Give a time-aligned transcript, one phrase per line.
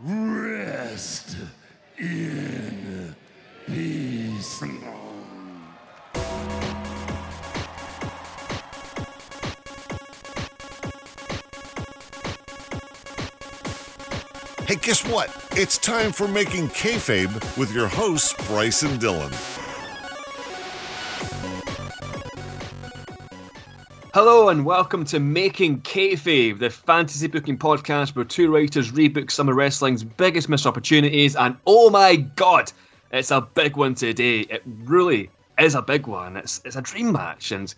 [0.00, 1.36] Rest
[1.98, 3.16] in
[3.66, 4.62] peace.
[14.66, 15.34] Hey, guess what?
[15.56, 19.57] It's time for Making Kayfabe with your hosts, Bryce and Dylan.
[24.20, 29.48] Hello and welcome to Making Kayfabe, the fantasy booking podcast where two writers rebook some
[29.48, 31.36] of wrestling's biggest missed opportunities.
[31.36, 32.72] And oh my god,
[33.12, 34.40] it's a big one today.
[34.40, 36.36] It really is a big one.
[36.36, 37.72] It's it's a dream match, and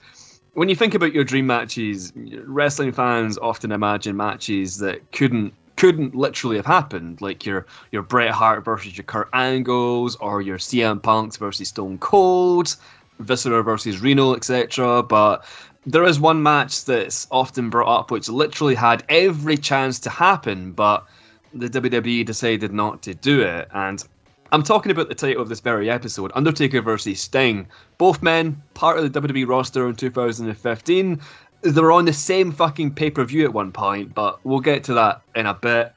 [0.55, 2.11] when you think about your dream matches,
[2.47, 8.31] wrestling fans often imagine matches that couldn't couldn't literally have happened, like your your Bret
[8.31, 12.77] Hart versus your Kurt Angles, or your CM Punks versus Stone Cold,
[13.19, 15.03] Viscera versus Reno, etc.
[15.03, 15.45] But
[15.87, 20.73] there is one match that's often brought up, which literally had every chance to happen,
[20.73, 21.07] but
[21.55, 23.69] the WWE decided not to do it.
[23.73, 24.05] And
[24.53, 27.67] I'm talking about the title of this very episode Undertaker versus Sting.
[27.99, 31.21] Both men, part of the WWE roster in 2015.
[31.63, 34.85] They were on the same fucking pay per view at one point, but we'll get
[34.85, 35.93] to that in a bit.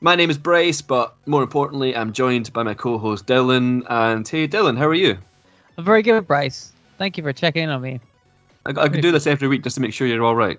[0.00, 3.84] My name is Bryce, but more importantly, I'm joined by my co host Dylan.
[3.88, 5.16] And hey, Dylan, how are you?
[5.78, 6.72] I'm very good, Bryce.
[6.98, 8.00] Thank you for checking in on me.
[8.66, 10.58] I, I could do this every week just to make sure you're all right.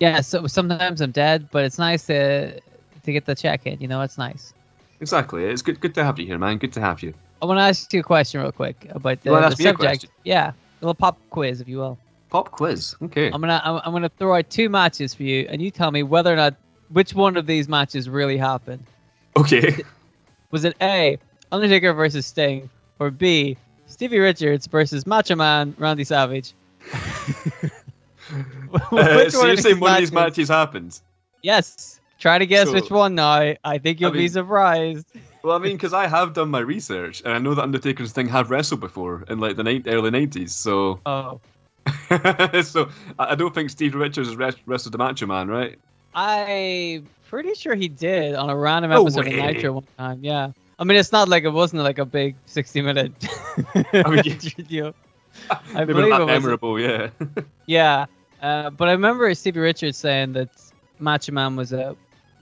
[0.00, 3.80] Yeah, so sometimes I'm dead, but it's nice to to get the check in.
[3.80, 4.52] You know, it's nice.
[5.00, 5.44] Exactly.
[5.44, 6.58] It's good good to have you here, man.
[6.58, 7.14] Good to have you.
[7.40, 9.68] I want to ask you a question real quick about the, the ask me a
[9.68, 9.76] subject.
[9.76, 10.10] question?
[10.24, 11.98] Yeah, a little pop quiz, if you will.
[12.30, 12.96] Pop quiz.
[13.02, 13.30] Okay.
[13.30, 16.02] I'm gonna I'm, I'm gonna throw out two matches for you, and you tell me
[16.02, 16.54] whether or not
[16.90, 18.84] which one of these matches really happened.
[19.36, 19.76] Okay.
[20.50, 21.18] Was it A,
[21.52, 26.54] Undertaker versus Sting, or B, Stevie Richards versus Macho Man Randy Savage?
[28.90, 31.00] Uh, so you're of saying these one of these matches happened?
[31.42, 32.00] Yes.
[32.18, 33.54] Try to guess So- which one now.
[33.62, 35.06] I think you'll mean- be surprised.
[35.44, 38.26] Well, I mean, because I have done my research, and I know that Undertaker's thing
[38.28, 40.50] have wrestled before in like the ni- early '90s.
[40.50, 41.40] So, Oh.
[42.64, 45.78] so I I don't think Steve Richards has wrestled the Macho Man, right?
[46.16, 49.38] I'm pretty sure he did on a random No episode way.
[49.38, 50.18] of Nitro one time.
[50.20, 50.50] Yeah.
[50.80, 53.12] I mean, it's not like it wasn't like a big 60 minute
[53.94, 54.34] I mean, yeah.
[54.56, 54.94] video.
[55.50, 56.26] I Maybe believe it was.
[56.26, 57.10] memorable, yeah.
[57.66, 58.06] Yeah.
[58.42, 60.50] Uh, but I remember Stevie Richards saying that
[60.98, 61.96] Macho Man was a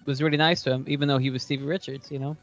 [0.06, 2.10] was really nice to him, even though he was Stevie Richards.
[2.10, 2.36] You know.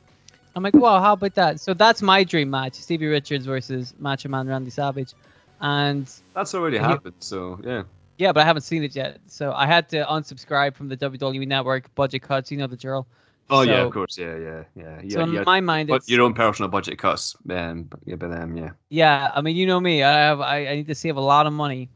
[0.55, 1.59] I'm like, wow, how about that?
[1.61, 5.13] So that's my dream match: Stevie Richards versus Macho Man Randy Savage,
[5.61, 7.15] and That's already You- happened.
[7.19, 7.83] So, yeah.
[8.17, 9.19] Yeah, but I haven't seen it yet.
[9.27, 12.51] So I had to unsubscribe from the WWE Network budget cuts.
[12.51, 13.07] You know the drill.
[13.51, 14.99] Oh yeah, of course, yeah, yeah, yeah.
[15.03, 18.27] yeah So in my mind, But it's your own personal budget cuts, um, yeah, by
[18.27, 18.71] them, yeah.
[18.89, 19.31] yeah.
[19.35, 20.03] I mean, you know me.
[20.03, 21.89] I have I, I need to save a lot of money.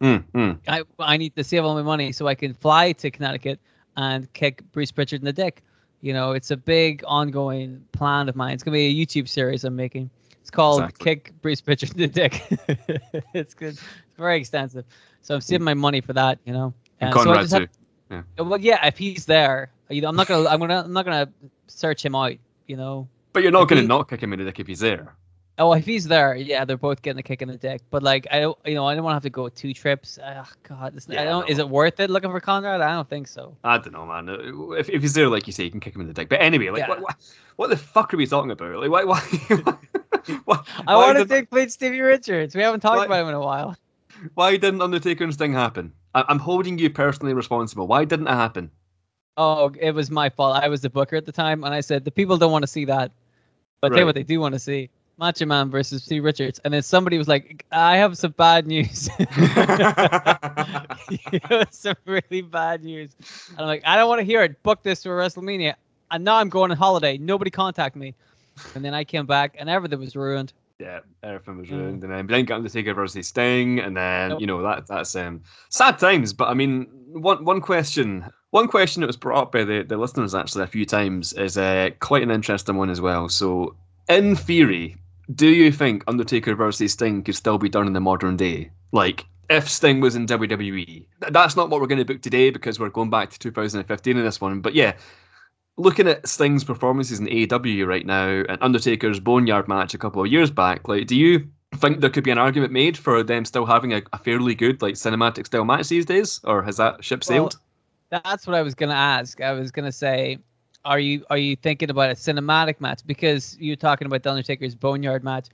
[0.00, 0.58] Mm, mm.
[0.66, 3.60] I I need to save all my money so I can fly to Connecticut
[3.96, 5.62] and kick Bruce Pritchard in the dick.
[6.00, 8.54] You know, it's a big ongoing plan of mine.
[8.54, 10.10] It's gonna be a YouTube series I'm making.
[10.40, 11.04] It's called Exactly.
[11.04, 12.42] Kick Bruce Pritchard in the Dick.
[13.34, 13.74] it's good.
[13.74, 14.84] It's very extensive.
[15.20, 16.40] So I'm saving my money for that.
[16.44, 16.74] You know.
[17.00, 17.68] And so I Conrad just have-
[18.12, 21.04] Uh, Well, yeah, if he's there, you know, I'm not gonna, I'm gonna, I'm not
[21.04, 21.28] gonna
[21.66, 22.34] search him out.
[22.66, 23.08] You know.
[23.32, 24.80] But you're not If going to he- not kick him in the dick if he's
[24.80, 25.14] there.
[25.58, 27.82] Oh, if he's there, yeah, they're both getting a kick in the dick.
[27.90, 30.18] But like, I don't, you know, I don't want to have to go two trips.
[30.24, 31.46] Oh, God, this, Yeah, I don't.
[31.46, 31.52] no.
[31.52, 32.80] Is it worth it looking for Conrad?
[32.80, 33.54] I don't think so.
[33.62, 34.28] I don't know, man.
[34.78, 36.30] If, if he's there, like you say, you can kick him in the dick.
[36.30, 36.88] But anyway, like, Yeah.
[36.88, 37.16] what, what,
[37.56, 38.76] what the fuck are we talking about?
[38.76, 39.20] Like, why, why,
[40.44, 42.54] why, I want to take please Stevie Richards.
[42.54, 43.76] We haven't talked Why- about him in a while.
[44.34, 45.92] Why didn't Undertaker and Sting happen?
[46.14, 47.86] I, I'm holding you personally responsible.
[47.86, 48.70] Why didn't it happen?
[49.36, 50.62] Oh, it was my fault.
[50.62, 52.68] I was the booker at the time, and I said the people don't want to
[52.68, 53.12] see that,
[53.80, 56.60] but tell you what they do want to see: Macho Man versus Steve Richards.
[56.64, 59.28] And then somebody was like, "I have some bad news." it
[61.50, 63.14] was some really bad news.
[63.50, 64.62] And I'm like, I don't want to hear it.
[64.62, 65.74] Book this for WrestleMania.
[66.10, 67.16] And now I'm going on holiday.
[67.16, 68.14] Nobody contact me.
[68.74, 70.52] And then I came back, and everything was ruined.
[70.82, 71.78] Yeah, everything was Mm.
[71.78, 74.40] ruined, and then we didn't get Undertaker versus Sting, and then Nope.
[74.40, 76.32] you know that that's um sad times.
[76.32, 79.96] But I mean, one one question, one question that was brought up by the, the
[79.96, 83.28] listeners actually a few times is uh, quite an interesting one as well.
[83.28, 83.74] So,
[84.08, 84.96] in theory,
[85.34, 88.70] do you think Undertaker versus Sting could still be done in the modern day?
[88.92, 92.80] Like, if Sting was in WWE, that's not what we're going to book today because
[92.80, 94.60] we're going back to 2015 in this one.
[94.60, 94.94] But yeah,
[95.76, 100.30] looking at Sting's performances in AEW right now and Undertaker's Boneyard match a couple of
[100.30, 103.64] years back, like, do you think there could be an argument made for them still
[103.64, 107.24] having a, a fairly good like cinematic style match these days, or has that ship
[107.24, 107.58] sailed?
[108.10, 109.40] That's what I was gonna ask.
[109.40, 110.38] I was gonna say,
[110.84, 114.74] are you are you thinking about a cinematic match because you're talking about the Undertaker's
[114.74, 115.48] Boneyard match?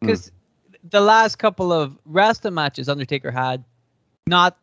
[0.00, 0.06] Hmm.
[0.06, 0.30] Because
[0.90, 3.64] the last couple of wrestling matches Undertaker had,
[4.28, 4.56] not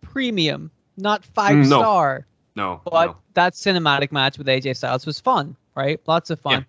[0.00, 1.78] premium, not five Mm, no.
[1.78, 3.16] star, no, but no.
[3.34, 5.54] that cinematic match with AJ Styles was fun.
[5.76, 6.00] right?
[6.06, 6.52] Lots of fun.
[6.60, 6.64] Yeah.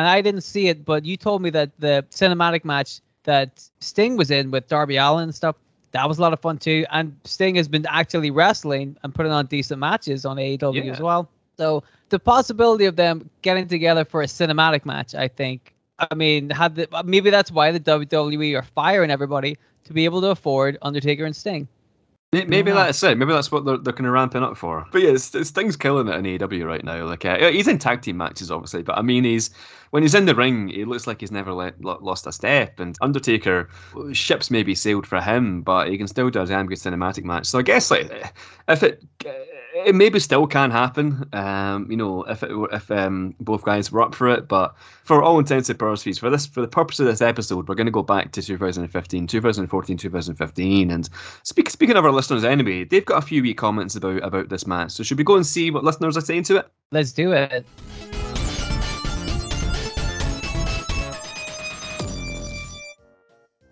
[0.00, 4.16] And I didn't see it, but you told me that the cinematic match that Sting
[4.16, 5.56] was in with Darby Allin and stuff,
[5.92, 6.84] that was a lot of fun too.
[6.90, 10.92] And Sting has been actually wrestling and putting on decent matches on AEW Yeah.
[10.92, 11.28] as well.
[11.56, 16.50] So the possibility of them getting together for a cinematic match, I think, I mean,
[16.50, 20.76] had the, maybe that's why the WWE are firing everybody to be able to afford
[20.82, 21.68] Undertaker and Sting.
[22.34, 22.84] May- Maybe Yeah.
[22.86, 23.16] that's it.
[23.16, 24.84] Maybe that's what they're, they're kind of ramping up for.
[24.92, 27.04] But yeah, it's, it's Sting's killing it in AEW right now.
[27.06, 29.50] Like uh, he's in tag team matches, obviously, but I mean, he's
[29.90, 32.80] when he's in the ring, he looks like he's never let, lost a step.
[32.80, 33.68] And Undertaker,
[34.12, 37.46] ships maybe sailed for him, but he can still do a damn good cinematic match.
[37.46, 38.32] So I guess like
[38.68, 39.02] if it
[39.84, 41.28] it maybe still can happen.
[41.32, 45.22] Um, you know, if it if um both guys were up for it, but for
[45.22, 47.92] all intents and purposes, for this for the purpose of this episode, we're going to
[47.92, 51.08] go back to 2015, 2014, 2015, and
[51.42, 54.66] speak, speaking of our listeners anyway, they've got a few wee comments about about this
[54.66, 54.92] match.
[54.92, 56.68] So should we go and see what listeners are saying to it?
[56.90, 57.64] Let's do it.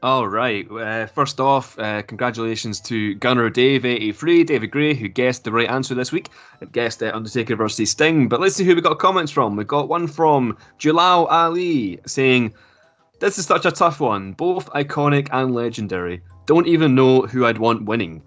[0.02, 0.68] All right.
[0.68, 5.52] Uh, first off, uh, congratulations to Gunner Dave eighty three, David Gray, who guessed the
[5.52, 6.28] right answer this week.
[6.60, 8.28] and Guessed uh, Undertaker versus Sting.
[8.28, 9.54] But let's see who we got comments from.
[9.54, 12.52] We got one from Jalal Ali saying,
[13.20, 14.32] "This is such a tough one.
[14.32, 16.20] Both iconic and legendary.
[16.46, 18.24] Don't even know who I'd want winning."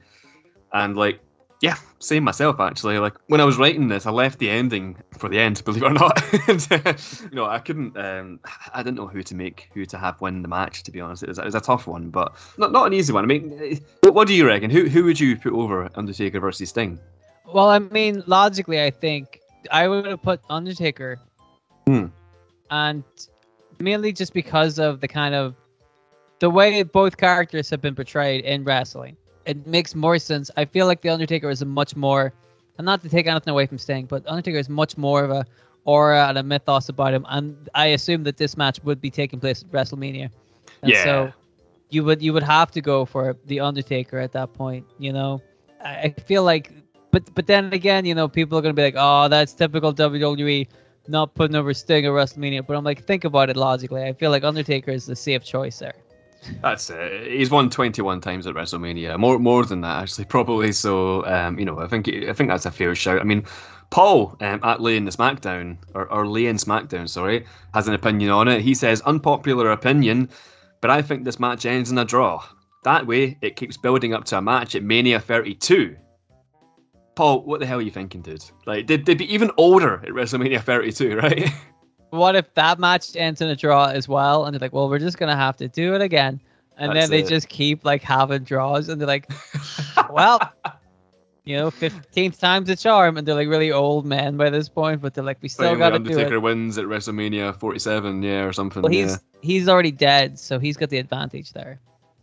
[0.72, 1.20] And like,
[1.62, 3.00] yeah, same myself actually.
[3.00, 5.86] Like when I was writing this, I left the ending for the end, believe it
[5.86, 6.22] or not.
[6.48, 6.94] and, uh,
[7.24, 7.98] you know, I couldn't.
[7.98, 8.40] Um,
[8.74, 10.84] I didn't know who to make, who to have win the match.
[10.84, 13.14] To be honest, it was, it was a tough one, but not not an easy
[13.14, 13.24] one.
[13.24, 14.70] I mean, what, what do you reckon?
[14.70, 17.00] Who who would you put over Undertaker versus Sting?
[17.52, 19.40] Well, I mean, logically, I think
[19.72, 21.20] I would have put Undertaker.
[21.88, 22.08] Hmm.
[22.72, 23.04] And
[23.80, 25.56] mainly just because of the kind of
[26.40, 29.16] the way both characters have been portrayed in wrestling.
[29.46, 30.50] It makes more sense.
[30.58, 32.34] I feel like the Undertaker is a much more,
[32.78, 35.46] and not to take anything away from Sting, but Undertaker is much more of a
[35.86, 37.26] aura and a mythos about him.
[37.30, 40.30] And I assume that this match would be taking place at WrestleMania.
[40.82, 41.04] And Yeah.
[41.04, 41.34] So
[41.90, 44.86] you would you would have to go for the Undertaker at that point.
[44.98, 45.42] You know,
[45.84, 46.72] I, I feel like,
[47.12, 50.68] but but then again, you know, people are gonna be like, oh, that's typical WWE,
[51.08, 52.66] not putting over Sting at WrestleMania.
[52.66, 54.04] But I'm like, think about it logically.
[54.04, 55.96] I feel like Undertaker is the safe choice there.
[56.62, 57.32] That's it.
[57.32, 59.18] He's won 21 times at WrestleMania.
[59.20, 60.72] More more than that, actually, probably.
[60.72, 63.22] So, um, you know, I think I think that's a fair shout.
[63.22, 63.46] I mean,
[63.90, 67.94] Paul um, at Lay in the SmackDown, or, or Lay in SmackDown, sorry, has an
[67.94, 68.62] opinion on it.
[68.62, 70.30] He says, unpopular opinion,
[70.82, 72.44] but I think this match ends in a draw.
[72.84, 75.96] That way, it keeps building up to a match at Mania 32.
[77.16, 78.44] Paul, what the hell are you thinking, dude?
[78.66, 81.50] Like, they'd, they'd be even older at WrestleMania 32, right?
[82.16, 84.46] What if that match ends in a draw as well?
[84.46, 86.40] And they're like, well, we're just gonna have to do it again.
[86.78, 87.30] And That's then they it.
[87.30, 89.32] just keep like having draws, and they're like,
[90.10, 90.40] well,
[91.46, 95.02] you know, fifteenth time's a charm, and they're like really old men by this point,
[95.02, 98.52] but they're like, we still got to do Undertaker wins at WrestleMania 47, yeah, or
[98.52, 98.82] something.
[98.82, 99.04] Well, yeah.
[99.04, 101.80] he's he's already dead, so he's got the advantage there.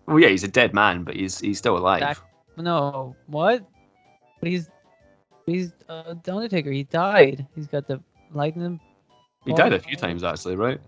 [0.06, 2.21] Well, yeah, he's a dead man, but he's he's still alive.
[2.56, 3.67] No, what?
[4.41, 4.69] But he's
[5.47, 6.71] he's uh, the Undertaker.
[6.71, 7.47] He died.
[7.55, 8.03] He's got the
[8.33, 8.81] lightning.
[9.44, 10.81] He died a few times actually, right?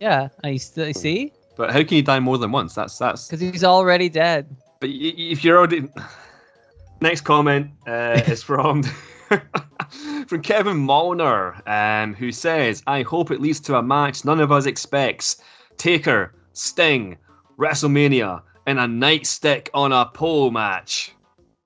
[0.00, 2.74] Yeah, I he's see But how can you die more than once?
[2.74, 3.26] That's that's.
[3.28, 4.54] because he's already dead.
[4.80, 5.88] But y- if you're already.
[7.00, 8.82] Next comment uh, is from
[10.26, 14.52] from Kevin Molnar, um, who says, "I hope it leads to a match none of
[14.52, 15.42] us expects:
[15.76, 17.18] Taker, Sting,
[17.58, 21.12] WrestleMania, and a nightstick on a pole match."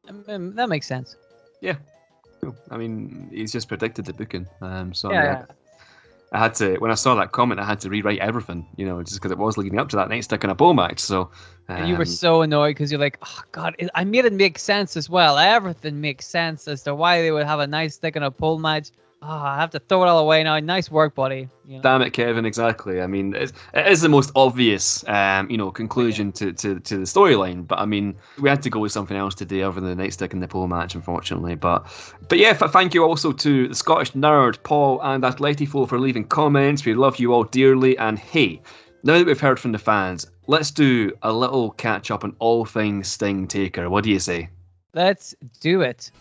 [0.09, 1.17] Um, that makes sense.
[2.41, 2.57] Cool.
[2.71, 4.47] I mean, he's just predicted the booking.
[4.61, 5.23] Um, so Yeah.
[5.25, 5.45] yeah.
[6.33, 9.03] I had to when I saw that comment, I had to rewrite everything, you know,
[9.03, 11.01] just because it was leading up to that nightstick and a bow match.
[11.01, 11.31] So,
[11.69, 14.33] And you were um, so annoyed because you're like, oh god, it, I made it
[14.33, 15.39] make sense as well.
[15.39, 18.59] Everything makes sense as to why they would have a nice stick and a pole
[18.59, 18.91] match.
[19.21, 20.61] Oh, I have to throw it all away now.
[20.61, 21.49] Nice work, buddy.
[21.67, 21.83] You know?
[21.83, 22.47] Damn it, Kevin!
[22.47, 23.03] Exactly.
[23.03, 26.99] I mean, it's, it is the most obvious, um, you know, conclusion to, to, to
[26.99, 27.67] the storyline.
[27.67, 30.33] But I mean, we had to go with something else today, other than the nightstick
[30.33, 31.57] and the pole match, unfortunately.
[31.57, 31.87] But
[32.29, 36.25] but yeah, f- thank you also to the Scottish nerd Paul and Atletifo for leaving
[36.25, 36.85] comments.
[36.85, 37.99] We love you all dearly.
[37.99, 38.63] And hey,
[39.03, 42.65] now that we've heard from the fans, let's do a little catch up on all
[42.65, 43.91] things Sting Taker.
[43.91, 44.49] What do you say?
[44.95, 46.13] Let's do it.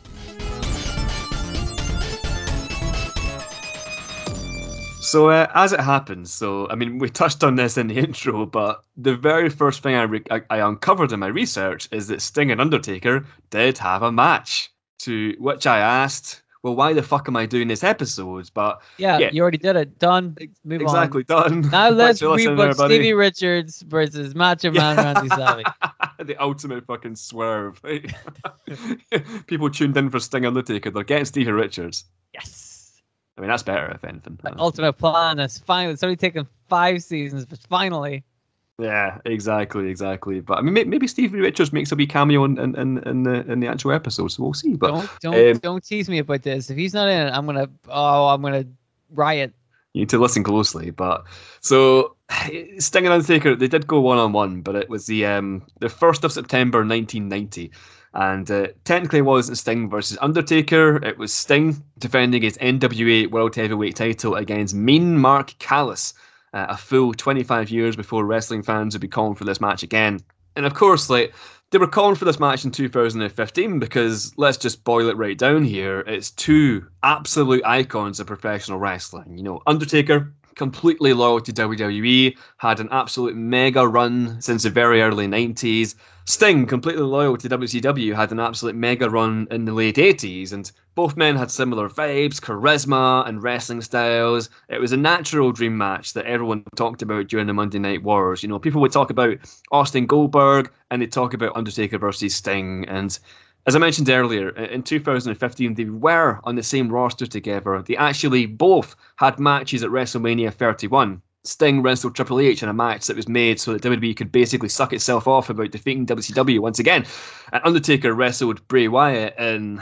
[5.08, 8.46] So uh, as it happens, so I mean, we touched on this in the intro,
[8.46, 12.22] but the very first thing I, re- I I uncovered in my research is that
[12.22, 14.70] Sting and Undertaker did have a match.
[15.02, 19.20] To which I asked, "Well, why the fuck am I doing this episode?" But Yeah,
[19.20, 19.30] Yeah.
[19.32, 19.98] you already did it.
[20.00, 20.36] Done.
[20.66, 21.64] Move exactly done.
[21.66, 21.70] on.
[21.70, 22.96] Now let's Thanks for rebook everybody.
[22.96, 25.68] Stevie Richards versus Macho Man Randy Savage.
[26.20, 27.80] the ultimate fucking swerve.
[29.48, 30.90] People tuned in for Sting and Undertaker.
[30.92, 32.04] They're getting Stevie Richards.
[32.34, 32.67] Yes.
[33.38, 34.40] I mean, that's better if anything.
[34.44, 35.40] Like, Ultimate Plan.
[35.40, 35.94] It's finally.
[35.94, 38.24] It's only taken five seasons, but finally.
[38.80, 40.40] Yeah, exactly, exactly.
[40.40, 43.52] But I mean, maybe Stevie Richards makes a wee cameo in, in, in, in the
[43.52, 44.76] in the actual episode, so we'll see.
[44.76, 46.70] But Don't don't um, don't tease me about this.
[46.70, 47.70] If he's not in it, I'm gonna.
[47.90, 48.66] Oh, I'm gonna
[49.12, 49.54] riot.
[49.94, 50.92] you need to listen closely.
[50.92, 51.24] But
[51.60, 52.16] so
[52.78, 55.90] Sting and Undertaker, they did go one on one, but it was the um the
[55.90, 57.72] first of September 1990,
[58.18, 60.98] and uh, technically it wasn't Sting versus Undertaker.
[61.06, 66.16] It was Sting defending his NWA World Heavyweight title against Mean Mark Callous,
[66.52, 70.20] uh, a full 25 years before wrestling fans would be calling for this match again.
[70.56, 71.32] And of course, like
[71.70, 75.64] they were calling for this match in 2015 because let's just boil it right down
[75.64, 76.00] here.
[76.00, 79.38] It's two absolute icons of professional wrestling.
[79.38, 85.04] You know, Undertaker, completely loyal to WWE, had an absolute mega run since the very
[85.04, 85.94] early 90s.
[86.30, 90.70] Sting, completely loyal to WCW, had an absolute mega run in the late 80s, and
[90.94, 94.50] both men had similar vibes, charisma, and wrestling styles.
[94.68, 98.44] It was a natural dream match that everyone talked about during the Monday Night Wars.
[98.44, 99.38] You know, people would talk about
[99.72, 102.84] Austin Goldberg and they'd talk about Undertaker versus Sting.
[102.90, 103.18] And
[103.66, 107.82] as I mentioned earlier, in 2015, they were on the same roster together.
[107.82, 111.22] They actually both had matches at WrestleMania 31.
[111.48, 114.70] Sting wrestled Triple H in a match that was made so that WWE could basically
[114.70, 117.06] suck itself off about defeating WCW once again.
[117.54, 119.82] And Undertaker wrestled Bray Wyatt in,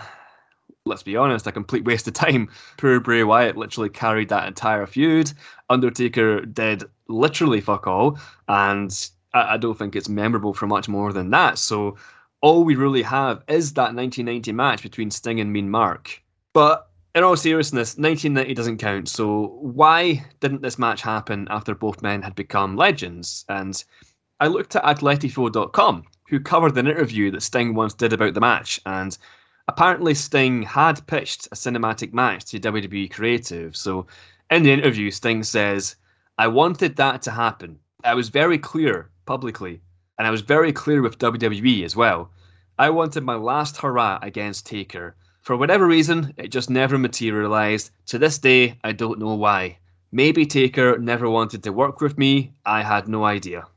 [0.85, 2.49] let's be honest, a complete waste of time.
[2.77, 5.31] Poor Bray Wyatt literally carried that entire feud.
[5.69, 11.11] Undertaker did literally fuck all, and I, I don't think it's memorable for much more
[11.11, 11.57] than that.
[11.57, 11.97] So
[12.41, 16.21] all we really have is that 1990 match between Sting and Mean Mark.
[16.53, 19.07] But in all seriousness, 1990 doesn't count.
[19.07, 23.45] So why didn't this match happen after both men had become legends?
[23.47, 23.81] And
[24.41, 28.81] I looked at Atletifo.com, who covered an interview that Sting once did about the match,
[28.85, 29.17] and
[29.69, 33.73] apparently Sting had pitched a cinematic match to WWE Creative.
[33.77, 34.07] So
[34.51, 35.95] in the interview, Sting says,
[36.37, 37.79] I wanted that to happen.
[38.03, 39.79] I was very clear publicly,
[40.19, 42.29] and I was very clear with WWE as well.
[42.77, 45.15] I wanted my last hurrah against Taker.
[45.45, 47.91] For whatever reason, it just never materialized.
[48.07, 49.77] To this day, I don't know why.
[50.11, 52.53] Maybe Taker never wanted to work with me.
[52.65, 53.67] I had no idea.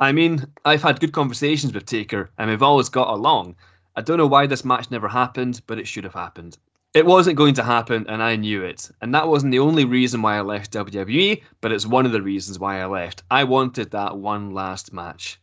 [0.00, 3.56] I mean, I've had good conversations with Taker, and we've always got along.
[3.94, 6.56] I don't know why this match never happened, but it should have happened.
[6.94, 8.90] It wasn't going to happen, and I knew it.
[9.02, 12.22] And that wasn't the only reason why I left WWE, but it's one of the
[12.22, 13.22] reasons why I left.
[13.30, 15.38] I wanted that one last match.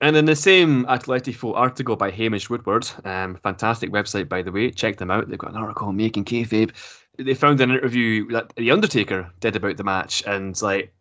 [0.00, 4.70] And in the same Atletifo article by Hamish Woodward, um, fantastic website by the way,
[4.70, 5.28] check them out.
[5.28, 6.72] They've got an article on making kayfabe.
[7.16, 10.92] They found an interview that the Undertaker did about the match, and like,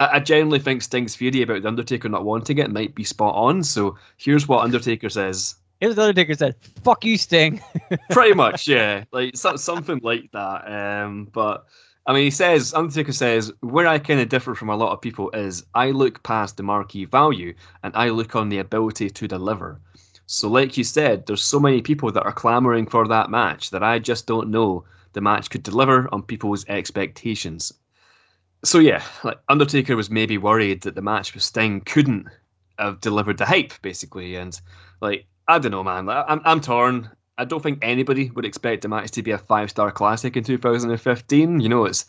[0.00, 3.36] I, I genuinely think Sting's theory about the Undertaker not wanting it might be spot
[3.36, 3.62] on.
[3.62, 5.54] So here's what Undertaker says.
[5.80, 7.62] Here's what Undertaker said, "Fuck you, Sting."
[8.10, 10.66] Pretty much, yeah, like so, something like that.
[10.66, 11.66] Um, but
[12.08, 15.02] I mean, he says, Undertaker says, where I kind of differ from a lot of
[15.02, 19.28] people is I look past the marquee value and I look on the ability to
[19.28, 19.78] deliver.
[20.24, 23.82] So, like you said, there's so many people that are clamoring for that match that
[23.82, 27.74] I just don't know the match could deliver on people's expectations.
[28.64, 32.26] So, yeah, like Undertaker was maybe worried that the match with Sting couldn't
[32.78, 34.36] have delivered the hype, basically.
[34.36, 34.58] And,
[35.02, 36.08] like, I don't know, man.
[36.08, 37.10] I'm, I'm torn.
[37.38, 40.44] I don't think anybody would expect the match to be a five star classic in
[40.44, 41.60] 2015.
[41.60, 42.04] You know, it's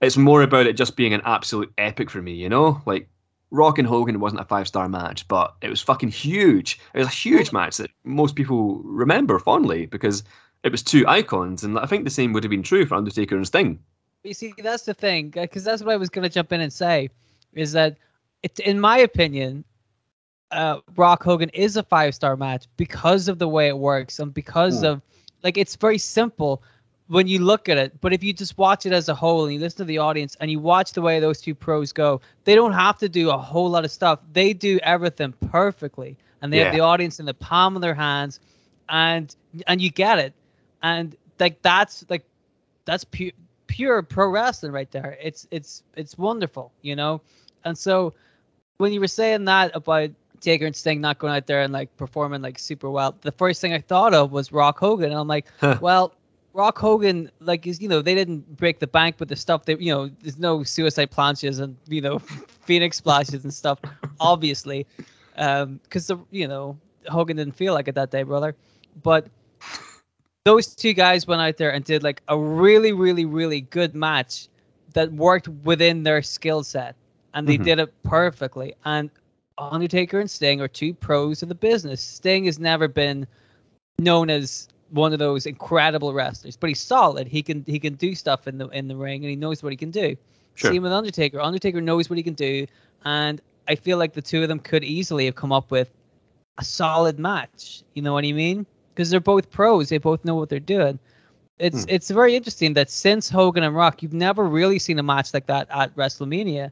[0.00, 2.34] it's more about it just being an absolute epic for me.
[2.34, 3.08] You know, like
[3.50, 6.78] Rock and Hogan wasn't a five star match, but it was fucking huge.
[6.94, 10.22] It was a huge match that most people remember fondly because
[10.64, 13.36] it was two icons, and I think the same would have been true for Undertaker
[13.36, 13.78] and Sting.
[14.22, 16.72] You see, that's the thing, because that's what I was going to jump in and
[16.72, 17.10] say,
[17.52, 17.98] is that,
[18.42, 19.64] it, in my opinion,
[20.54, 24.32] uh, Rock Hogan is a five star match because of the way it works and
[24.34, 24.84] because Hmm.
[24.84, 25.02] of,
[25.42, 26.62] like, it's very simple
[27.08, 28.00] when you look at it.
[28.00, 30.36] But if you just watch it as a whole and you listen to the audience
[30.40, 33.38] and you watch the way those two pros go, they don't have to do a
[33.38, 34.20] whole lot of stuff.
[34.32, 38.40] They do everything perfectly, and they have the audience in the palm of their hands,
[38.88, 39.34] and
[39.66, 40.34] and you get it,
[40.82, 42.24] and like that's like
[42.84, 43.32] that's pure
[43.66, 45.16] pure pro wrestling right there.
[45.20, 47.22] It's it's it's wonderful, you know.
[47.64, 48.14] And so
[48.78, 50.10] when you were saying that about
[50.44, 53.60] Taker and Sting not going out there and like performing like super well, the first
[53.60, 55.46] thing I thought of was Rock Hogan, and I'm like,
[55.80, 56.14] well.
[56.56, 59.80] Rock Hogan, like, is you know, they didn't break the bank with the stuff that
[59.80, 60.08] you know.
[60.22, 62.18] There's no suicide planches and you know,
[62.64, 63.80] Phoenix splashes and stuff,
[64.20, 64.86] obviously,
[65.36, 66.76] um, because the you know
[67.08, 68.54] Hogan didn't feel like it that day, brother.
[69.02, 69.26] But
[70.44, 74.48] those two guys went out there and did like a really, really, really good match
[74.92, 76.94] that worked within their skill set,
[77.34, 77.64] and they Mhm.
[77.64, 78.74] did it perfectly.
[78.84, 79.10] And
[79.58, 82.00] Undertaker and Sting are two pros of the business.
[82.00, 83.26] Sting has never been
[83.98, 87.26] known as one of those incredible wrestlers, but he's solid.
[87.26, 89.72] He can he can do stuff in the in the ring, and he knows what
[89.72, 90.16] he can do.
[90.54, 90.72] Sure.
[90.72, 91.40] Same with Undertaker.
[91.40, 92.66] Undertaker knows what he can do,
[93.04, 95.90] and I feel like the two of them could easily have come up with
[96.58, 97.82] a solid match.
[97.94, 98.66] You know what I mean?
[98.94, 99.88] Because they're both pros.
[99.88, 100.98] They both know what they're doing.
[101.58, 101.90] It's Hmm.
[101.90, 105.46] it's very interesting that since Hogan and Rock, you've never really seen a match like
[105.46, 106.70] that at WrestleMania.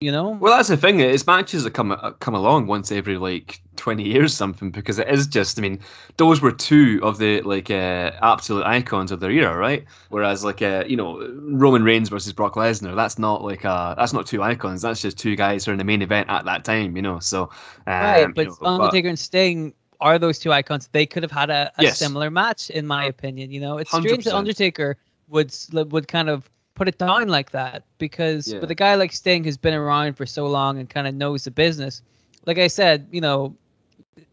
[0.00, 0.30] You know?
[0.40, 1.00] Well, that's the thing.
[1.00, 4.70] Is matches that come uh, come along once every like twenty years, something.
[4.70, 5.58] Because it is just.
[5.58, 5.80] I mean,
[6.18, 9.84] those were two of the like uh, absolute icons of their era, right?
[10.10, 14.12] Whereas like uh, you know Roman Reigns versus Brock Lesnar, that's not like uh that's
[14.12, 14.82] not two icons.
[14.82, 16.96] That's just two guys who are in the main event at that time.
[16.96, 17.50] You know, so um,
[17.86, 20.88] right, you but know, but- Undertaker and Sting are those two icons.
[20.92, 21.98] They could have had a, a Yes.
[21.98, 23.52] similar match, in my opinion.
[23.52, 24.98] You know, it's strange that Undertaker
[25.28, 28.58] would would kind of put it down like that because Yeah.
[28.60, 31.44] with a guy like Sting who's been around for so long and kind of knows
[31.44, 32.02] the business,
[32.46, 33.54] like I said, you know,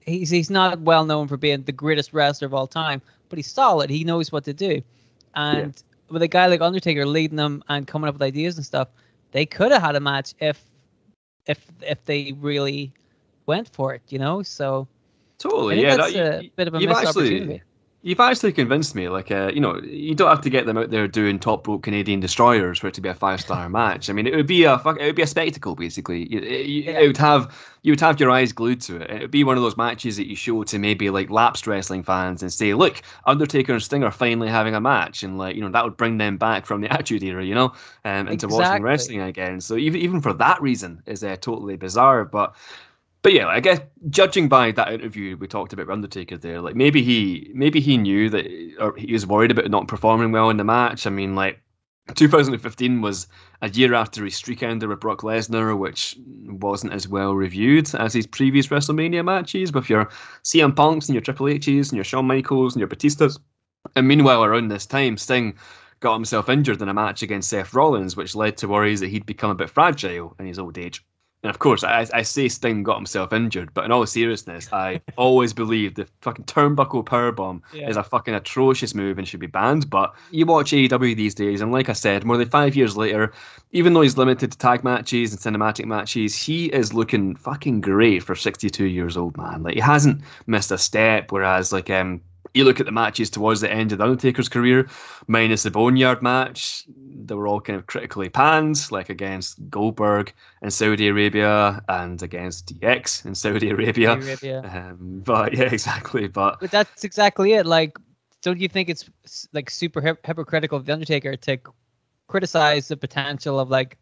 [0.05, 3.51] he's he's not well known for being the greatest wrestler of all time, but he's
[3.51, 3.89] solid.
[3.89, 4.81] He knows what to do,
[5.35, 8.89] and with a guy like Undertaker leading them and coming up with ideas and stuff,
[9.31, 10.63] they could have had a match if
[11.47, 12.91] if if they really
[13.45, 14.41] went for it, you know.
[14.43, 14.87] So
[15.37, 15.95] totally, yeah.
[15.97, 17.61] that's that- a you- bit of a missed actually- opportunity.
[18.03, 19.09] You've actually convinced me.
[19.09, 21.83] Like, uh, you know, you don't have to get them out there doing top rope
[21.83, 24.09] Canadian destroyers for it to be a five star match.
[24.09, 26.27] I mean, it would be a fuck, it would be a spectacle basically.
[26.31, 26.99] You, you, Yeah.
[26.99, 29.09] It would have you would have your eyes glued to it.
[29.09, 32.03] It would be one of those matches that you show to maybe like lapsed wrestling
[32.03, 35.61] fans and say, look, Undertaker and Sting are finally having a match, and like you
[35.61, 37.73] know that would bring them back from the Attitude Era, you know,
[38.05, 39.61] um, into watching wrestling again.
[39.61, 42.55] So even even for that reason is uh, totally bizarre, but.
[43.23, 47.03] But yeah, I guess judging by that interview we talked about Undertaker there, like maybe
[47.03, 48.47] he maybe he knew that
[48.79, 51.05] or he was worried about not performing well in the match.
[51.05, 51.61] I mean, like
[52.15, 53.27] 2015 was
[53.61, 58.13] a year after his streak ended with Brock Lesnar, which wasn't as well reviewed as
[58.13, 60.05] his previous WrestleMania matches with your
[60.43, 63.37] CM Punks and your Triple H's and your Shawn Michaels and your Batistas.
[63.95, 65.55] And meanwhile, around this time, Sting
[65.99, 69.27] got himself injured in a match against Seth Rollins, which led to worries that he'd
[69.27, 71.05] become a bit fragile in his old age.
[71.43, 75.01] And of course, I, I say Sting got himself injured, but in all seriousness, I
[75.17, 77.89] always believed the fucking turnbuckle powerbomb Yeah.
[77.89, 79.89] is a fucking atrocious move and should be banned.
[79.89, 83.33] But you watch AEW these days, and like I said, more than five years later,
[83.71, 88.21] even though he's limited to tag matches and cinematic matches, he is looking fucking great
[88.21, 89.63] for 62 years old, man.
[89.63, 91.31] Like he hasn't missed a step.
[91.31, 92.21] Whereas, like, um,
[92.53, 94.89] you look at the matches towards the end of the Undertaker's career,
[95.27, 100.71] minus the Boneyard match, they were all kind of critically panned, like against Goldberg in
[100.71, 104.13] Saudi Arabia and against DX in Saudi Arabia.
[104.13, 104.61] Arabia.
[104.63, 106.27] Um, but yeah, exactly.
[106.27, 107.65] But But that's exactly it.
[107.65, 107.97] Like,
[108.41, 109.09] don't you think it's
[109.53, 111.57] like super hip- hypocritical of the Undertaker to
[112.27, 113.97] criticize the potential of like,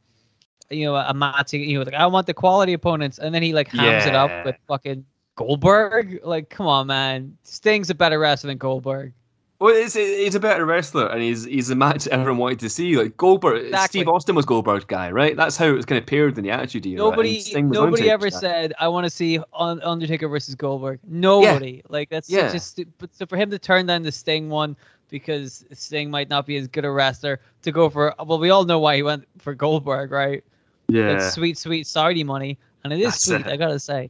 [0.71, 1.53] you know, a match?
[1.53, 4.45] You know, like I want the quality opponents, and then he like hams it up
[4.45, 5.05] with fucking
[5.39, 6.19] Goldberg.
[6.23, 7.37] Like, come on, man.
[7.43, 9.13] Sting's a better wrestler than Goldberg.
[9.59, 12.95] Well, it's, he's a better wrestler, and he's he's a match everyone wanted to see.
[12.97, 13.99] Like Goldberg, Exactly.
[14.01, 15.35] Steve Austin was Goldberg's guy, right?
[15.35, 16.97] That's how it was kind of paired in the Attitude Era.
[16.99, 18.37] Nobody, nobody ever guy.
[18.37, 20.99] said I want to see Undertaker versus Goldberg.
[21.05, 21.81] Nobody.
[21.89, 22.55] Like that's Yeah.
[22.57, 24.77] stu- but so for him to turn down the Sting one
[25.09, 28.63] because Sting might not be as good a wrestler to go for well, we all
[28.63, 30.41] know why he went for Goldberg, right?
[30.87, 33.41] Yeah, Like sweet, sweet Saudi money, and it is That's sweet.
[33.41, 33.47] it.
[33.47, 34.09] I gotta say.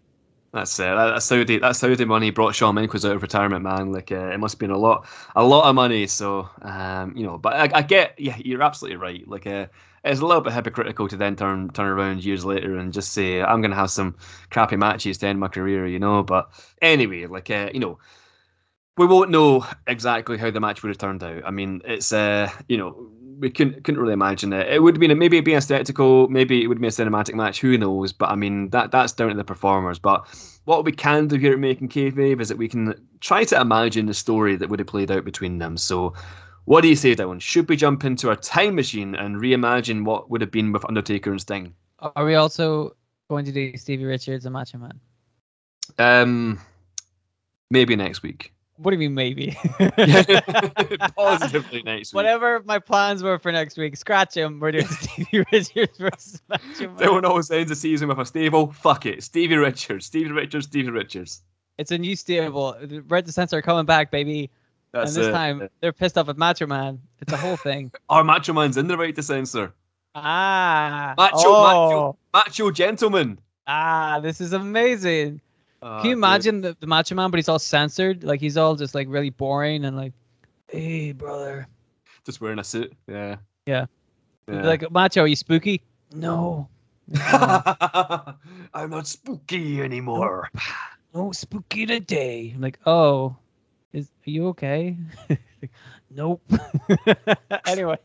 [0.51, 0.83] That's it.
[0.83, 3.91] That, that Saudi that Saudi money brought Shawn Michaels out of retirement, man.
[3.91, 6.07] Like uh, it must have been a lot, a lot of money.
[6.07, 9.27] So um, you know, but I, I get, yeah, you're absolutely right.
[9.27, 9.67] Like uh,
[10.03, 13.41] it's a little bit hypocritical to then turn turn around years later and just say
[13.41, 14.15] I'm gonna have some
[14.49, 16.23] crappy matches to end my career, you know.
[16.23, 16.49] But
[16.81, 17.99] anyway, like uh, you know,
[18.97, 21.43] we won't know exactly how the match would have turned out.
[21.45, 24.67] I mean, it's uh, you know, we couldn't couldn't really imagine it.
[24.67, 27.33] It would have been maybe it'd be a spectacle, maybe it would be a cinematic
[27.33, 27.59] match.
[27.61, 28.13] Who knows?
[28.13, 29.99] But I mean, that that's down to the performers.
[29.99, 30.27] But
[30.65, 34.05] what we can do here at Making Kayfabe is that we can try to imagine
[34.05, 35.77] the story that would have played out between them.
[35.77, 36.13] So.
[36.65, 37.41] What do you say, Dylan?
[37.41, 41.31] Should we jump into our time machine and reimagine what would have been with Undertaker
[41.31, 41.73] and Sting?
[41.97, 42.95] Are we also
[43.27, 44.99] going to do Stevie Richards and Macho Man?
[45.97, 46.59] Um,
[47.71, 48.53] maybe next week.
[48.81, 49.57] What do you mean maybe?
[51.17, 52.15] Positively next week.
[52.15, 54.59] Whatever my plans were for next week, scratch them.
[54.59, 56.95] We're doing Stevie Richards versus Macho Man.
[56.95, 58.71] Everyone always ends the season with a stable.
[58.71, 59.21] Fuck it.
[59.23, 60.05] Stevie Richards.
[60.05, 60.65] Stevie Richards.
[60.67, 61.41] Stevie Richards.
[61.77, 62.75] It's a new stable.
[62.81, 64.49] The Right to Censor are coming back, baby.
[64.91, 65.31] That's and this it.
[65.33, 66.99] time they're pissed off at Macho Man.
[67.21, 67.91] It's a whole thing.
[68.09, 69.73] Our Macho Man's in the right to censor.
[70.15, 73.39] ah, Macho, oh, macho, macho gentleman.
[73.67, 75.41] ah, this is amazing.
[75.81, 76.19] Ah, Can you dude.
[76.19, 78.23] imagine the, the Macho Man, but he's all censored?
[78.23, 80.13] Like he's all just like really boring and like,
[80.67, 81.67] hey brother,
[82.25, 82.93] Just wearing a suit.
[83.07, 83.37] Yeah.
[83.65, 83.85] Yeah.
[84.47, 84.63] Yeah.
[84.63, 85.81] like Macho, are you spooky?
[86.13, 86.67] No,
[88.73, 90.49] I'm not spooky anymore.
[91.13, 92.51] no spooky today.
[92.55, 93.35] I'm like, oh,
[93.93, 94.97] Is are you okay?
[96.11, 96.41] nope.
[97.67, 97.97] anyway,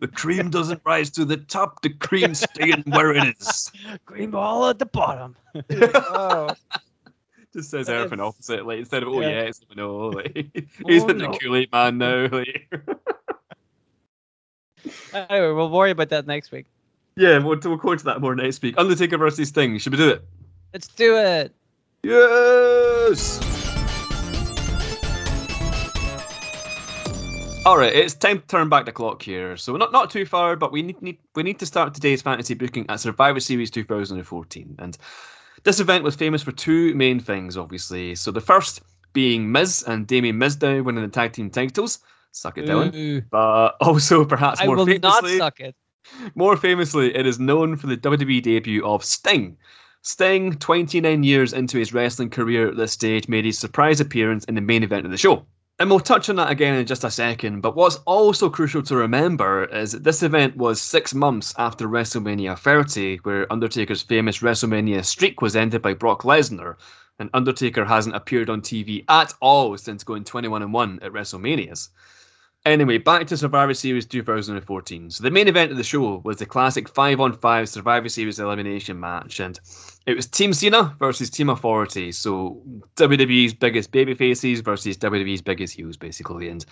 [0.00, 1.80] The cream doesn't rise to the top.
[1.82, 3.72] The cream staying where it is.
[4.04, 5.34] Cream ball at the bottom.
[5.72, 6.50] oh,
[7.54, 8.66] Just says everything is- opposite.
[8.66, 9.28] Like instead of oh Yeah.
[9.28, 10.08] yeah, it's no.
[10.10, 10.34] Like,
[10.86, 11.38] he's Oh, in the.
[11.40, 12.28] Kool Aid man now.
[12.30, 12.72] Like.
[15.12, 16.66] anyway, we'll worry about that next week.
[17.16, 18.76] yeah, we'll, we'll go into that more next week.
[18.78, 19.78] Undertaker versus Sting.
[19.78, 20.24] Should we do it?
[20.72, 21.54] Let's do it.
[22.02, 23.38] Yes.
[27.66, 29.54] All right, it's time to turn back the clock here.
[29.58, 32.54] So not not too far, but we need, need we need to start today's fantasy
[32.54, 34.96] booking at Survivor Series 2014, and
[35.64, 38.14] this event was famous for two main things, obviously.
[38.14, 38.80] So the first
[39.12, 41.98] being Miz and Damien Mizdow winning the tag team titles.
[42.32, 42.94] Suck it, Dylan.
[42.94, 45.74] Ooh, But also, perhaps I more famously, suck it.
[46.34, 49.56] more famously, it is known for the WWE debut of Sting.
[50.02, 54.54] Sting, 29 years into his wrestling career at this stage, made his surprise appearance in
[54.54, 55.44] the main event of the show.
[55.80, 58.96] And we'll touch on that again in just a second, but what's also crucial to
[58.96, 65.02] remember is that this event was six months after WrestleMania 30, where Undertaker's famous WrestleMania
[65.02, 66.76] streak was ended by Brock Lesnar,
[67.18, 71.88] and Undertaker hasn't appeared on TV at all since going 21 and 1 at WrestleManias.
[72.66, 75.10] Anyway, back to Survivor Series 2014.
[75.10, 78.38] So the main event of the show was the classic 5 on 5 Survivor Series
[78.38, 79.58] elimination match, and
[80.06, 82.12] it was Team Cena versus Team Authority.
[82.12, 82.60] So
[82.96, 86.50] WWE's biggest babyfaces versus WWE's biggest heels, basically.
[86.50, 86.66] And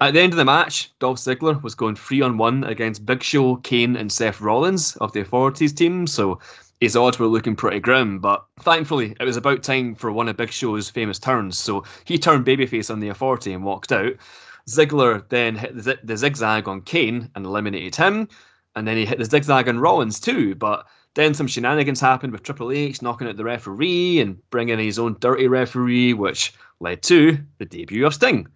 [0.00, 3.22] at the end of the match, Dolph Ziggler was going three on one against Big
[3.22, 6.06] Show, Kane, and Seth Rollins of the Authorities team.
[6.06, 6.38] So
[6.80, 10.38] his odds were looking pretty grim, but thankfully it was about time for one of
[10.38, 11.58] Big Show's famous turns.
[11.58, 14.14] So he turned babyface on the Authority and walked out.
[14.68, 18.28] Ziggler then hit the, the zigzag on Kane and eliminated him,
[18.74, 20.54] and then he hit the zigzag on Rollins too.
[20.54, 24.84] But then some shenanigans happened with Triple H knocking out the referee and bringing in
[24.84, 28.48] his own dirty referee, which led to the debut of Sting.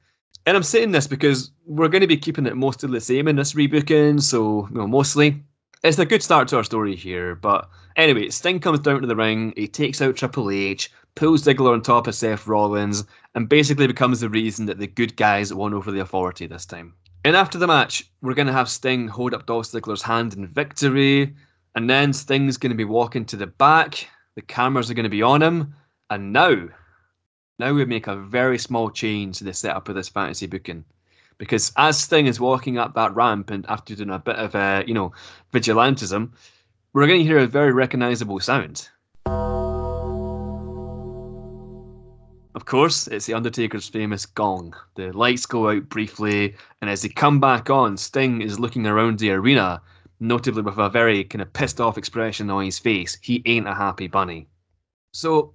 [0.46, 3.36] And I'm saying this because we're going to be keeping it mostly the same in
[3.36, 5.42] this rebooking, so you know, mostly
[5.82, 7.34] it's a good start to our story here.
[7.34, 11.72] But anyway, Sting comes down to the ring, he takes out Triple H, pulls Ziggler
[11.72, 15.74] on top of Seth Rollins, and basically becomes the reason that the good guys won
[15.74, 16.94] over the authority this time.
[17.24, 20.46] And after the match, we're going to have Sting hold up Dolph Ziggler's hand in
[20.46, 21.34] victory,
[21.74, 25.10] and then Sting's going to be walking to the back, the cameras are going to
[25.10, 25.74] be on him,
[26.08, 26.68] and now,
[27.58, 30.84] now we make a very small change to the setup of this fantasy booking.
[31.38, 34.82] Because as Sting is walking up that ramp and after doing a bit of, uh,
[34.86, 35.12] you know,
[35.52, 36.30] vigilantism,
[36.92, 38.88] we're going to hear a very recognizable sound.
[42.56, 44.74] Of course, it's the Undertaker's famous gong.
[44.96, 49.20] The lights go out briefly, and as they come back on, Sting is looking around
[49.20, 49.80] the arena,
[50.18, 53.16] notably with a very kind of pissed off expression on his face.
[53.22, 54.48] He ain't a happy bunny.
[55.12, 55.54] So,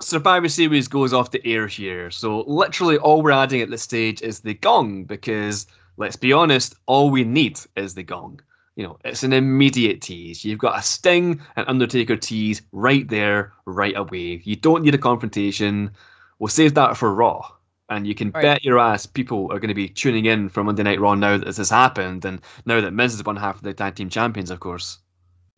[0.00, 2.08] Survivor Series goes off the air here.
[2.12, 6.76] So, literally, all we're adding at this stage is the gong, because let's be honest,
[6.86, 8.40] all we need is the gong.
[8.76, 10.44] You know, it's an immediate tease.
[10.44, 14.40] You've got a Sting and Undertaker tease right there, right away.
[14.44, 15.90] You don't need a confrontation.
[16.38, 17.48] We'll save that for Raw.
[17.90, 18.42] And you can Right.
[18.42, 21.38] bet your ass people are going to be tuning in for Monday Night Raw now
[21.38, 24.10] that this has happened, and now that Miz is one half of the tag team
[24.10, 24.98] champions, of course.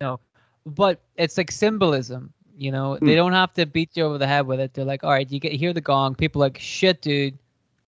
[0.00, 0.20] No,
[0.64, 3.06] but it's like symbolism you know Hmm.
[3.06, 5.30] they don't have to beat you over the head with it they're like all right
[5.30, 7.38] you get hear the gong people are like shit dude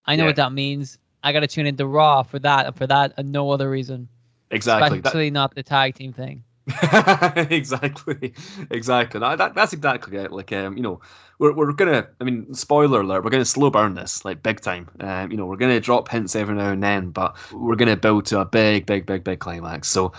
[0.07, 0.29] i know Yeah.
[0.31, 3.51] what that means i gotta tune into raw for that and for that and no
[3.51, 4.09] other reason
[4.51, 4.89] Exactly.
[5.01, 6.43] That- especially not the tag team thing
[7.51, 8.35] exactly,
[8.71, 9.21] exactly.
[9.21, 10.33] That, that, that's exactly it.
[10.33, 11.01] Like, um, you know,
[11.39, 12.07] we're, we're gonna.
[12.21, 13.25] I mean, spoiler alert.
[13.25, 14.89] We're gonna slow burn this like big time.
[15.01, 18.27] Um, you know, we're gonna drop hints every now and then, but we're gonna build
[18.27, 19.89] to a big, big, big, big climax.
[19.89, 20.13] So,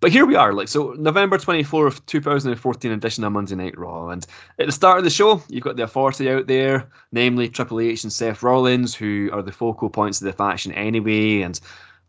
[0.00, 0.54] but here we are.
[0.54, 4.26] Like, so November twenty fourth, two thousand and fourteen edition of Monday Night Raw, and
[4.58, 8.04] at the start of the show, you've got the Authority out there, namely Triple H
[8.04, 11.60] and Seth Rollins, who are the focal points of the faction anyway, and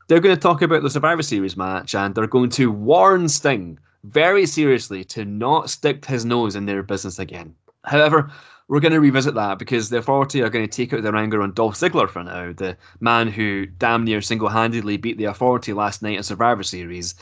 [0.07, 3.79] they're going to talk about the Survivor Series match and they're going to warn Sting
[4.03, 7.55] very seriously to not stick his nose in their business again.
[7.85, 8.31] However,
[8.67, 11.41] we're going to revisit that because the Authority are going to take out their anger
[11.41, 15.73] on Dolph Ziggler for now, the man who damn near single handedly beat the Authority
[15.73, 17.15] last night at Survivor Series.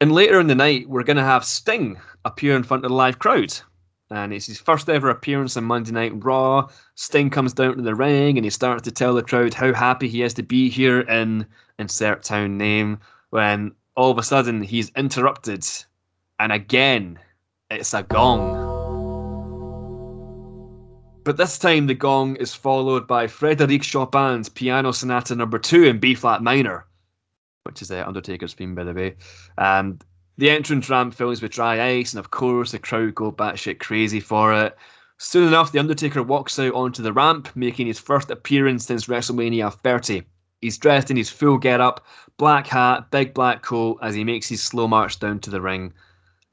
[0.00, 2.94] And later in the night, we're going to have Sting appear in front of the
[2.94, 3.58] live crowd.
[4.10, 6.68] And it's his first ever appearance on Monday Night Raw.
[6.96, 10.08] Sting comes down to the ring and he starts to tell the crowd how happy
[10.08, 11.46] he is to be here in
[11.78, 12.98] insert town name
[13.30, 15.64] when all of a sudden he's interrupted
[16.40, 17.18] and again
[17.70, 18.68] it's a gong.
[21.22, 26.00] But this time the gong is followed by Frederic Chopin's Piano Sonata Number Two in
[26.00, 26.86] B flat minor,
[27.64, 29.16] which is the Undertaker's theme, by the way.
[29.56, 30.02] And
[30.40, 34.20] the entrance ramp fills with dry ice, and of course the crowd go batshit crazy
[34.20, 34.74] for it.
[35.18, 39.70] Soon enough, The Undertaker walks out onto the ramp, making his first appearance since WrestleMania
[39.70, 40.22] 30.
[40.62, 42.06] He's dressed in his full get-up,
[42.38, 45.92] black hat, big black coat, as he makes his slow march down to the ring.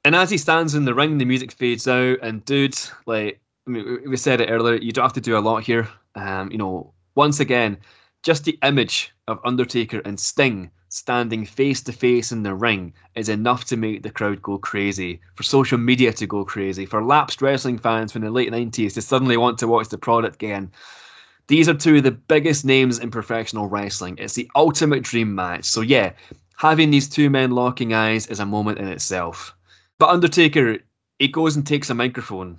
[0.04, 3.70] And as he stands in the ring, the music fades out, and dude, like I
[3.70, 5.88] mean, we said it earlier, you don't have to do a lot here.
[6.16, 7.78] Um, you know, once again,
[8.28, 13.30] just the image of Undertaker and Sting standing face to face in the ring is
[13.30, 17.42] enough to make the crowd go crazy, for social media to go crazy, for lapsed
[17.42, 20.70] wrestling fans from the late 90s to suddenly want to watch the product again.
[21.48, 24.18] These are two of the biggest names in professional wrestling.
[24.18, 25.64] It's the ultimate dream match.
[25.64, 26.12] So, yeah,
[26.58, 29.56] having these two men locking eyes is a moment in itself.
[30.00, 30.80] But Undertaker,
[31.18, 32.58] he goes and takes a microphone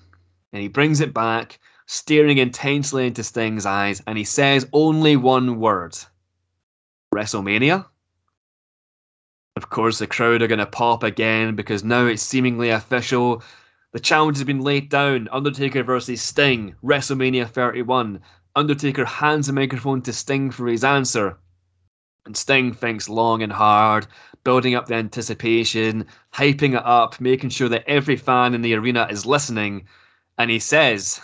[0.55, 1.59] and he brings it back,
[1.91, 5.97] staring intensely into Sting's eyes, and he says only one word
[7.15, 7.87] WrestleMania?
[9.57, 13.43] Of course, the crowd are going to pop again because now it's seemingly official.
[13.93, 18.21] The challenge has been laid down Undertaker versus Sting, WrestleMania 31.
[18.55, 21.39] Undertaker hands the microphone to Sting for his answer.
[22.27, 24.07] And Sting thinks long and hard,
[24.45, 29.09] building up the anticipation, hyping it up, making sure that every fan in the arena
[29.11, 29.87] is listening
[30.37, 31.21] and he says,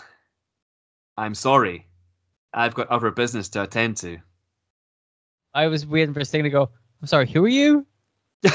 [1.17, 1.87] I'm sorry.
[2.53, 4.17] I've got other business to attend to.
[5.53, 6.69] I was waiting for Sting to go,
[7.01, 7.85] I'm sorry, who are you?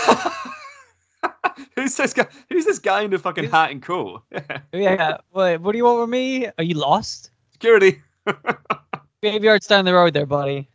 [1.74, 2.26] who's this guy?
[2.48, 4.22] Who's this guy in the fucking hat and coat?
[4.72, 5.18] yeah.
[5.30, 6.46] What, what do you want with me?
[6.46, 7.30] Are you lost?
[7.52, 8.02] Security.
[9.22, 10.68] Graveyard's down the road there, buddy.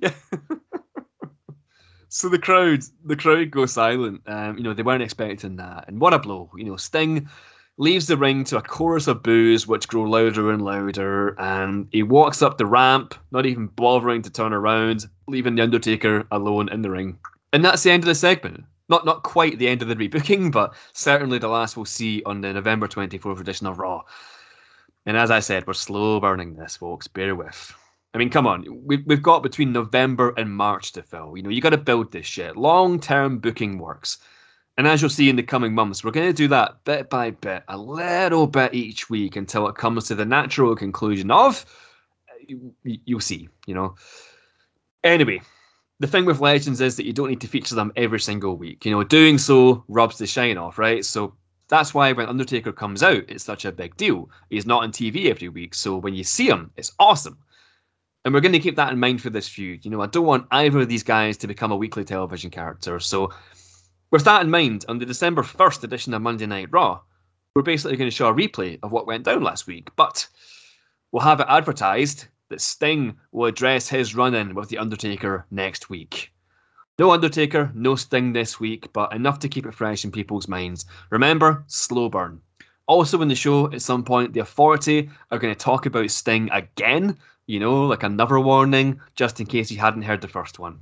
[0.00, 0.12] Yeah.
[2.08, 4.22] so the crowd, the crowd go silent.
[4.26, 6.50] Um, you know, they weren't expecting that, and what a blow!
[6.56, 7.28] You know, Sting
[7.78, 12.02] leaves the ring to a chorus of boos which grow louder and louder, and he
[12.02, 16.82] walks up the ramp, not even bothering to turn around, leaving The Undertaker alone in
[16.82, 17.18] the ring.
[17.52, 18.64] And that's the end of the segment.
[18.88, 22.40] Not not quite the end of the rebooking, but certainly the last we'll see on
[22.40, 24.02] the November 24th edition of Raw.
[25.06, 27.08] And as I said, we're slow burning this, folks.
[27.08, 27.74] Bear with.
[28.14, 28.64] I mean, come on.
[28.84, 31.36] We've, we've got between November and March to fill.
[31.36, 32.56] You know, you got to build this shit.
[32.56, 34.18] Long term booking works.
[34.78, 37.30] And as you'll see in the coming months, we're going to do that bit by
[37.30, 41.64] bit, a little bit each week until it comes to the natural conclusion of.
[42.46, 43.94] You, you'll see, you know.
[45.04, 45.42] Anyway,
[46.00, 48.84] the thing with legends is that you don't need to feature them every single week.
[48.84, 51.04] You know, doing so rubs the shine off, right?
[51.04, 51.34] So
[51.68, 54.30] that's why when Undertaker comes out, it's such a big deal.
[54.50, 57.38] He's not on TV every week, so when you see him, it's awesome.
[58.24, 59.84] And we're going to keep that in mind for this feud.
[59.84, 63.00] You know, I don't want either of these guys to become a weekly television character.
[63.00, 63.32] So
[64.12, 67.00] with that in mind, on the December 1st edition of Monday Night Raw,
[67.56, 70.28] we're basically going to show a replay of what went down last week, but
[71.10, 75.88] we'll have it advertised that Sting will address his run in with The Undertaker next
[75.88, 76.30] week.
[76.98, 80.84] No Undertaker, no Sting this week, but enough to keep it fresh in people's minds.
[81.08, 82.38] Remember, slow burn.
[82.86, 86.50] Also, in the show, at some point, the Authority are going to talk about Sting
[86.52, 90.78] again, you know, like another warning, just in case you hadn't heard the first one.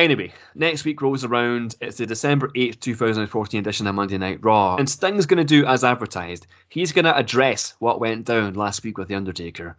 [0.00, 1.76] Anyway, next week rolls around.
[1.82, 4.76] It's the December 8th, 2014 edition of Monday Night Raw.
[4.76, 6.46] And Sting's going to do as advertised.
[6.70, 9.76] He's going to address what went down last week with The Undertaker.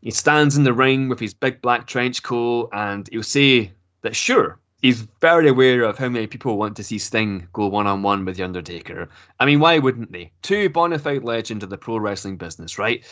[0.00, 3.70] He stands in the ring with his big black trench coat and he'll say
[4.02, 7.86] that, sure, he's very aware of how many people want to see Sting go one
[7.86, 9.08] on one with The Undertaker.
[9.38, 10.32] I mean, why wouldn't they?
[10.42, 13.04] Two bona fide legends of the pro wrestling business, right?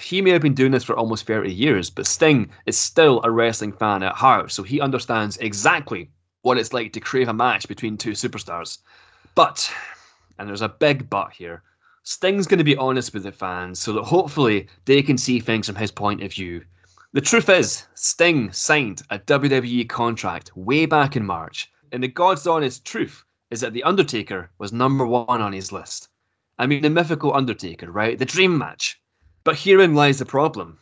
[0.00, 3.30] He may have been doing this for almost 30 years, but Sting is still a
[3.30, 6.10] wrestling fan at heart, so he understands exactly
[6.42, 8.78] what it's like to crave a match between two superstars.
[9.34, 9.70] But,
[10.38, 11.62] and there's a big but here,
[12.02, 15.66] Sting's going to be honest with the fans so that hopefully they can see things
[15.66, 16.64] from his point of view.
[17.12, 22.46] The truth is, Sting signed a WWE contract way back in March, and the God's
[22.46, 26.08] honest truth is that The Undertaker was number one on his list.
[26.58, 28.18] I mean, the mythical Undertaker, right?
[28.18, 28.99] The dream match.
[29.50, 30.78] But herein lies the problem.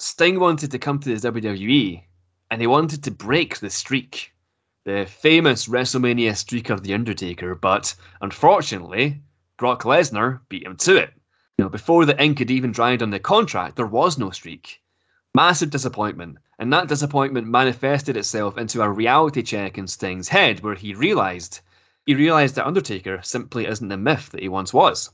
[0.00, 2.02] Sting wanted to come to the WWE,
[2.50, 4.32] and he wanted to break the streak,
[4.84, 9.22] the famous WrestleMania streak of The Undertaker, but unfortunately,
[9.58, 11.14] Brock Lesnar beat him to it.
[11.56, 14.82] You know, before the ink had even dried on the contract, there was no streak.
[15.32, 20.74] Massive disappointment, and that disappointment manifested itself into a reality check in Sting's head where
[20.74, 21.60] he realized
[22.06, 25.12] he realized that Undertaker simply isn't the myth that he once was.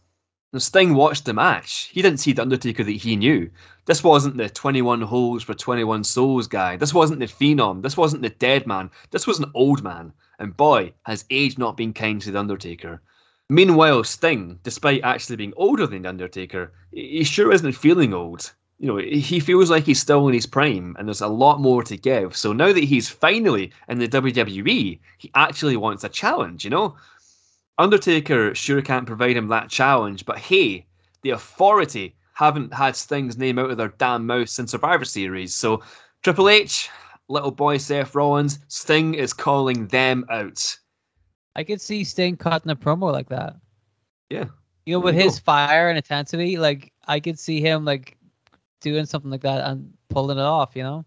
[0.58, 1.90] Sting watched the match.
[1.92, 3.48] He didn't see the Undertaker that he knew.
[3.84, 6.76] This wasn't the 21 holes for 21 souls guy.
[6.76, 7.82] This wasn't the Phenom.
[7.82, 8.90] This wasn't the dead man.
[9.12, 10.12] This was an old man.
[10.40, 13.00] And boy, has age not been kind to the Undertaker.
[13.48, 18.52] Meanwhile, Sting, despite actually being older than the Undertaker, he sure isn't feeling old.
[18.80, 21.82] You know, he feels like he's still in his prime, and there's a lot more
[21.84, 22.34] to give.
[22.34, 26.64] So now that he's finally in the WWE, he actually wants a challenge.
[26.64, 26.96] You know,
[27.80, 30.86] Undertaker sure can't provide him that challenge, but hey,
[31.22, 35.54] the authority haven't had Sting's name out of their damn mouth since Survivor Series.
[35.54, 35.82] So
[36.22, 36.90] Triple H,
[37.28, 40.76] little boy Seth Rollins, Sting is calling them out.
[41.56, 43.56] I could see Sting cutting a promo like that.
[44.28, 44.44] Yeah.
[44.84, 45.44] You know, with you his go.
[45.44, 48.18] fire and intensity, like I could see him like
[48.82, 50.76] doing something like that and pulling it off.
[50.76, 51.06] You know,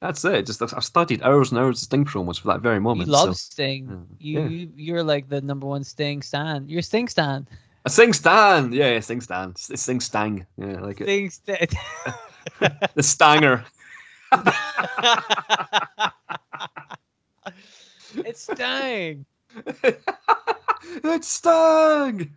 [0.00, 0.46] That's it.
[0.46, 3.06] Just I've studied hours and hours of Sting promos for that very moment.
[3.06, 3.32] you love so.
[3.34, 4.06] Sting.
[4.18, 4.48] You, yeah.
[4.48, 6.68] you you're like the number one Sting stan.
[6.68, 7.46] You're Sting stan.
[7.86, 11.04] A Sting Stan, yeah, Sting Stan, S- Sting Stang, yeah, I like it.
[11.04, 11.66] Sting stan.
[12.94, 13.64] The Stanger.
[18.16, 19.24] it's Sting.
[21.04, 22.36] it's Stang.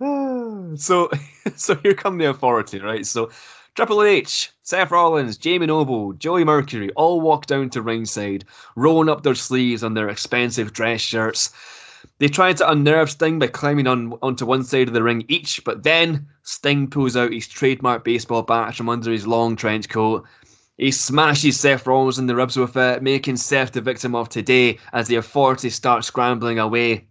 [0.76, 1.10] so,
[1.56, 3.06] so here come the authority, right?
[3.06, 3.30] So,
[3.74, 8.44] Triple H, Seth Rollins, Jamie Noble, Joey Mercury all walk down to ringside,
[8.76, 11.50] rolling up their sleeves on their expensive dress shirts.
[12.18, 15.64] They try to unnerve Sting by climbing on onto one side of the ring each,
[15.64, 20.26] but then Sting pulls out his trademark baseball bat from under his long trench coat.
[20.76, 24.78] He smashes Seth Rollins in the ribs with it, making Seth the victim of today
[24.92, 27.06] as the authority start scrambling away.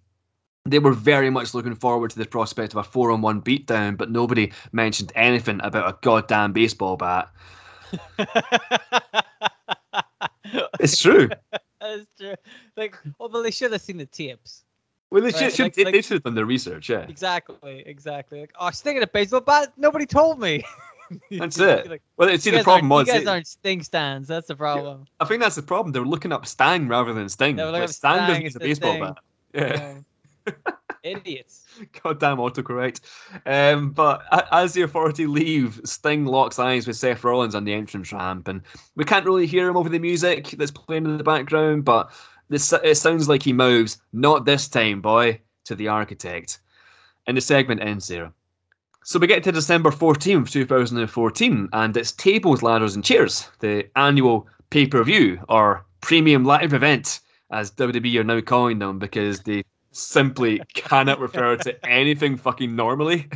[0.66, 3.98] They were very much looking forward to the prospect of a four on one beatdown,
[3.98, 7.30] but nobody mentioned anything about a goddamn baseball bat.
[10.80, 11.30] It's true.
[11.80, 12.34] That's true.
[12.76, 14.64] Like, oh, well, they should have seen the tapes.
[15.10, 17.02] Well, they, Right, should, should- like- they, like- they should have done their research, yeah.
[17.02, 18.42] Exactly, exactly.
[18.42, 19.72] Like, oh, Sting in a baseball bat.
[19.78, 20.64] Nobody told me.
[21.32, 21.90] That's it.
[21.90, 24.28] Like, Well, see, the problem was, you guys it- aren't Sting stands.
[24.28, 25.06] That's the problem.
[25.20, 25.92] I think that's the problem.
[25.94, 27.56] They were looking up Stang rather than Sting.
[27.56, 29.04] They were Like, up Stang Stang doesn't use a baseball Sting.
[29.04, 29.18] bat.
[29.54, 29.68] Yeah.
[29.68, 29.94] Yeah.
[31.04, 31.66] Idiots.
[32.04, 33.02] Goddamn autocorrect.
[33.46, 38.14] Um, but as the authority leave, Sting locks eyes with Seth Rollins on the entrance
[38.14, 38.62] ramp, and
[38.96, 42.12] we can't really hear him over the music that's playing in the background, but
[42.50, 46.60] this it sounds like he moves, "Not this time, boy," to the architect.
[47.26, 48.32] And the segment ends there.
[49.04, 54.48] So we get to December 14th, 2014, and it's Tables, Ladders, and Chairs, the annual
[54.70, 59.64] pay per view or premium live event, as WWE are now calling them, because they
[59.92, 63.28] simply cannot refer to anything fucking normally.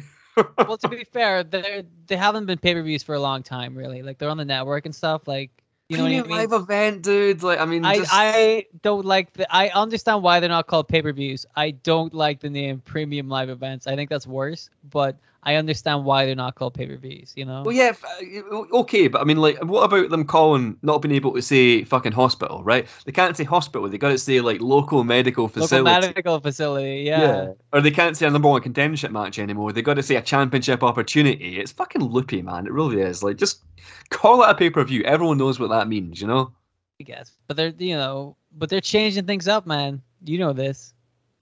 [0.68, 3.76] well, to be fair, they they haven't been pay per views for a long time,
[3.78, 4.02] really.
[4.02, 5.28] Like they're on the network and stuff.
[5.28, 5.52] Like
[5.88, 6.50] you know what I Premium mean.
[6.50, 7.44] live event, dude.
[7.44, 9.46] Like, I mean, I, just- I don't like the.
[9.56, 11.46] I understand why they're not called pay per views.
[11.56, 13.86] I don't like the name premium live events.
[13.88, 14.70] I think that's worse.
[14.90, 17.34] But I understand why they're not called pay per views.
[17.36, 17.62] You know.
[17.64, 17.94] Well, yeah,
[18.52, 21.84] uh, okay, but I mean, like, what about them calling not being able to say
[21.84, 22.88] fucking hospital, right?
[23.06, 23.88] They can't say hospital.
[23.88, 25.90] They got to say like local medical facility.
[25.90, 27.04] Local medical facility.
[27.04, 27.54] Yeah.
[27.72, 29.72] Or they can't say a number one contendership match anymore.
[29.72, 31.60] They got to say a championship opportunity.
[31.60, 32.66] It's fucking loopy, man.
[32.66, 33.22] It really is.
[33.22, 33.64] Like, just
[34.10, 35.04] call it a pay per view.
[35.04, 36.52] Everyone knows what that means, you know.
[37.00, 37.32] I guess.
[37.48, 40.02] But they're you know, but they're changing things up, man.
[40.24, 40.95] You know this.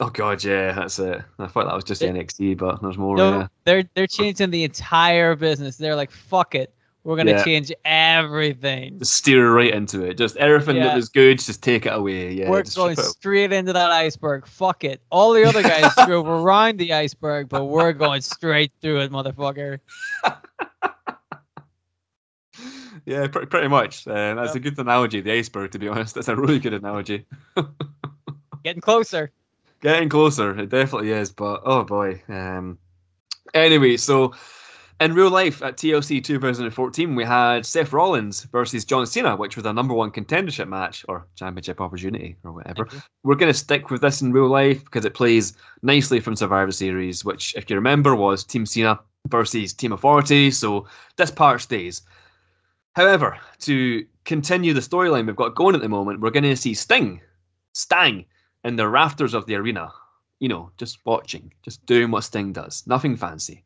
[0.05, 1.21] Oh god, yeah, that's it.
[1.39, 3.15] I thought that was just It- NXT, but there's more.
[3.15, 3.47] No, yeah.
[3.63, 5.77] they're they're changing the entire business.
[5.77, 6.73] They're like, fuck it,
[7.05, 7.43] we're gonna Yeah.
[7.45, 8.99] change everything.
[8.99, 10.17] Just steer right into it.
[10.17, 12.33] Just everything that was good, just take it away.
[12.33, 14.45] Yeah, we're going straight into that iceberg.
[14.45, 15.01] Fuck it.
[15.09, 19.79] All the other guys drove around the iceberg, but we're going straight through it, motherfucker.
[23.05, 24.07] Yeah, pretty, pretty much.
[24.07, 25.19] Uh, that's a good analogy.
[25.19, 27.25] The iceberg, to be honest, that's a really good analogy.
[28.63, 29.29] Getting closer.
[29.83, 31.31] Getting closer, it definitely is.
[31.31, 32.21] But oh boy.
[32.29, 32.77] Um.
[33.53, 34.33] Anyway, so
[35.01, 39.65] in real life at TLC 2014, we had Seth Rollins versus John Cena, which was
[39.65, 42.87] a number one contendership match or championship opportunity or whatever.
[43.23, 46.71] We're going to stick with this in real life because it plays nicely from Survivor
[46.71, 50.49] Series, which, if you remember, was Team Cena versus Team Authority.
[50.49, 52.03] So this part stays.
[52.95, 56.73] However, to continue the storyline we've got going at the moment, we're going to see
[56.73, 57.19] Sting,
[57.73, 58.23] Stang,
[58.63, 59.91] in the rafters of the arena.
[60.39, 62.83] You know, just watching, just doing what Sting does.
[62.85, 63.63] Nothing fancy.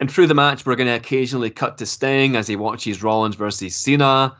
[0.00, 3.36] And through the match, we're going to occasionally cut to Sting as he watches Rollins
[3.36, 4.36] versus Cena.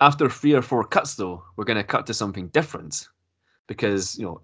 [0.00, 3.08] After three or four cuts, though, we're going to cut to something different
[3.66, 4.40] because you know,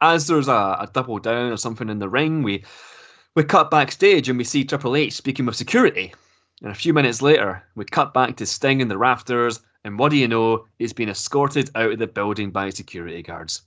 [0.00, 2.64] as there's a, a double down or something in the ring, we
[3.34, 6.12] we cut backstage and we see Triple H speaking with security.
[6.62, 10.10] And a few minutes later, we cut back to Sting in the rafters, and what
[10.10, 10.66] do you know?
[10.78, 13.62] He's been escorted out of the building by security guards.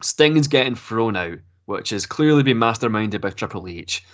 [0.00, 4.04] Sting's getting thrown out, which has clearly been masterminded by Triple H.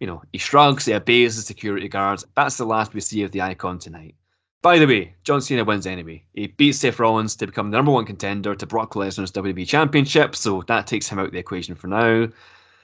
[0.00, 2.24] You know, he shrugs, he obeys the security guards.
[2.34, 4.14] That's the last we see of the icon tonight.
[4.62, 6.24] By the way, John Cena wins anyway.
[6.32, 10.34] He beats Seth Rollins to become the number one contender to Brock Lesnar's WWE Championship,
[10.34, 12.28] so that takes him out of the equation for now.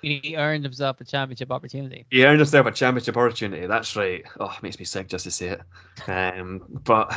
[0.03, 2.07] He earned himself a championship opportunity.
[2.11, 3.67] He earned himself a championship opportunity.
[3.67, 4.25] That's right.
[4.39, 5.63] Oh, it makes me sick just to say it.
[6.09, 7.15] Um, but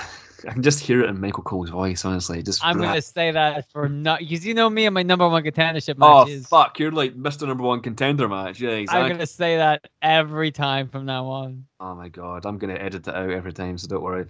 [0.47, 2.03] I can just hear it in Michael Cole's voice.
[2.05, 5.27] Honestly, just I'm gonna say that for not because you know me and my number
[5.27, 6.47] one contendership Oh matches.
[6.47, 6.79] fuck!
[6.79, 7.47] You're like Mr.
[7.47, 8.59] Number One Contender match.
[8.59, 9.03] Yeah, exactly.
[9.03, 11.65] I'm gonna say that every time from now on.
[11.79, 14.25] Oh my god, I'm gonna edit that out every time, so don't worry.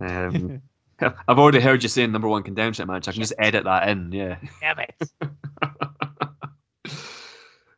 [0.00, 0.62] Um,
[1.00, 3.08] I've already heard you saying number one contendership match.
[3.08, 4.12] I can just edit that in.
[4.12, 4.36] Yeah.
[4.60, 4.94] Damn it.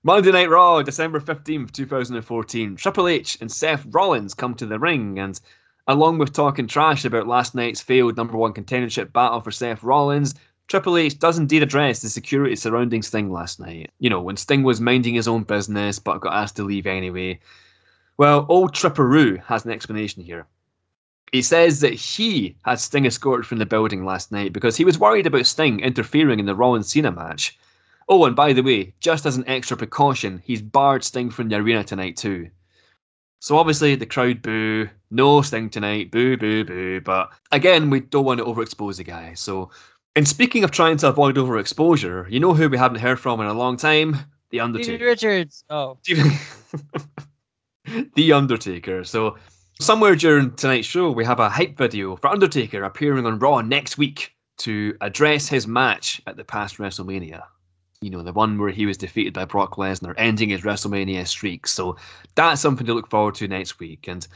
[0.02, 2.76] Monday Night Raw, December 15th, 2014.
[2.76, 5.40] Triple H and Seth Rollins come to the ring, and
[5.86, 10.34] along with talking trash about last night's failed number one contendership battle for Seth Rollins,
[10.68, 13.92] Triple H does indeed address the security surrounding Sting last night.
[14.00, 17.38] You know, when Sting was minding his own business but got asked to leave anyway.
[18.16, 20.46] Well, old Tripperoo has an explanation here.
[21.30, 24.98] He says that he had Sting escorted from the building last night because he was
[24.98, 27.56] worried about Sting interfering in the Rollins Cena match.
[28.08, 31.56] Oh, and by the way, just as an extra precaution, he's barred Sting from the
[31.56, 32.50] arena tonight too.
[33.40, 37.00] So obviously the crowd boo, no Sting tonight, boo, boo, boo.
[37.00, 39.34] But again, we don't want to overexpose the guy.
[39.34, 39.70] So,
[40.14, 43.46] and speaking of trying to avoid overexposure, you know who we haven't heard from in
[43.46, 44.12] a long time?
[44.50, 45.04] The Stevie Undertaker.
[45.04, 45.64] Richards.
[45.68, 45.98] Oh,
[48.14, 49.04] the Undertaker.
[49.04, 49.36] So
[49.80, 53.98] somewhere during tonight's show, we have a hype video for Undertaker appearing on Raw next
[53.98, 57.42] week to address his match at the past WrestleMania.
[58.00, 61.66] You know, the one where he was defeated by Brock Lesnar, ending his WrestleMania streak.
[61.66, 61.96] So
[62.34, 64.06] that's something to look forward to next week.
[64.06, 64.26] And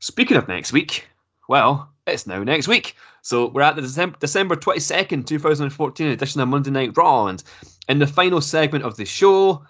[0.00, 1.06] speaking of next week,
[1.48, 2.96] well, it's now next week.
[3.20, 7.26] So we're at the December, December 22nd, 2014 edition of Monday Night Raw.
[7.26, 7.42] And
[7.88, 9.64] in the final segment of the show,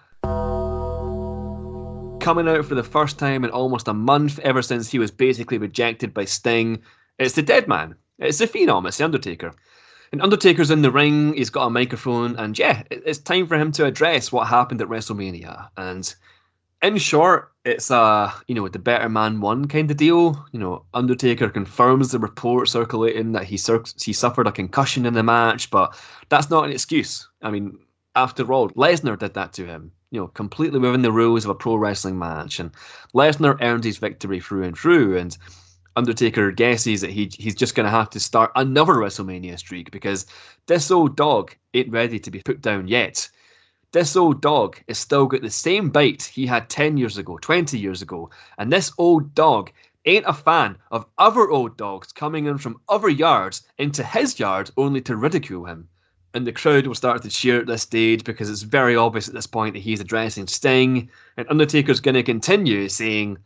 [2.23, 5.57] coming out for the first time in almost a month ever since he was basically
[5.57, 6.81] rejected by Sting.
[7.19, 7.95] It's the dead man.
[8.17, 8.87] It's the Phenom.
[8.87, 9.53] It's the Undertaker.
[10.13, 11.33] And Undertaker's in the ring.
[11.33, 14.87] He's got a microphone, and yeah, it's time for him to address what happened at
[14.87, 15.69] WrestleMania.
[15.75, 16.13] And
[16.83, 20.45] in short, it's a you know the better man won kind of deal.
[20.51, 25.15] You know, Undertaker confirms the report circulating that he cir- he suffered a concussion in
[25.15, 25.97] the match, but
[26.29, 27.27] that's not an excuse.
[27.41, 27.79] I mean,
[28.15, 29.91] after all, Lesnar did that to him.
[30.11, 32.69] You know, completely within the rules of a pro wrestling match, and
[33.15, 35.17] Lesnar earned his victory through and through.
[35.17, 35.35] And
[35.95, 40.25] Undertaker guesses that he he's just going to have to start another WrestleMania streak because
[40.65, 43.29] this old dog ain't ready to be put down yet.
[43.91, 47.77] This old dog has still got the same bite he had 10 years ago, 20
[47.77, 49.71] years ago, and this old dog
[50.05, 54.71] ain't a fan of other old dogs coming in from other yards into his yard
[54.77, 55.87] only to ridicule him.
[56.33, 59.35] And the crowd will start to cheer at this stage because it's very obvious at
[59.35, 63.37] this point that he's addressing Sting, and Undertaker's going to continue saying,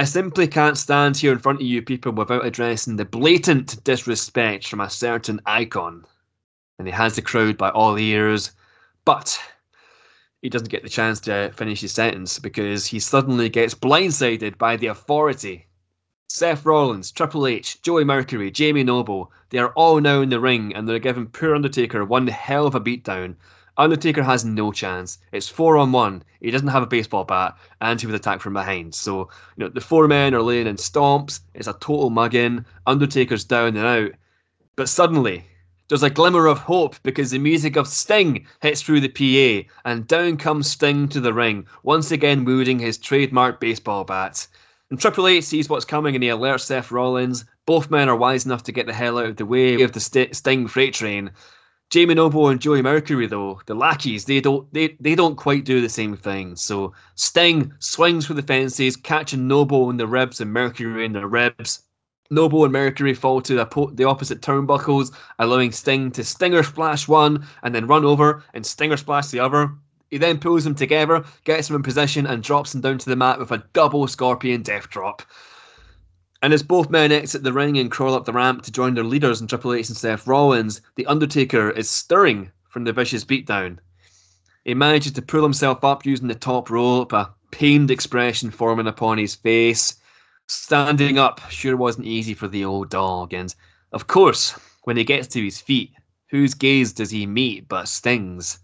[0.00, 4.68] I simply can't stand here in front of you people without addressing the blatant disrespect
[4.68, 6.04] from a certain icon.
[6.78, 8.52] And he has the crowd by all ears,
[9.04, 9.36] but
[10.40, 14.76] he doesn't get the chance to finish his sentence because he suddenly gets blindsided by
[14.76, 15.66] the authority.
[16.28, 20.72] Seth Rollins, Triple H, Joey Mercury, Jamie Noble, they are all now in the ring
[20.76, 23.34] and they're giving poor Undertaker one hell of a beatdown.
[23.78, 25.18] Undertaker has no chance.
[25.30, 26.24] It's four on one.
[26.40, 28.94] He doesn't have a baseball bat, and he was attacked from behind.
[28.94, 31.40] So, you know, the four men are laying in stomps.
[31.54, 32.64] It's a total mugging.
[32.86, 34.10] Undertaker's down and out.
[34.74, 35.44] But suddenly,
[35.88, 39.08] there's a glimmer of hope because the music of Sting hits through the
[39.64, 44.46] PA, and down comes Sting to the ring, once again wielding his trademark baseball bat.
[44.90, 47.44] And Triple H sees what's coming and he alerts Seth Rollins.
[47.64, 50.00] Both men are wise enough to get the hell out of the way of the
[50.00, 51.30] St- Sting freight train.
[51.90, 55.80] Jamie Noble and Joey Mercury, though, the lackeys, they don't they, they don't quite do
[55.80, 56.54] the same thing.
[56.54, 61.26] So Sting swings for the fences, catching Noble in the ribs and Mercury in the
[61.26, 61.84] ribs.
[62.30, 67.46] Noble and Mercury fall to the, the opposite turnbuckles, allowing Sting to Stinger Splash one
[67.62, 69.72] and then run over and Stinger Splash the other.
[70.10, 73.16] He then pulls them together, gets them in position, and drops them down to the
[73.16, 75.22] mat with a double Scorpion Death Drop.
[76.40, 79.04] And as both men exit the ring and crawl up the ramp to join their
[79.04, 83.78] leaders in Triple H and Seth Rollins, The Undertaker is stirring from the vicious beatdown.
[84.64, 89.18] He manages to pull himself up using the top rope, a pained expression forming upon
[89.18, 89.96] his face.
[90.46, 93.54] Standing up sure wasn't easy for the old dog, and
[93.92, 95.92] of course, when he gets to his feet,
[96.30, 98.60] whose gaze does he meet but Sting's?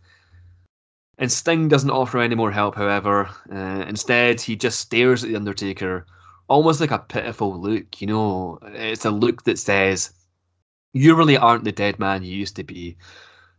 [1.19, 3.31] And Sting doesn't offer any more help, however.
[3.51, 6.07] Uh, instead, he just stares at The Undertaker,
[6.49, 8.59] almost like a pitiful look, you know.
[8.63, 10.13] It's a look that says,
[10.93, 12.97] You really aren't the dead man you used to be.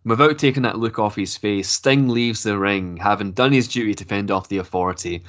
[0.04, 3.96] Without taking that look off his face, Sting leaves the ring, having done his duty
[3.96, 5.24] to fend off the authority.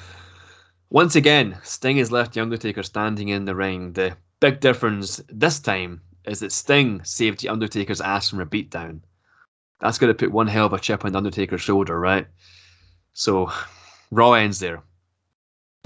[0.89, 3.93] Once again, Sting has left The Undertaker standing in the ring.
[3.93, 9.01] The big difference this time is that Sting saved The Undertaker's ass from a beatdown.
[9.81, 12.27] That's going to put one hell of a chip on The Undertaker's shoulder, right?
[13.13, 13.51] So,
[14.11, 14.83] Raw ends there.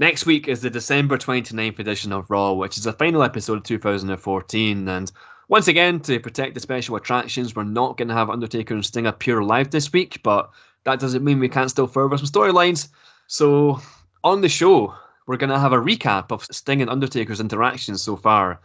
[0.02, 3.62] Next week is the December 29th edition of Raw, which is the final episode of
[3.62, 4.88] 2014.
[4.88, 5.12] And
[5.46, 9.06] Once again, to protect the special attractions, we're not going to have Undertaker and Sting
[9.06, 10.50] appear live this week, but
[10.82, 12.88] that doesn't mean we can't still further some storylines.
[13.28, 13.80] So,
[14.24, 14.92] on the show,
[15.28, 18.60] we're going to have a recap of Sting and Undertaker's interactions so far.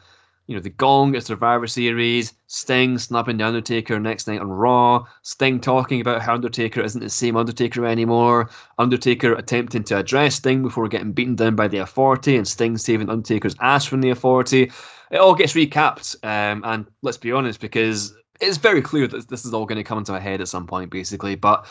[0.47, 5.05] You know, the Gong at Survivor Series, Sting snapping the Undertaker next night on Raw,
[5.21, 10.63] Sting talking about how Undertaker isn't the same Undertaker anymore, Undertaker attempting to address Sting
[10.63, 14.71] before getting beaten down by the Authority, and Sting saving Undertaker's ass from the Authority
[15.11, 16.15] it all gets recapped.
[16.23, 19.83] Um, and let's be honest, because it's very clear that this is all going to
[19.83, 21.35] come into a head at some point, basically.
[21.35, 21.65] But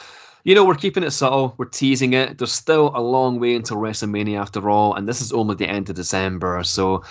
[0.45, 2.39] you know, we're keeping it subtle, we're teasing it.
[2.39, 5.91] There's still a long way until WrestleMania after all, and this is only the end
[5.91, 6.63] of December.
[6.63, 7.03] So,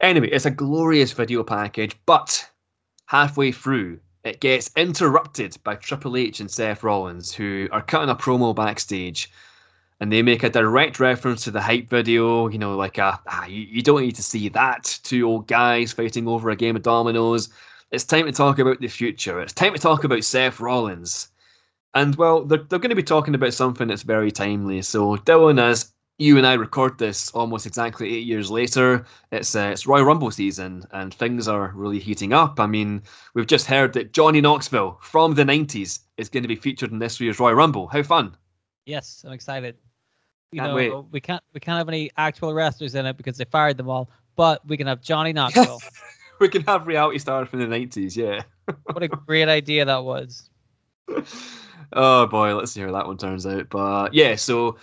[0.00, 2.48] anyway, it's a glorious video package, but
[3.06, 8.14] halfway through, it gets interrupted by Triple H and Seth Rollins, who are cutting a
[8.14, 9.30] promo backstage
[10.00, 12.48] and they make a direct reference to the hype video.
[12.48, 14.98] You know, like a ah, you, you don't need to see that.
[15.02, 17.48] Two old guys fighting over a game of dominoes.
[17.90, 19.40] It's time to talk about the future.
[19.40, 21.28] It's time to talk about Seth Rollins.
[21.94, 24.82] And well, they're, they're going to be talking about something that's very timely.
[24.82, 29.70] So, Dylan, as you and I record this almost exactly eight years later, it's uh,
[29.72, 32.60] it's Royal Rumble season, and things are really heating up.
[32.60, 33.02] I mean,
[33.34, 36.98] we've just heard that Johnny Knoxville from the '90s is going to be featured in
[36.98, 37.86] this year's Royal Rumble.
[37.86, 38.36] How fun!
[38.84, 39.76] Yes, I'm excited
[40.52, 41.04] you Can't know, wait.
[41.10, 44.10] we can't we can't have any actual wrestlers in it because they fired them all.
[44.36, 45.80] But we can have Johnny Knoxville.
[46.40, 48.16] we can have reality stars from the '90s.
[48.16, 48.42] Yeah.
[48.84, 50.48] what a great idea that was.
[51.92, 53.68] oh boy, let's see how that one turns out.
[53.68, 54.78] But yeah, so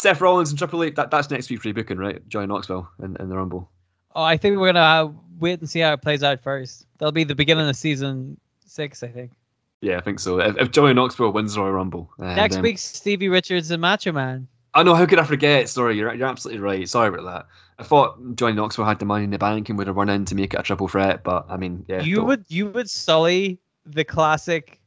[0.00, 0.94] Seth Rollins and Triple H.
[0.94, 2.26] That, that's next week's booking, right?
[2.28, 3.70] Johnny Knoxville in, in the Rumble.
[4.14, 6.86] Oh, I think we're gonna uh, wait and see how it plays out first.
[6.98, 9.32] That'll be the beginning of season six, I think.
[9.80, 10.40] Yeah, I think so.
[10.40, 13.80] If, if Johnny Knoxville wins the Royal Rumble, and, Next um, week, Stevie Richards and
[13.80, 14.48] Macho Man.
[14.74, 14.94] I know.
[14.94, 15.68] How could I forget?
[15.68, 16.88] Sorry, you're you're absolutely right.
[16.88, 17.46] Sorry about that.
[17.78, 20.24] I thought Johnny Knoxville had the money in the bank and would have run in
[20.26, 22.00] to make it a triple threat, but I mean, yeah.
[22.00, 24.80] you don't- would you would sully the classic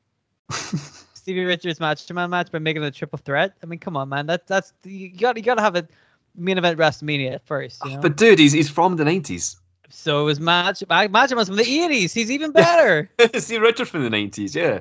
[1.21, 3.53] Stevie Richards Macho Man match by making it a triple threat.
[3.61, 4.25] I mean, come on, man.
[4.25, 5.87] That that's you got you got to have a
[6.35, 7.79] main event WrestleMania first.
[7.85, 8.01] You ah, know?
[8.01, 9.55] But dude, he's he's from the nineties.
[9.89, 12.11] so it was Macho Macho Man's from the eighties.
[12.11, 13.07] He's even better.
[13.37, 14.55] See Richard from the nineties.
[14.55, 14.79] Yeah.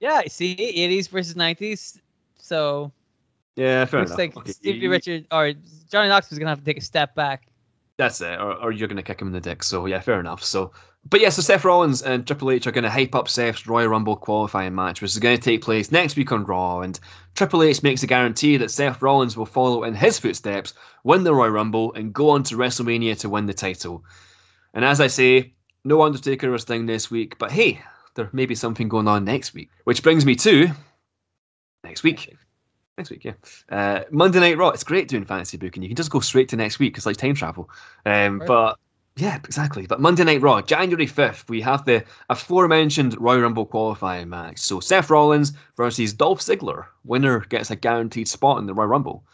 [0.00, 2.00] yeah, see, eighties versus nineties.
[2.38, 2.90] So
[3.56, 4.18] Yeah, fair looks enough.
[4.18, 5.52] like Okay, Stevie Richards or
[5.90, 7.48] Johnny Knoxville's gonna have to take a step back.
[7.98, 9.62] That's it, or, or you're to kick him in the dick.
[9.62, 10.42] So yeah, fair enough.
[10.42, 10.72] So,
[11.10, 13.88] but yeah, so Seth Rollins and Triple H are going to hype up Seth's Royal
[13.88, 16.80] Rumble qualifying match, which is going to take place next week on Raw.
[16.80, 16.98] And
[17.34, 20.74] Triple H makes a guarantee that Seth Rollins will follow in his footsteps,
[21.04, 24.04] win the Royal Rumble, and go on to WrestleMania to win the title.
[24.74, 27.80] And as I say, no Undertaker or Sting this week, but hey,
[28.14, 30.68] there may be something going on next week, which brings me to
[31.84, 32.36] next week.
[32.98, 33.32] Next week, yeah.
[33.70, 34.68] Uh, Monday Night Raw.
[34.68, 35.82] It's great doing fantasy booking.
[35.82, 36.92] You can just go straight to next week.
[36.92, 37.70] Because it's like time travel.
[38.04, 38.46] Um, Right.
[38.46, 38.78] but
[39.16, 39.86] yeah, exactly.
[39.86, 44.58] But Monday Night Raw, January fifth, we have the aforementioned Royal Rumble qualifying match.
[44.58, 46.86] So Seth Rollins versus Dolph Ziggler.
[47.04, 49.24] Winner gets a guaranteed spot in the Royal Rumble.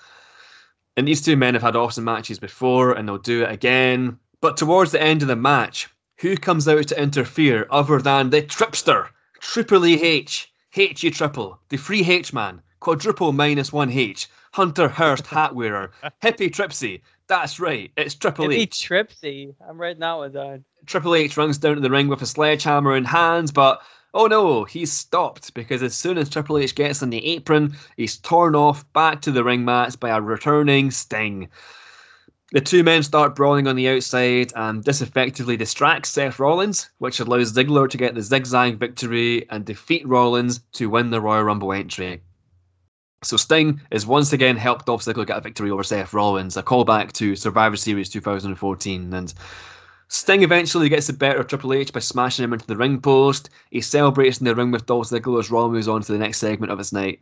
[0.97, 4.19] And these two men have had awesome matches before, and they'll do it again.
[4.41, 8.43] But towards the end of the match, who comes out to interfere other than the
[8.43, 9.09] Tripster,
[9.41, 14.89] Triple E H, H you triple, the free H man, quadruple minus one H, Hunter
[14.89, 17.01] Hearst hat wearer, hippie Tripsy.
[17.29, 18.89] That's right, it's Triple H.
[18.89, 19.55] Tripsy.
[19.69, 20.65] I'm writing that one down.
[20.87, 23.83] Triple H runs down to the ring with a sledgehammer in hand, but
[24.15, 28.17] oh no, he's stopped because as soon as Triple H gets on the apron, he's
[28.17, 31.49] torn off back to the ring mats by a returning Sting.
[32.53, 37.21] The two men start brawling on the outside, and this effectively distracts Seth Rollins, which
[37.21, 41.75] allows Ziggler to get the zigzag victory and defeat Rollins to win the Royal Rumble
[41.75, 42.23] entry.
[43.25, 46.63] So Sting is once again helped Dolph Ziggler get a victory over Seth Rollins, a
[46.63, 49.35] callback to Survivor Series 2014, and
[50.07, 53.51] Sting eventually gets the better of Triple H by smashing him into the ring post.
[53.71, 56.39] He celebrates in the ring with Dolph Ziggler as Raw moves on to the next
[56.39, 57.21] segment of his night.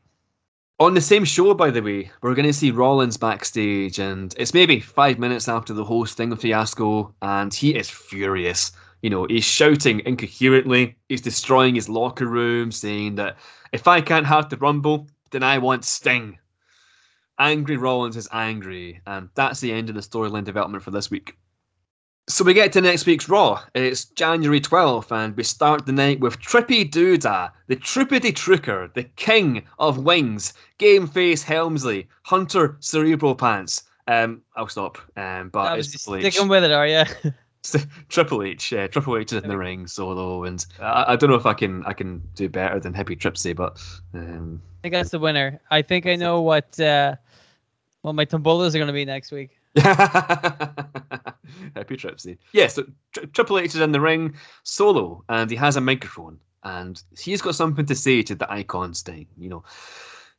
[0.78, 4.52] On the same show, by the way, we're going to see Rollins backstage, and it's
[4.52, 8.70] maybe five minutes after the whole Sting fiasco, and he is furious.
[9.00, 10.94] You know, he's shouting incoherently.
[11.08, 13.38] He's destroying his locker room, saying that
[13.72, 16.38] if I can't have the Rumble, then I want Sting.
[17.38, 21.36] Angry Rollins is angry, and that's the end of the storyline development for this week.
[22.26, 23.62] So we get to next week's Raw.
[23.74, 29.04] It's January 12th, and we start the night with Trippy Doodah, the Trippity Trooker, the
[29.04, 33.82] king of wings, Game Face Helmsley, Hunter Cerebral Pants.
[34.08, 34.96] Um, I'll stop.
[35.18, 36.32] Um, but it's was Triple H.
[36.32, 37.04] sticking with it, are you?
[38.08, 41.36] Triple H, yeah, Triple H is in the ring solo, and I, I don't know
[41.36, 43.80] if I can I can do better than Hippie Tripsy, but
[44.14, 45.60] um, I think that's the winner.
[45.70, 47.16] I think I know what uh,
[48.02, 49.58] what my tombolas are going to be next week.
[49.76, 49.96] Happy
[51.96, 52.38] Tripsy.
[52.52, 56.38] Yeah, so Tri- Triple H is in the ring solo and he has a microphone
[56.62, 59.26] and he's got something to say to the icon Sting.
[59.36, 59.64] You know,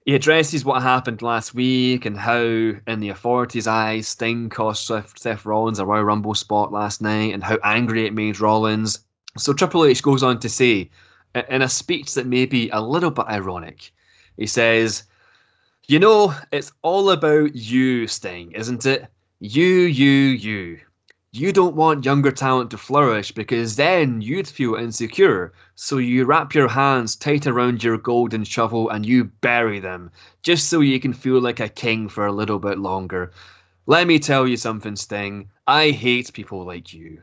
[0.08, 5.46] he addresses what happened last week and how, in the authorities' eyes, Sting cost Seth,
[5.46, 9.00] Rollins a Royal Rumble spot last night and how angry it made Rollins.
[9.38, 10.90] So Triple H goes on to say,
[11.50, 13.92] in a speech that may be a little bit ironic,
[14.38, 15.04] he says,
[15.90, 19.08] You know, it's all about you, Sting, isn't it?
[19.42, 20.80] You, you, you.
[21.40, 25.54] You don't want younger talent to flourish because then you'd feel insecure.
[25.76, 30.10] So you wrap your hands tight around your golden shovel and you bury them,
[30.42, 33.32] just so you can feel like a king for a little bit longer.
[33.86, 35.52] Let me tell you something, Sting.
[35.68, 37.22] I hate people like you.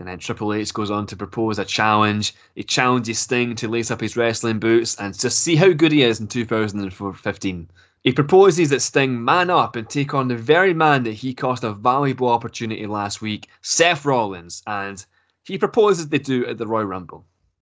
[0.00, 2.34] And then Triple H goes on to propose a challenge.
[2.56, 6.02] He challenges Sting to lace up his wrestling boots and just see how good he
[6.02, 7.70] is in 2015.
[8.04, 11.64] He proposes that Sting man up and take on the very man that he cost
[11.64, 15.02] a valuable opportunity last week, Seth Rollins, and
[15.44, 17.24] he proposes they do at the Royal Rumble.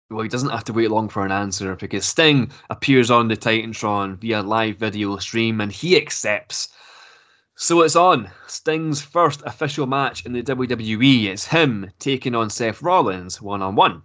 [0.10, 3.38] Well, he doesn't have to wait long for an answer because Sting appears on the
[3.38, 6.68] Titantron via live video stream and he accepts.
[7.56, 8.30] So it's on.
[8.46, 11.28] Sting's first official match in the WWE.
[11.28, 14.04] It's him taking on Seth Rollins one on one.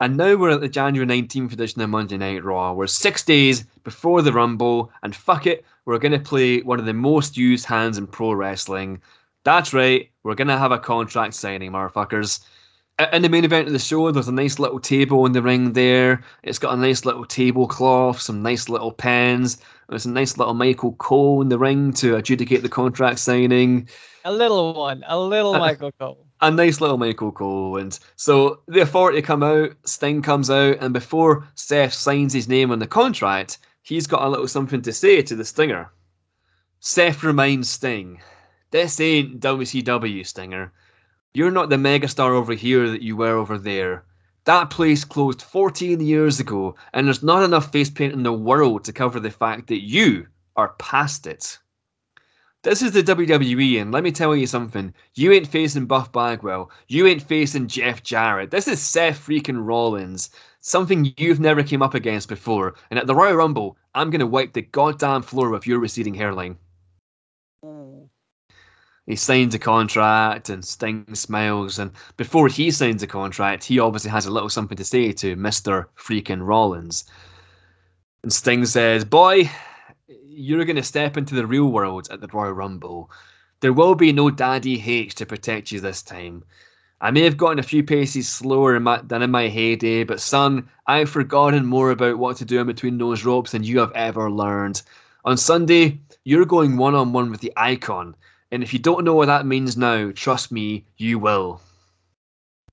[0.00, 2.72] And now we're at the January 19th edition of Monday Night Raw.
[2.72, 6.86] We're six days before the Rumble, and fuck it, we're going to play one of
[6.86, 9.02] the most used hands in pro wrestling.
[9.42, 12.44] That's right, we're going to have a contract signing, motherfuckers.
[13.12, 15.72] In the main event of the show, there's a nice little table in the ring
[15.72, 16.22] there.
[16.44, 19.58] It's got a nice little tablecloth, some nice little pens.
[19.88, 23.88] There's a nice little Michael Cole in the ring to adjudicate the contract signing
[24.24, 26.27] A little one, a little Michael Cole.
[26.40, 27.78] A nice little Michael Cole.
[27.78, 32.70] And so the authority come out, Sting comes out, and before Seth signs his name
[32.70, 35.90] on the contract, he's got a little something to say to the Stinger.
[36.80, 38.20] Seth reminds Sting,
[38.70, 40.72] this ain't WCW, Stinger.
[41.34, 44.04] You're not the megastar over here that you were over there.
[44.44, 48.84] That place closed 14 years ago, and there's not enough face paint in the world
[48.84, 50.26] to cover the fact that you
[50.56, 51.58] are past it.
[52.64, 54.92] This is the WWE, and let me tell you something.
[55.14, 56.70] You ain't facing Buff Bagwell.
[56.88, 58.50] You ain't facing Jeff Jarrett.
[58.50, 60.30] This is Seth freaking Rollins.
[60.60, 62.74] Something you've never came up against before.
[62.90, 66.58] And at the Royal Rumble, I'm gonna wipe the goddamn floor with your receding hairline.
[69.06, 71.78] He signs a contract and Sting smiles.
[71.78, 75.36] And before he signs a contract, he obviously has a little something to say to
[75.36, 75.86] Mr.
[75.96, 77.04] freaking Rollins.
[78.22, 79.48] And Sting says, Boy,
[80.38, 83.10] you're going to step into the real world at the Royal Rumble.
[83.60, 86.44] There will be no Daddy H to protect you this time.
[87.00, 90.20] I may have gotten a few paces slower in my, than in my heyday, but
[90.20, 93.92] son, I've forgotten more about what to do in between those ropes than you have
[93.92, 94.82] ever learned.
[95.24, 98.14] On Sunday, you're going one on one with the icon,
[98.52, 101.60] and if you don't know what that means now, trust me, you will.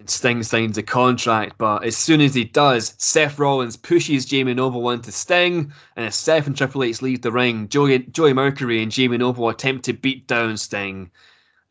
[0.07, 4.91] Sting signs a contract, but as soon as he does, Seth Rollins pushes Jamie Noble
[4.91, 8.91] into Sting, and as Seth and Triple H leave the ring, Joey, Joey Mercury and
[8.91, 11.09] Jamie Noble attempt to beat down Sting.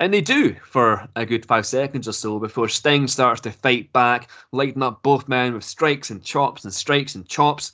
[0.01, 3.93] And they do for a good five seconds or so before Sting starts to fight
[3.93, 7.73] back, lighting up both men with strikes and chops and strikes and chops.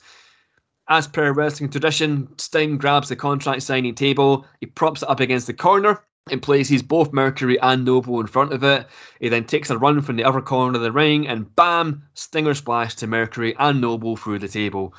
[0.87, 5.47] As per wrestling tradition, Sting grabs the contract signing table, he props it up against
[5.47, 8.85] the corner, and places both Mercury and Noble in front of it.
[9.19, 12.53] He then takes a run from the other corner of the ring, and bam, Stinger
[12.53, 14.93] splash to Mercury and Noble through the table.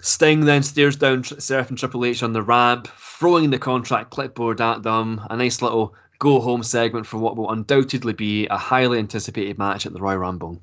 [0.00, 4.60] Sting then stares down Seth and Triple H on the ramp, throwing the contract clipboard
[4.60, 5.20] at them.
[5.30, 9.86] A nice little go home segment for what will undoubtedly be a highly anticipated match
[9.86, 10.60] at the Royal Rumble.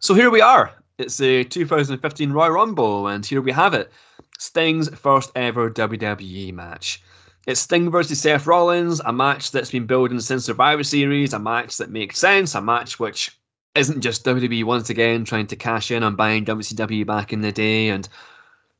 [0.00, 0.72] So here we are.
[0.98, 3.92] It's the 2015 Royal Rumble, and here we have it
[4.38, 7.02] Sting's first ever WWE match.
[7.46, 11.76] It's Sting versus Seth Rollins, a match that's been building since Survivor Series, a match
[11.76, 13.38] that makes sense, a match which
[13.76, 17.52] isn't just WWE once again trying to cash in on buying WCW back in the
[17.52, 18.08] day, and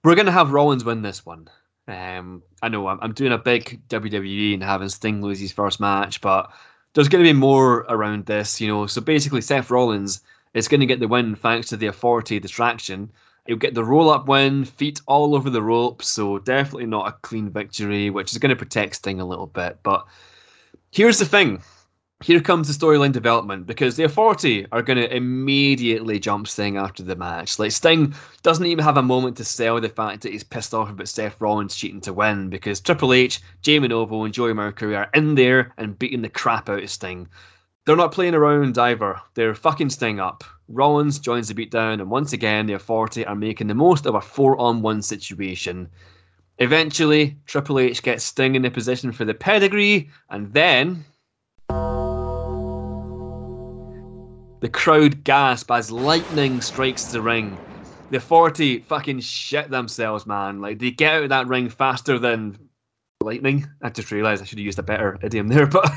[0.03, 1.49] we're going to have Rollins win this one.
[1.87, 5.79] Um, I know I'm, I'm doing a big WWE and having Sting lose his first
[5.79, 6.51] match, but
[6.95, 8.89] there's going to be more around this, you know.
[8.89, 10.23] So basically, Seth Rollins
[10.55, 13.13] is going to get the win thanks to the authority distraction.
[13.47, 17.13] He'll get the roll up win, feet all over the ropes, so definitely not a
[17.23, 19.79] clean victory, which is going to protect Sting a little bit.
[19.83, 20.07] But
[20.91, 21.63] here's the thing
[22.23, 27.03] here comes the storyline development because the authority are going to immediately jump Sting after
[27.03, 27.59] the match.
[27.59, 30.89] Like Sting doesn't even have a moment to sell the fact that he's pissed off
[30.89, 35.11] about Seth Rollins cheating to win because Triple H, Jamie Noble, and Joey Mercury are
[35.13, 37.29] in there and beating the crap out of Sting.
[37.87, 39.21] They're not playing around either.
[39.35, 40.43] They're fucking Sting up.
[40.69, 44.21] Rollins joins the beatdown, and once again, the authority are making the most of a
[44.21, 45.89] four on one situation.
[46.59, 51.05] Eventually, Triple H gets Sting in the position for the pedigree, and then
[54.61, 57.57] the crowd gasp as lightning strikes the ring.
[58.11, 60.61] The 40 fucking shit themselves, man.
[60.61, 62.59] Like, they get out of that ring faster than
[63.21, 63.65] lightning.
[63.81, 65.89] I just realised I should have used a better idiom there, but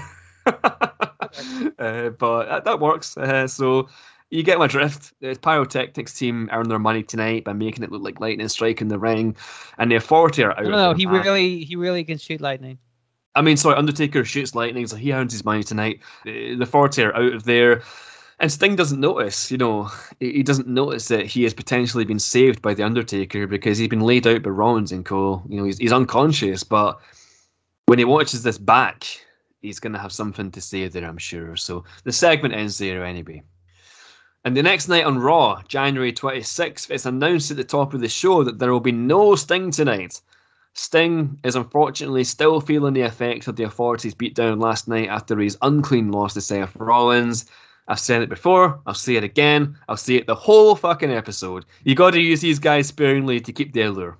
[1.79, 3.17] uh, but that, works.
[3.17, 3.89] Uh, so
[4.29, 5.13] you get my drift.
[5.21, 8.99] The pyrotechnics team earn their money tonight by making it look like lightning striking the
[8.99, 9.35] ring,
[9.77, 10.63] and the authority are out.
[10.63, 12.77] No, no, he really, he really can shoot lightning.
[13.35, 15.99] I mean, sorry, Undertaker shoots lightning, so he earns his money tonight.
[16.25, 17.83] Uh, The 40 are out of there.
[18.41, 22.19] And Sting doesn't notice, you know, he he doesn't notice that he has potentially been
[22.19, 25.43] saved by The Undertaker because he's been laid out by Rollins and Co.
[25.49, 26.99] You know, he's, he's unconscious, but
[27.87, 29.05] when he watches this back,
[29.61, 31.55] he's going to have something to say there, I'm sure.
[31.55, 33.43] So the segment ends there anyway.
[34.45, 38.07] And the next night on Raw, January 26th, it's announced at the top of the
[38.07, 40.21] show that there will be no Sting tonight.
[40.73, 45.57] Sting is unfortunately still feeling the effects of the authorities' beatdown last night after his
[45.61, 47.49] unclean loss to Seth Rollins.
[47.89, 51.65] I've said it before, I'll say it again, I'll say it the whole fucking episode.
[51.83, 54.17] You gotta use these guys sparingly to keep the allure.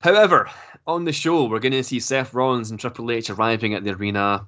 [0.00, 0.48] However,
[0.94, 4.46] on the show, we're gonna see Seth Rollins and Triple H arriving at the arena.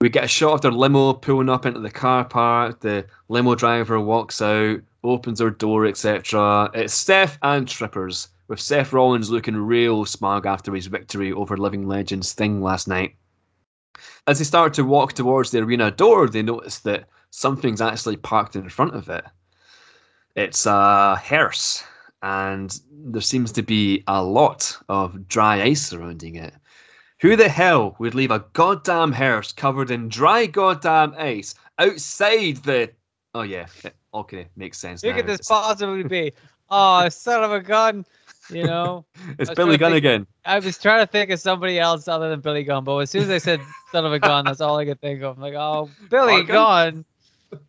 [0.00, 2.80] We get a shot of their limo pulling up into the car park.
[2.80, 6.70] The limo driver walks out, opens their door, etc.
[6.74, 11.86] It's Seth and Trippers, with Seth Rollins looking real smug after his victory over living
[11.86, 13.16] legend Sting last night.
[14.26, 18.56] As they start to walk towards the arena door, they notice that something's actually parked
[18.56, 19.24] in front of it.
[20.36, 21.82] It's uh, a hearse,
[22.22, 26.54] and there seems to be a lot of dry ice surrounding it.
[27.20, 32.90] Who the hell would leave a goddamn hearse covered in dry goddamn ice outside the?
[33.34, 33.66] Oh yeah,
[34.14, 35.02] okay, makes sense.
[35.02, 36.32] Who could this possibly be?
[36.70, 38.04] Oh, son of a gun!
[38.50, 39.04] You know,
[39.38, 40.26] It's Billy Gunn think- again.
[40.44, 43.22] I was trying to think of somebody else other than Billy Gunn, but as soon
[43.22, 43.60] as I said
[43.92, 45.36] son of a gun, that's all I could think of.
[45.36, 47.04] I'm like, oh, Billy Gunn.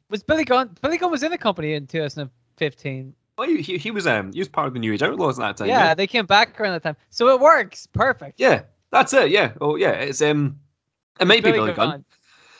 [0.09, 0.77] Was Billy Gunn?
[0.81, 3.13] Billy Gunn was in the company in 2015.
[3.39, 5.43] Oh, he, he, he was um he was part of the New Age Outlaws at
[5.43, 5.69] that time.
[5.69, 7.87] yeah, Yeah, they came back around that time, so it works.
[7.87, 8.37] Perfect.
[8.37, 9.29] yeah, that's it.
[9.31, 10.59] Yeah, oh yeah, it's um,
[11.21, 12.03] it might be Billy Gunn.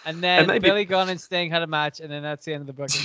[0.05, 2.53] And then might be- Billy Gunn and Sting had a match, and then that's the
[2.53, 3.01] end of the booking.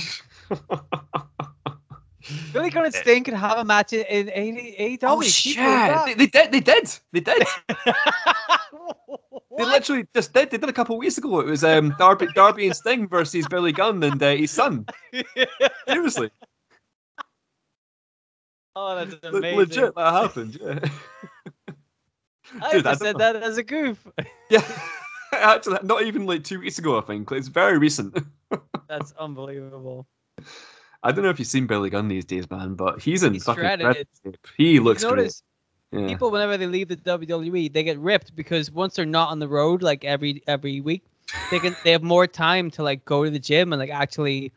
[2.53, 4.99] Billy Gunn and Sting could have a match in, in AEW.
[5.03, 5.57] oh shit!
[6.05, 6.51] They, they did.
[6.53, 6.89] They did.
[7.11, 7.43] They did.
[9.57, 10.51] They literally just did.
[10.51, 11.39] They did a couple of weeks ago.
[11.39, 14.85] It was um Darby, Darby and Sting versus Billy Gunn and uh, his son.
[15.87, 16.29] Seriously,
[18.75, 19.57] oh, that's amazing.
[19.57, 20.57] legit, that happened.
[20.61, 20.79] Yeah.
[22.61, 23.19] I Dude, I said know.
[23.19, 24.05] that as a goof.
[24.49, 24.63] Yeah.
[25.33, 26.97] Actually, not even like two weeks ago.
[26.97, 28.15] I think it's very recent.
[28.87, 30.05] That's unbelievable.
[31.03, 33.43] I don't know if you've seen Billy Gunn these days, man, but he's in He's
[33.43, 34.07] fucking shape.
[34.57, 35.17] He looks you great.
[35.17, 35.43] notice
[35.91, 36.07] Yeah.
[36.07, 39.47] people whenever they leave the WWE, they get ripped because once they're not on the
[39.47, 41.03] road like every every week,
[41.51, 44.51] they can they have more time to like go to the gym and like actually,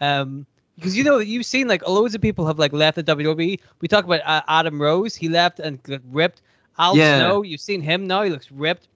[0.00, 0.46] um,
[0.76, 3.60] because you know you've seen like loads of people have like left the WWE.
[3.80, 6.42] We talk about uh, Adam Rose, he left and got ripped.
[6.78, 7.18] Al Yeah.
[7.18, 8.88] Snow, you've seen him now, he looks ripped.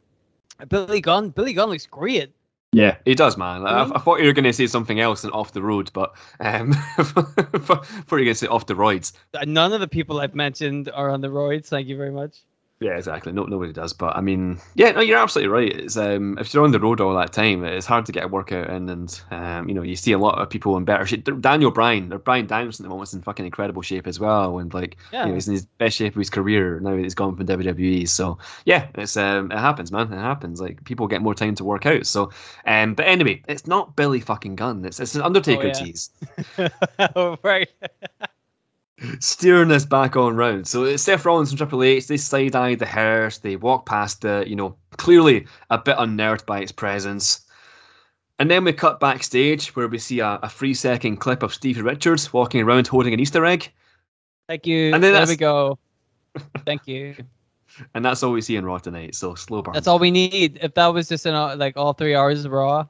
[0.69, 2.33] Billy Gunn, Billy Gunn looks great.
[2.73, 3.67] Yeah, he does, man.
[3.67, 3.85] I.
[3.85, 6.73] I thought you were going to say something else than off the road, but um,
[6.99, 9.13] I thought you were going to say off the roids.
[9.47, 11.67] None of the people I've mentioned are on the roids.
[11.67, 12.43] Thank you very much.
[12.81, 13.33] Yeah, exactly.
[13.33, 13.93] No, nobody does.
[13.93, 15.81] But I mean, yeah, no, you're absolutely right.
[15.81, 18.29] It's um, if you're on the road all that time, it's hard to get a
[18.29, 21.29] workout in, and um, you know, you see a lot of people in better shape.
[21.41, 24.73] Daniel Bryan, or Bryan Danielson at the moment's in fucking incredible shape as well, and
[24.73, 25.25] like, Yeah.
[25.25, 26.95] you know, he's in his best shape of his career now.
[26.95, 30.13] that He's gone from WWE, so yeah, it's um, it happens, man.
[30.13, 30.61] It happens.
[30.61, 32.07] Like people get more time to work out.
[32.07, 32.31] So,
[32.65, 34.85] um, but anyway, it's not Billy fucking Gunn.
[34.85, 35.73] It's it's an Undertaker yeah.
[35.73, 36.11] tease.
[37.17, 37.69] oh, right.
[39.21, 40.67] steering this back on round.
[40.67, 44.25] So it's Seth Rollins and Triple H, they side eye the hearse, they walk past
[44.25, 47.45] it, you know, clearly a bit unnerved by its presence.
[48.39, 51.83] And then we cut backstage where we see a, a three second clip of Stevie
[51.83, 53.71] Richards walking around holding an Easter egg.
[54.49, 54.95] Thank you.
[54.95, 55.79] And then there we go.
[56.65, 57.17] Thank you.
[57.95, 59.15] And that's all we see in Raw tonight.
[59.15, 59.75] So slow burn.
[59.75, 60.59] That's all we need.
[60.63, 62.87] If that was just in uh, like all three hours of Raw,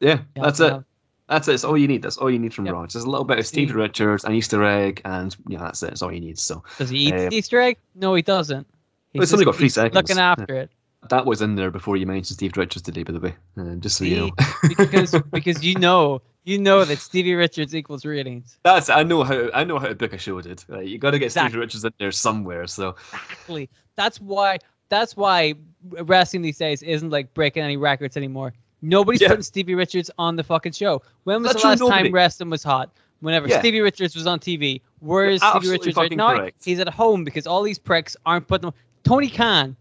[0.00, 0.82] yeah, yeah, that's it.
[1.30, 1.52] That's it.
[1.52, 2.02] That's all you need.
[2.02, 2.74] That's all you need from Yep.
[2.74, 2.86] Raw.
[2.86, 5.86] Just a little bit of Stevie Steve- Richards, an Easter egg, and yeah, that's it.
[5.86, 6.38] That's all you need.
[6.38, 7.78] So Does he eat Uh, the Easter egg?
[7.94, 8.66] No, he doesn't.
[9.14, 9.94] Well, it's only got three seconds.
[9.94, 10.70] Looking after it
[11.08, 13.34] that was in there before you mentioned Steve Richards today, by the way.
[13.58, 14.30] Uh, just so you know.
[14.76, 18.58] Because because you know you know that Stevie Richards equals ratings.
[18.64, 20.62] That's I know how I know how to book a show, dude.
[20.68, 21.50] Like, you got to get Exactly.
[21.52, 22.66] Steve Richards in there somewhere.
[22.66, 23.70] So Exactly.
[23.96, 24.58] That's why.
[24.90, 25.54] That's why
[26.02, 28.52] wrestling these days isn't like breaking any records anymore.
[28.82, 29.28] Nobody's Yeah.
[29.28, 31.02] putting Stevie Richards on the fucking show.
[31.24, 32.04] When was That's the last nobody.
[32.04, 32.90] time wrestling was hot?
[33.20, 33.58] Whenever Yeah.
[33.60, 34.80] Stevie Richards was on TV.
[35.00, 36.36] where is You're Stevie Richards right now?
[36.36, 36.64] correct.
[36.64, 38.74] He's at home because all these pricks aren't putting him.
[39.04, 39.76] Tony Khan,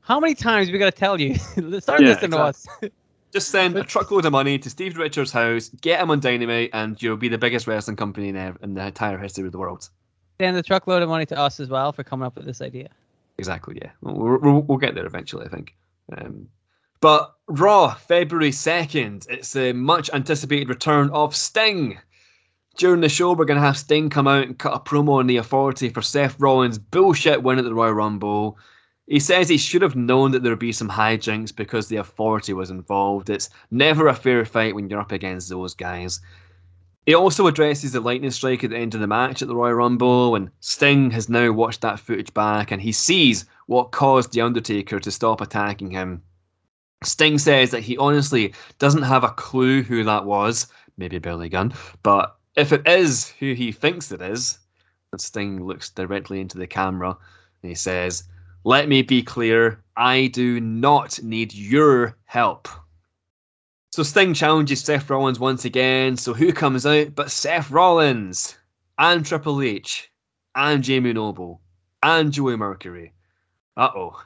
[0.00, 1.34] how many times we got to tell you?
[1.80, 2.66] Start Yeah, listening to us.
[3.32, 7.00] Just send a truckload of money to Steve Richards' house, get him on Dynamite, and
[7.02, 9.88] you'll be the biggest wrestling company in, ev- in the entire history of the world.
[10.40, 12.88] Send a truckload of money to us as well for coming up with this idea.
[13.38, 13.90] Exactly, yeah.
[14.02, 15.74] We'll, we'll, we'll get there eventually, I think.
[16.16, 16.48] Um,
[17.04, 21.98] but Raw, February 2nd, it's the much anticipated return of Sting.
[22.78, 25.26] During the show, we're going to have Sting come out and cut a promo on
[25.26, 28.56] the authority for Seth Rollins' bullshit win at the Royal Rumble.
[29.06, 32.54] He says he should have known that there would be some hijinks because the authority
[32.54, 33.28] was involved.
[33.28, 36.20] It's never a fair fight when you're up against those guys.
[37.04, 39.74] He also addresses the lightning strike at the end of the match at the Royal
[39.74, 44.40] Rumble, and Sting has now watched that footage back and he sees what caused The
[44.40, 46.22] Undertaker to stop attacking him.
[47.04, 51.74] Sting says that he honestly doesn't have a clue who that was, maybe Billy Gunn,
[52.02, 54.58] but if it is who he thinks it is,
[55.12, 57.16] and Sting looks directly into the camera
[57.62, 58.24] and he says,
[58.64, 62.68] Let me be clear, I do not need your help.
[63.92, 66.16] So Sting challenges Seth Rollins once again.
[66.16, 68.58] So who comes out but Seth Rollins
[68.98, 70.10] and Triple H
[70.56, 71.60] and Jamie Noble
[72.02, 73.12] and Joey Mercury?
[73.76, 74.20] Uh oh.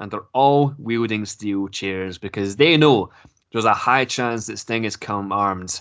[0.00, 3.10] And they're all wielding steel chairs because they know
[3.52, 5.80] there's a high chance that Sting has come armed.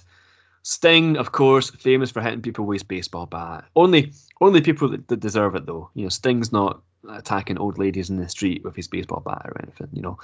[0.63, 3.63] Sting, of course, famous for hitting people with his baseball bat.
[3.75, 4.11] Only,
[4.41, 5.89] only people that, that deserve it though.
[5.95, 9.55] You know, Sting's not attacking old ladies in the street with his baseball bat or
[9.63, 9.87] anything.
[9.93, 10.19] You know,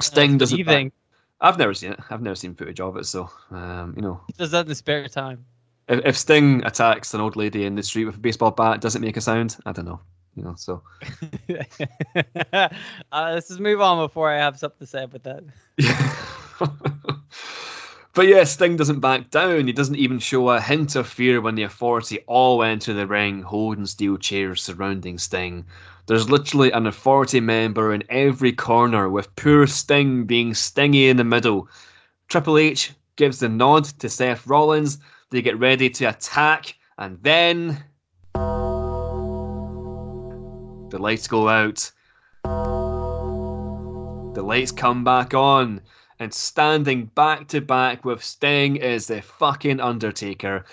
[0.00, 0.64] Sting doesn't.
[0.64, 0.92] think?
[1.40, 2.00] I've never seen it.
[2.10, 3.06] I've never seen footage of it.
[3.06, 5.44] So, um, you know, He does that in the spare time.
[5.88, 8.94] if, if Sting attacks an old lady in the street with a baseball bat, does
[8.94, 9.56] it make a sound?
[9.66, 10.00] I don't know.
[10.34, 10.82] You know, so
[12.52, 12.68] uh,
[13.12, 15.44] let's just move on before I have something to say about that.
[15.76, 16.16] yeah.
[18.14, 19.66] but yeah, Sting doesn't back down.
[19.66, 23.42] He doesn't even show a hint of fear when the authority all enter the ring,
[23.42, 25.66] holding steel chairs surrounding Sting.
[26.06, 31.24] There's literally an authority member in every corner, with poor Sting being stingy in the
[31.24, 31.68] middle.
[32.28, 34.98] Triple H gives the nod to Seth Rollins.
[35.30, 37.84] They get ready to attack, and then
[40.92, 41.90] the lights go out.
[44.34, 45.80] The lights come back on,
[46.18, 50.66] and standing back to back with Sting is the fucking Undertaker.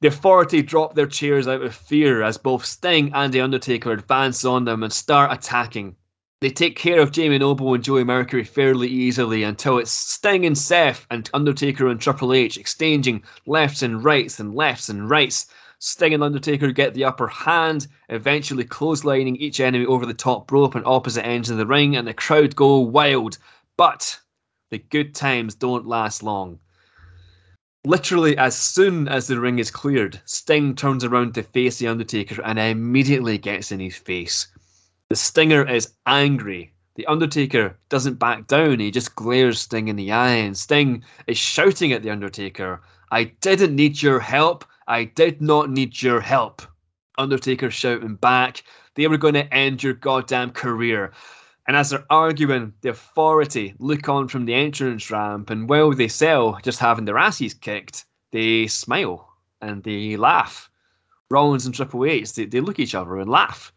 [0.00, 4.44] The authority drop their chairs out of fear as both Sting and The Undertaker advance
[4.44, 5.96] on them and start attacking.
[6.40, 10.56] They take care of Jamie Noble and Joey Mercury fairly easily until it's Sting and
[10.56, 15.48] Seth and Undertaker and Triple H exchanging lefts and rights and lefts and rights.
[15.84, 20.76] Sting and Undertaker get the upper hand, eventually clotheslining each enemy over the top rope
[20.76, 23.36] and opposite ends of the ring, and the crowd go wild.
[23.76, 24.20] But
[24.70, 26.60] the good times don't last long.
[27.84, 32.40] Literally, as soon as the ring is cleared, Sting turns around to face The Undertaker
[32.42, 34.46] and immediately gets in his face.
[35.08, 36.72] The Stinger is angry.
[36.94, 41.38] The Undertaker doesn't back down, he just glares Sting in the eye, and Sting is
[41.38, 42.80] shouting at The Undertaker,
[43.10, 44.64] I didn't need your help.
[44.86, 46.62] I did not need your help.
[47.18, 48.64] Undertaker shouting back,
[48.94, 51.12] they were going to end your goddamn career.
[51.66, 56.08] And as they're arguing, the authority look on from the entrance ramp, and while they
[56.08, 59.28] sell just having their asses kicked, they smile
[59.60, 60.68] and they laugh.
[61.30, 63.72] Rollins and Triple H, they, they look at each other and laugh.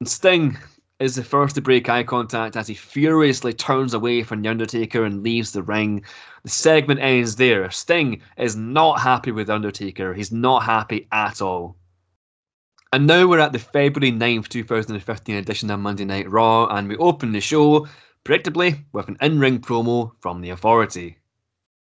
[0.00, 0.56] And Sting
[1.00, 5.04] is the first to break eye contact as he furiously turns away from The Undertaker
[5.04, 6.02] and leaves the ring.
[6.42, 7.70] The segment ends there.
[7.70, 10.12] Sting is not happy with Undertaker.
[10.12, 11.76] He's not happy at all.
[12.92, 16.96] And now we're at the February 9th, 2015 edition of Monday Night Raw, and we
[16.96, 17.86] open the show,
[18.24, 21.18] predictably, with an in ring promo from The Authority.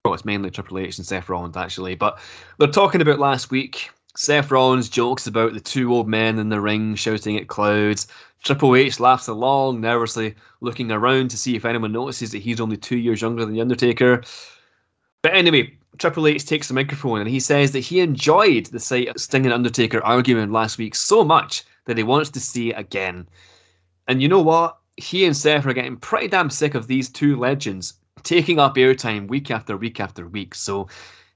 [0.04, 2.18] Well, it's mainly Triple H and Seth Rollins, actually, but
[2.58, 3.90] they're talking about last week.
[4.18, 8.08] Seth Rollins jokes about the two old men in the ring shouting at clouds.
[8.42, 12.76] Triple H laughs along, nervously looking around to see if anyone notices that he's only
[12.76, 14.24] two years younger than The Undertaker.
[15.22, 19.06] But anyway, Triple H takes the microphone and he says that he enjoyed the sight
[19.06, 22.78] of Sting and Undertaker arguing last week so much that he wants to see it
[22.78, 23.28] again.
[24.08, 24.78] And you know what?
[24.96, 27.94] He and Seth are getting pretty damn sick of these two legends
[28.24, 30.56] taking up airtime week after week after week.
[30.56, 30.88] So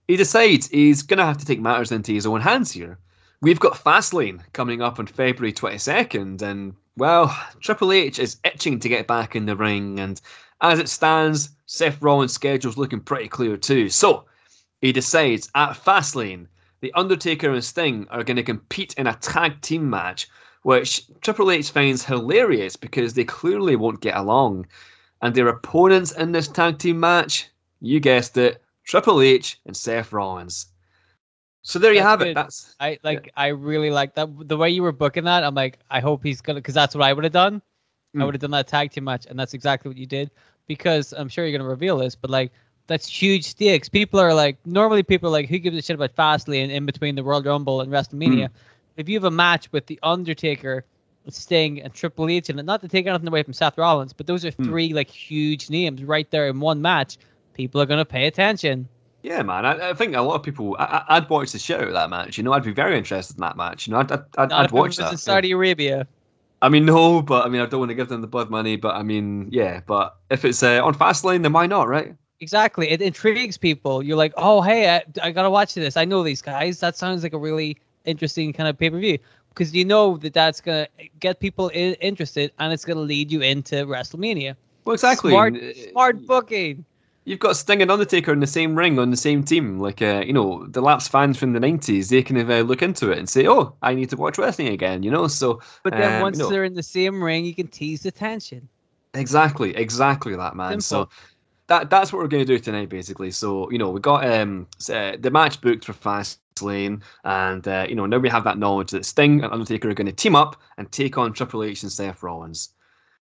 [0.08, 2.98] he decides he's going to have to take matters into his own hands here.
[3.40, 8.88] We've got Fastlane coming up on February 22nd, and well, Triple H is itching to
[8.88, 10.20] get back in the ring, and
[10.60, 13.88] as it stands, Seth Rollins' schedule's looking pretty clear too.
[13.88, 14.26] So
[14.80, 16.46] he decides at Fastlane,
[16.80, 20.28] The Undertaker and Sting are going to compete in a tag team match,
[20.62, 24.66] which Triple H finds hilarious because they clearly won't get along.
[25.20, 27.48] And their opponents in this tag team match,
[27.80, 30.66] you guessed it, Triple H and Seth Rollins.
[31.62, 32.34] So there you That's have it.
[32.34, 33.30] That's I like.
[33.36, 34.28] I really like that.
[34.48, 37.04] The way you were booking that, I'm like, I hope he's gonna, because that's what
[37.04, 37.62] I would have done.
[38.14, 38.24] I mm.
[38.24, 40.30] would have done that tag team match, and that's exactly what you did.
[40.66, 42.52] Because I'm sure you're gonna reveal this, but like
[42.88, 43.88] that's huge stakes.
[43.88, 47.14] People are like normally people are like who gives a shit about Fastlane in between
[47.14, 48.48] the World Rumble and WrestleMania.
[48.48, 48.50] Mm.
[48.96, 50.84] If you have a match with the Undertaker,
[51.28, 54.44] Sting, and Triple H, and not to take anything away from Seth Rollins, but those
[54.44, 54.64] are mm.
[54.64, 57.18] three like huge names right there in one match.
[57.54, 58.88] People are gonna pay attention.
[59.22, 59.64] Yeah, man.
[59.64, 60.76] I, I think a lot of people.
[60.80, 62.36] I, I'd watch the shit out of that match.
[62.38, 63.86] You know, I'd be very interested in that match.
[63.86, 65.12] You know, I'd I'd, I'd, Not I'd if it watch that.
[65.12, 66.06] in Saudi Arabia.
[66.60, 68.76] I mean, no, but I mean, I don't want to give them the blood money.
[68.76, 69.80] But I mean, yeah.
[69.86, 72.14] But if it's uh, on Fastlane, then why not, right?
[72.40, 72.88] Exactly.
[72.90, 74.02] It intrigues people.
[74.02, 75.96] You're like, oh, hey, I, I gotta watch this.
[75.96, 76.80] I know these guys.
[76.80, 79.18] That sounds like a really interesting kind of pay per view
[79.50, 80.88] because you know that that's gonna
[81.20, 84.56] get people I- interested and it's gonna lead you into WrestleMania.
[84.84, 85.30] Well, exactly.
[85.30, 86.84] Smart, Uh, smart booking.
[87.24, 89.78] You've got Sting and Undertaker in the same ring on the same team.
[89.78, 93.12] Like, uh, you know, the lapsed fans from the '90s, they can uh, look into
[93.12, 96.14] it and say, "Oh, I need to watch wrestling again." You know, so But then
[96.14, 98.68] um, once you know, they're in the same ring, you can tease the tension.
[99.14, 100.80] Exactly, exactly that man.
[100.80, 101.08] So
[101.68, 103.30] that that's what we're going to do tonight, basically.
[103.30, 107.94] So you know, we got um uh, the match booked for Fastlane, and uh, you
[107.94, 110.60] know now we have that knowledge that Sting and Undertaker are going to team up
[110.76, 112.70] and take on Triple H and Seth Rollins.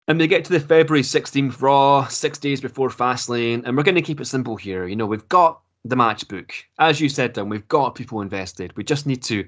[0.10, 3.95] And we get to the February 16th Raw, six days before Fastlane, and we're going
[3.95, 4.88] to keep it simple here.
[4.88, 6.53] You know, we've got the match book.
[6.80, 8.76] As you said, Dan, we've got people invested.
[8.78, 9.45] We just need to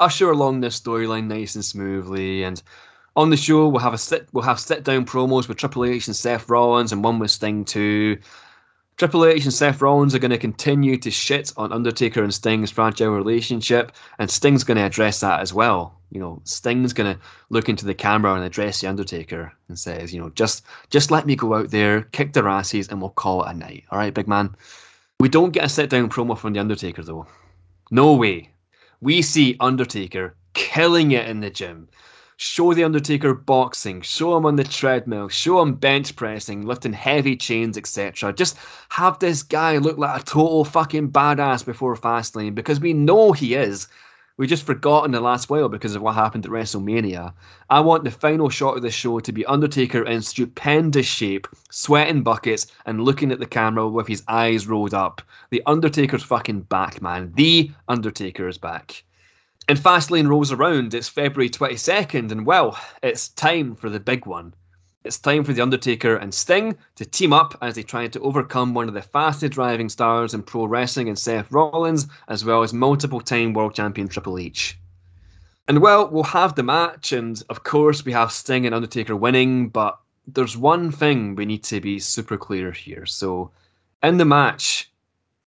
[0.00, 2.42] usher along this storyline nice and smoothly.
[2.42, 2.62] And
[3.16, 6.08] on the show, we'll have a sit we'll have sit down promos with Triple H
[6.08, 8.18] and Seth Rollins, and one with Sting too.
[9.02, 12.70] Triple H and Seth Rollins are going to continue to shit on Undertaker and Sting's
[12.70, 13.90] fragile relationship,
[14.20, 15.98] and Sting's going to address that as well.
[16.12, 20.14] You know, Sting's going to look into the camera and address the Undertaker and says,
[20.14, 23.42] you know, just just let me go out there, kick their asses, and we'll call
[23.42, 23.82] it a night.
[23.90, 24.54] All right, big man.
[25.18, 27.26] We don't get a sit down promo from the Undertaker though.
[27.90, 28.50] No way.
[29.00, 31.88] We see Undertaker killing it in the gym.
[32.36, 37.36] Show the Undertaker boxing, show him on the treadmill, show him bench pressing, lifting heavy
[37.36, 38.32] chains, etc.
[38.32, 38.56] Just
[38.88, 43.54] have this guy look like a total fucking badass before Fastlane because we know he
[43.54, 43.86] is.
[44.38, 47.34] We just forgot in the last while because of what happened at WrestleMania.
[47.68, 52.22] I want the final shot of the show to be Undertaker in stupendous shape, sweating
[52.22, 55.20] buckets, and looking at the camera with his eyes rolled up.
[55.50, 57.32] The Undertaker's fucking back, man.
[57.36, 59.04] The Undertaker is back.
[59.68, 60.92] And Fastlane rolls around.
[60.92, 64.54] It's February 22nd, and well, it's time for the big one.
[65.04, 68.74] It's time for The Undertaker and Sting to team up as they try to overcome
[68.74, 72.74] one of the fastest driving stars in pro wrestling and Seth Rollins, as well as
[72.74, 74.76] multiple time world champion Triple H.
[75.68, 79.68] And well, we'll have the match, and of course, we have Sting and Undertaker winning,
[79.68, 79.96] but
[80.26, 83.06] there's one thing we need to be super clear here.
[83.06, 83.52] So,
[84.02, 84.90] in the match,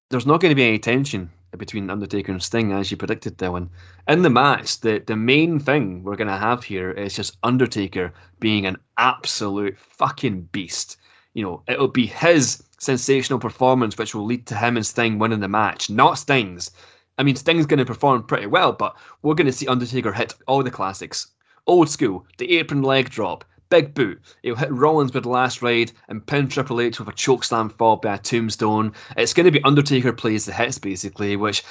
[0.09, 3.69] there's not going to be any tension between Undertaker and Sting, as you predicted, Dylan.
[4.07, 8.13] In the match, the, the main thing we're going to have here is just Undertaker
[8.39, 10.97] being an absolute fucking beast.
[11.33, 15.39] You know, it'll be his sensational performance which will lead to him and Sting winning
[15.39, 16.71] the match, not Sting's.
[17.17, 20.33] I mean, Sting's going to perform pretty well, but we're going to see Undertaker hit
[20.47, 21.27] all the classics.
[21.67, 24.21] Old school, the apron leg drop, big boot.
[24.43, 28.01] He'll hit Rollins with the last ride and pin Triple H with a chokeslam followed
[28.01, 28.93] by a tombstone.
[29.17, 31.63] It's going to be Undertaker plays the hits, basically, which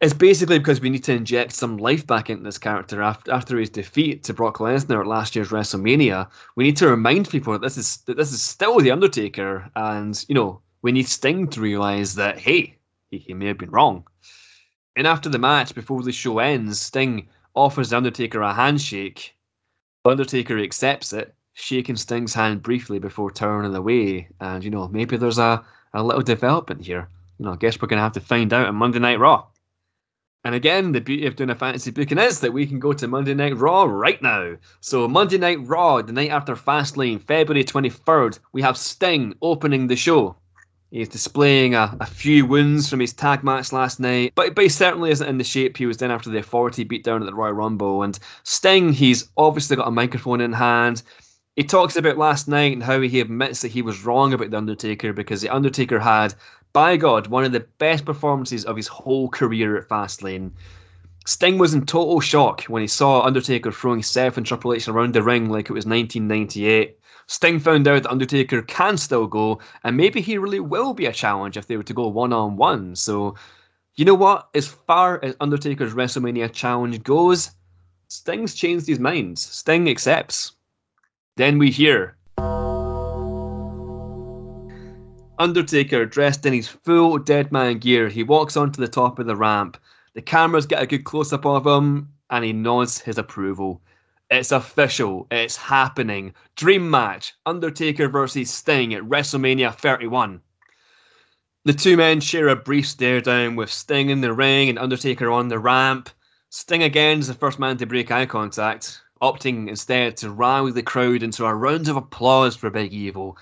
[0.00, 3.58] is basically because we need to inject some life back into this character after, after
[3.58, 6.28] his defeat to Brock Lesnar at last year's WrestleMania.
[6.54, 10.24] We need to remind people that this is that this is still the Undertaker, and
[10.28, 12.76] you know we need Sting to realize that hey,
[13.10, 14.06] he, he may have been wrong.
[14.96, 19.35] And after the match, before the show ends, Sting offers the Undertaker a handshake.
[20.08, 24.28] Undertaker accepts it, shaking Sting's hand briefly before turning away.
[24.40, 27.08] And you know maybe there's a, a little development here.
[27.38, 29.46] You know, I guess we're gonna have to find out on Monday Night Raw.
[30.46, 33.08] And again, the beauty of doing a fantasy booking is that we can go to
[33.08, 34.54] Monday Night Raw right now.
[34.80, 39.96] So, Monday Night Raw, the night after Fastlane, February 23rd, we have Sting opening the
[39.96, 40.36] show.
[40.90, 44.68] He's displaying a, a few wounds from his tag match last night, but, but he
[44.68, 47.52] certainly isn't in the shape he was in after the authority beatdown at the Royal
[47.52, 48.02] Rumble.
[48.02, 51.02] And Sting, he's obviously got a microphone in hand.
[51.56, 54.58] He talks about last night and how he admits that he was wrong about The
[54.58, 56.34] Undertaker because The Undertaker had
[56.72, 60.52] by God, one of the best performances of his whole career at Fastlane.
[61.24, 65.14] Sting was in total shock when he saw Undertaker throwing Seth and Triple H around
[65.14, 66.98] the ring like it was 1998.
[67.28, 71.12] Sting found out that Undertaker can still go, and maybe he really will be a
[71.12, 72.94] challenge if they were to go one on one.
[72.94, 73.34] So,
[73.96, 74.48] you know what?
[74.54, 77.50] As far as Undertaker's WrestleMania challenge goes,
[78.08, 79.38] Sting's changed his mind.
[79.38, 80.52] Sting accepts.
[81.36, 82.16] Then we hear
[85.38, 89.36] Undertaker, dressed in his full dead man gear, he walks onto the top of the
[89.36, 89.76] ramp.
[90.14, 93.82] The cameras get a good close up of him, and he nods his approval.
[94.28, 95.28] It's official.
[95.30, 96.34] It's happening.
[96.56, 100.40] Dream match Undertaker versus Sting at WrestleMania 31.
[101.64, 105.30] The two men share a brief stare down with Sting in the ring and Undertaker
[105.30, 106.10] on the ramp.
[106.50, 110.82] Sting again is the first man to break eye contact, opting instead to rally the
[110.82, 113.38] crowd into a round of applause for Big Evil.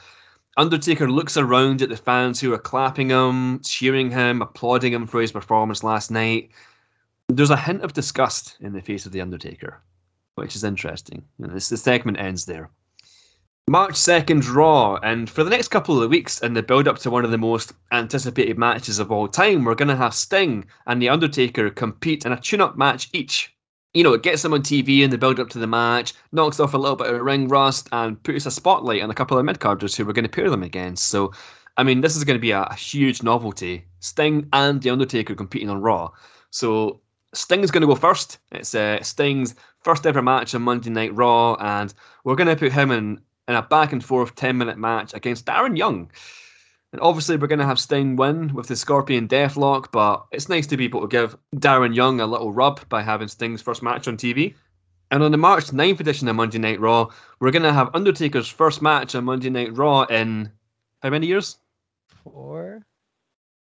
[0.57, 5.21] Undertaker looks around at the fans who are clapping him, cheering him, applauding him for
[5.21, 6.51] his performance last night.
[7.29, 9.83] There's a hint of disgust in the face of the Undertaker,
[10.35, 11.25] which is interesting.
[11.39, 12.71] You know, this, the segment ends there.
[13.69, 17.11] March 2nd, Raw, and for the next couple of weeks, in the build up to
[17.11, 21.01] one of the most anticipated matches of all time, we're going to have Sting and
[21.01, 23.55] The Undertaker compete in a tune up match each
[23.95, 26.59] you know, it gets them on TV in the build up to the match, knocks
[26.59, 29.45] off a little bit of ring rust, and puts a spotlight on a couple of
[29.45, 31.07] mid carders who we're going to pair them against.
[31.07, 31.33] So,
[31.77, 33.87] I mean, this is going to be a, a, huge novelty.
[34.01, 36.11] Sting and The Undertaker competing on Raw.
[36.51, 37.01] So,
[37.35, 38.39] Sting is going to go first.
[38.53, 42.73] It's uh, Sting's first ever match on Monday Night Raw, and we're going to put
[42.73, 46.11] him in, in a back and forth 10 minute match against Darren Young.
[46.93, 50.67] And obviously, we're going to have Sting win with the Scorpion Deathlock, but it's nice
[50.69, 54.07] to be able to give Darren Young a little rub by having Sting's first match
[54.07, 54.55] on TV.
[55.11, 57.09] And on the March 9th edition of Monday Night Raw,
[57.41, 60.51] we're going to have Undertaker's first match on Monday Night Raw in
[61.03, 61.59] how many years?
[62.23, 62.87] Four.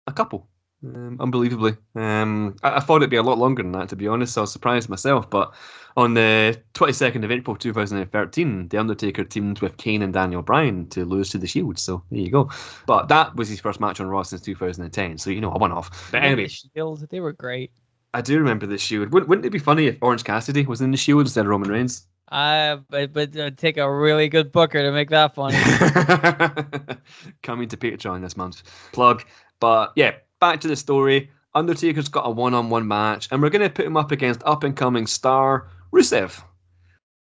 [0.06, 0.48] A couple.
[0.84, 1.76] Um, unbelievably.
[1.96, 4.34] Um, I, I, thought it'd be a lot longer than that, to be honest.
[4.34, 5.28] So I was surprised myself.
[5.28, 5.52] But
[5.96, 11.04] on the 22nd of April 2013, The Undertaker teamed with Kane and Daniel Bryan to
[11.04, 11.80] lose to The Shield.
[11.80, 12.48] So there you go.
[12.86, 15.18] But that was his first match on Raw since 2010.
[15.18, 16.10] So, you know, I went off.
[16.12, 16.44] But anyway.
[16.44, 17.72] The Shield, they were great.
[18.14, 19.12] I do remember The Shield.
[19.12, 21.70] Wouldn't, wouldn't it be funny if Orange Cassidy was in The Shield instead of Roman
[21.70, 22.06] Reigns?
[22.30, 25.56] Uh, but but uh, take a really good booker to make that funny.
[27.42, 28.62] Coming to Patreon this month.
[28.92, 29.24] Plug.
[29.60, 31.30] But yeah, back to the story.
[31.54, 35.68] Undertaker's got a one-on-one match, and we're going to put him up against up-and-coming star
[35.92, 36.42] Rusev.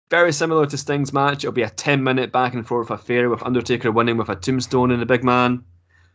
[0.10, 4.30] Very similar to Sting's match, it'll be a 10-minute back-and-forth affair with Undertaker winning with
[4.30, 5.64] a tombstone and the big man.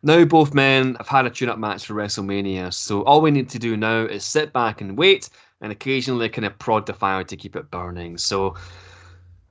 [0.02, 3.58] Now both men have had a tune-up match for WrestleMania, so all we need to
[3.58, 5.28] do now is sit back and wait,
[5.60, 8.18] and occasionally kind of prod the fire to keep it burning.
[8.18, 8.56] So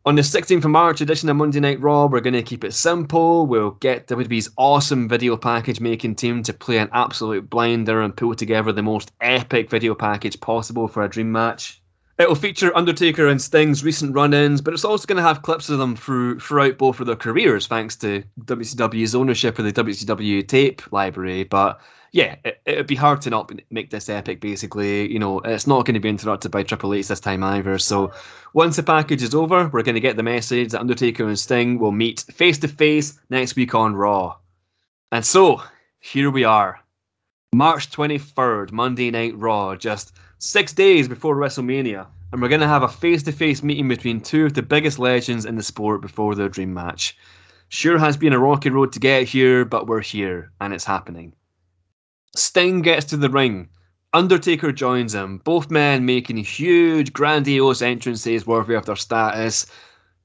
[0.03, 2.73] on the 16th of March edition of Monday Night Raw, we're going to keep it
[2.73, 3.45] simple.
[3.45, 8.33] We'll get WWE's awesome video package making team to play an absolute blinder and pull
[8.33, 11.81] together the most epic video package possible for a dream match.
[12.17, 15.77] It'll feature Undertaker and Sting's recent run-ins, but it's also going to have clips of
[15.77, 20.81] them through, throughout both of their careers, thanks to WCW's ownership of the WCW tape
[20.91, 21.43] library.
[21.43, 21.79] But
[22.11, 24.41] yeah, it, it'd be hard to not make this epic.
[24.41, 27.77] Basically, you know, it's not going to be interrupted by Triple H this time either.
[27.77, 28.11] So,
[28.53, 31.79] once the package is over, we're going to get the message that Undertaker and Sting
[31.79, 34.35] will meet face to face next week on Raw.
[35.11, 35.61] And so,
[35.99, 36.79] here we are,
[37.53, 42.67] March twenty third, Monday Night Raw, just six days before WrestleMania, and we're going to
[42.67, 46.01] have a face to face meeting between two of the biggest legends in the sport
[46.01, 47.17] before their dream match.
[47.69, 51.33] Sure has been a rocky road to get here, but we're here, and it's happening.
[52.35, 53.67] Sting gets to the ring.
[54.13, 59.65] Undertaker joins him, both men making huge, grandiose entrances worthy of their status.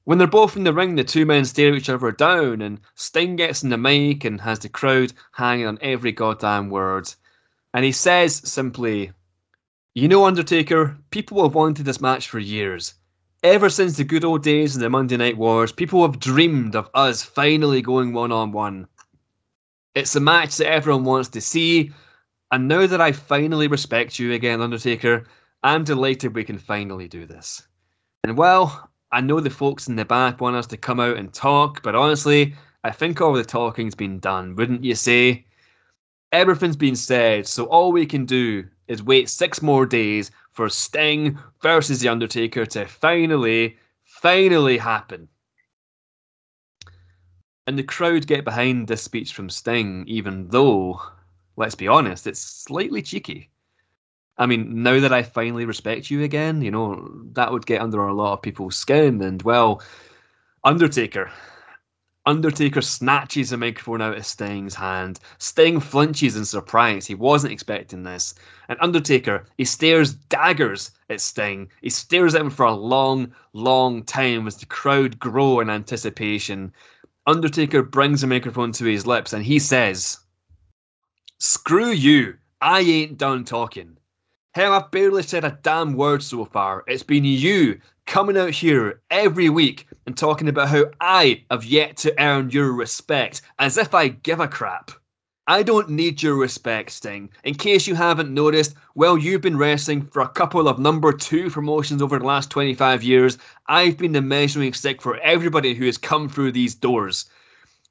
[0.05, 3.35] When they're both in the ring, the two men stare each other down, and Sting
[3.35, 7.13] gets in the mic and has the crowd hanging on every goddamn word.
[7.73, 9.11] And he says simply,
[9.93, 12.93] You know, Undertaker, people have wanted this match for years.
[13.43, 16.89] Ever since the good old days of the Monday Night Wars, people have dreamed of
[16.93, 18.87] us finally going one on one.
[19.97, 21.91] It's a match that everyone wants to see.
[22.51, 25.25] And now that I finally respect you again, Undertaker,
[25.63, 27.67] I'm delighted we can finally do this.
[28.23, 31.33] And well, I know the folks in the back want us to come out and
[31.33, 32.53] talk, but honestly,
[32.83, 35.47] I think all the talking's been done, wouldn't you say?
[36.31, 41.39] Everything's been said, so all we can do is wait six more days for Sting
[41.63, 45.27] versus The Undertaker to finally, finally happen.
[47.67, 51.01] And the crowd get behind this speech from Sting, even though,
[51.57, 53.49] let's be honest, it's slightly cheeky.
[54.37, 58.07] I mean, now that I finally respect you again, you know, that would get under
[58.07, 59.21] a lot of people's skin.
[59.21, 59.81] And, well,
[60.63, 61.29] Undertaker.
[62.25, 65.19] Undertaker snatches the microphone out of Sting's hand.
[65.37, 67.05] Sting flinches in surprise.
[67.05, 68.35] He wasn't expecting this.
[68.69, 71.69] And Undertaker, he stares daggers at Sting.
[71.81, 76.73] He stares at him for a long, long time as the crowd grow in anticipation.
[77.27, 80.17] Undertaker brings a microphone to his lips and he says,
[81.39, 82.35] Screw you.
[82.61, 83.97] I ain't done talking.
[84.53, 86.85] Hell, I've barely said a damn word so far.
[86.87, 91.97] It's been you coming out here every week and talking about how I have yet
[91.97, 94.91] to earn your respect, as if I give a crap.
[95.49, 97.29] I don't need your respect, Sting.
[97.45, 101.49] In case you haven't noticed, well, you've been wrestling for a couple of number two
[101.49, 103.37] promotions over the last 25 years.
[103.67, 107.29] I've been the measuring stick for everybody who has come through these doors.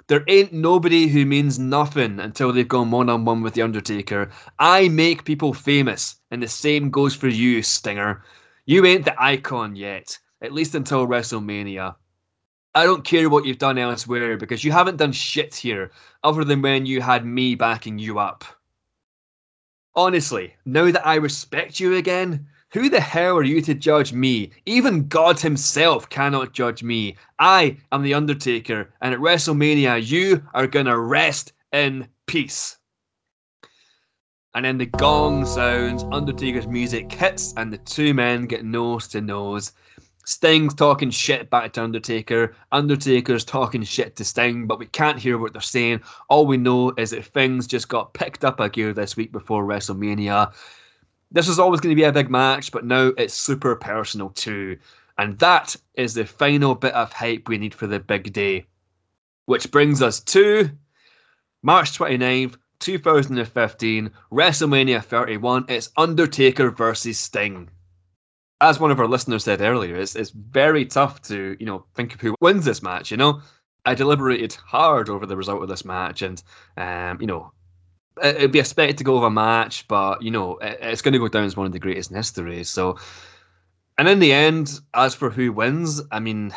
[0.06, 4.28] There ain't nobody who means nothing until they've gone one on one with The Undertaker.
[4.58, 8.22] I make people famous, and the same goes for you, Stinger.
[8.66, 11.94] You ain't the icon yet, at least until WrestleMania.
[12.76, 15.92] I don't care what you've done elsewhere because you haven't done shit here
[16.22, 18.44] other than when you had me backing you up.
[19.94, 24.50] Honestly, now that I respect you again, who the hell are you to judge me?
[24.66, 27.16] Even God himself cannot judge me.
[27.38, 32.76] I am The Undertaker, and at WrestleMania, you are gonna rest in peace.
[34.54, 39.22] And then the gong sounds, Undertaker's music hits, and the two men get nose to
[39.22, 39.72] nose.
[40.26, 42.56] Sting's talking shit back to Undertaker.
[42.72, 46.00] Undertaker's talking shit to Sting, but we can't hear what they're saying.
[46.28, 49.64] All we know is that things just got picked up a gear this week before
[49.64, 50.52] WrestleMania.
[51.30, 54.76] This was always going to be a big match, but now it's super personal too.
[55.16, 58.66] And that is the final bit of hype we need for the big day.
[59.44, 60.68] Which brings us to
[61.62, 65.66] March 29th, 2015, WrestleMania 31.
[65.68, 67.70] It's Undertaker versus Sting
[68.60, 72.14] as one of our listeners said earlier, it's, it's very tough to, you know, think
[72.14, 73.40] of who wins this match, you know?
[73.84, 76.42] I deliberated hard over the result of this match, and,
[76.76, 77.52] um, you know,
[78.22, 81.18] it, it'd be a spectacle of a match, but, you know, it, it's going to
[81.18, 82.64] go down as one of the greatest in history.
[82.64, 82.98] So,
[83.98, 86.52] and in the end, as for who wins, I mean,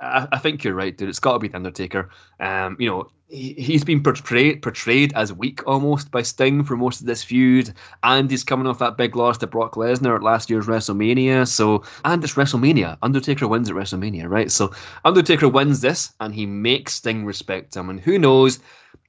[0.00, 1.08] I, I think you're right, dude.
[1.08, 2.10] It's got to be the Undertaker.
[2.40, 7.00] Um, you know, he, has been portrayed portrayed as weak almost by Sting for most
[7.00, 10.48] of this feud, and he's coming off that big loss to Brock Lesnar at last
[10.48, 11.48] year's WrestleMania.
[11.48, 12.98] So, and it's WrestleMania.
[13.02, 14.50] Undertaker wins at WrestleMania, right?
[14.50, 14.72] So,
[15.04, 18.60] Undertaker wins this, and he makes Sting respect him, and who knows,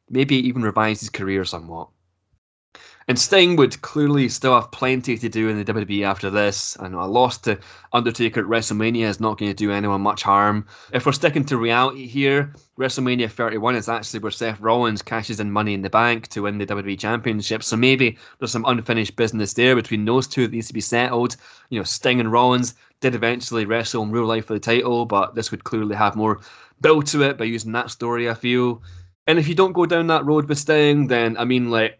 [0.09, 1.89] maybe even revives his career somewhat.
[3.09, 6.75] And Sting would clearly still have plenty to do in the WWE after this.
[6.81, 7.57] And a loss to
[7.93, 10.65] Undertaker at WrestleMania is not going to do anyone much harm.
[10.91, 15.51] If we're sticking to reality here, WrestleMania 31 is actually where Seth Rollins cashes in
[15.51, 17.63] money in the bank to win the WWE Championship.
[17.63, 21.37] So maybe there's some unfinished business there between those two that needs to be settled.
[21.69, 25.33] You know, Sting and Rollins did eventually wrestle in real life for the title, but
[25.33, 26.41] this would clearly have more
[26.81, 28.81] build to it by using that story, I feel.
[29.27, 31.99] And if you don't go down that road with Sting, then I mean, like,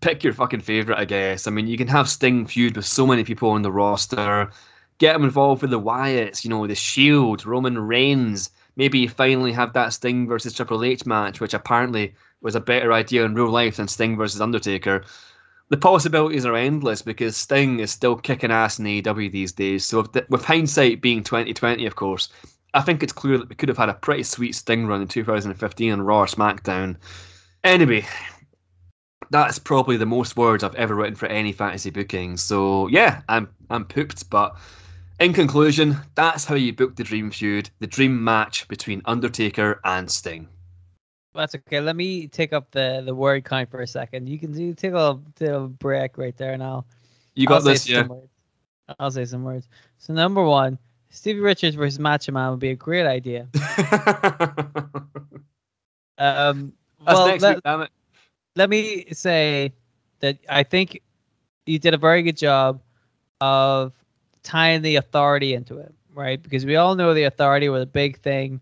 [0.00, 1.46] pick your fucking favorite, I guess.
[1.46, 4.50] I mean, you can have Sting feud with so many people on the roster.
[4.98, 8.50] Get him involved with the Wyatts, you know, the Shield, Roman Reigns.
[8.76, 13.24] Maybe finally have that Sting versus Triple H match, which apparently was a better idea
[13.24, 15.04] in real life than Sting versus Undertaker.
[15.70, 19.86] The possibilities are endless because Sting is still kicking ass in AEW these days.
[19.86, 22.28] So, the, with hindsight being 2020, of course,
[22.74, 25.08] I think it's clear that we could have had a pretty sweet Sting run in
[25.08, 26.96] 2015 on Raw SmackDown.
[27.62, 28.04] Anyway,
[29.30, 32.36] that's probably the most words I've ever written for any fantasy booking.
[32.36, 34.56] So yeah, I'm I'm pooped, but
[35.20, 40.10] in conclusion, that's how you book the dream feud, the dream match between Undertaker and
[40.10, 40.48] Sting.
[41.34, 41.80] That's okay.
[41.80, 44.28] Let me take up the the word count for a second.
[44.28, 46.86] You can do take a, little break right there, and I'll.
[47.34, 48.06] You got I'll this, yeah.
[49.00, 49.68] I'll say some words.
[49.98, 50.78] So number one,
[51.10, 53.48] Stevie Richards versus Macho Man would be a great idea.
[56.18, 56.72] um,
[57.04, 57.90] That's well, next week, damn it
[58.56, 59.72] let me say
[60.20, 61.00] that I think
[61.66, 62.80] you did a very good job
[63.40, 63.92] of
[64.42, 66.42] tying the authority into it, right?
[66.42, 68.60] Because we all know the authority was a big thing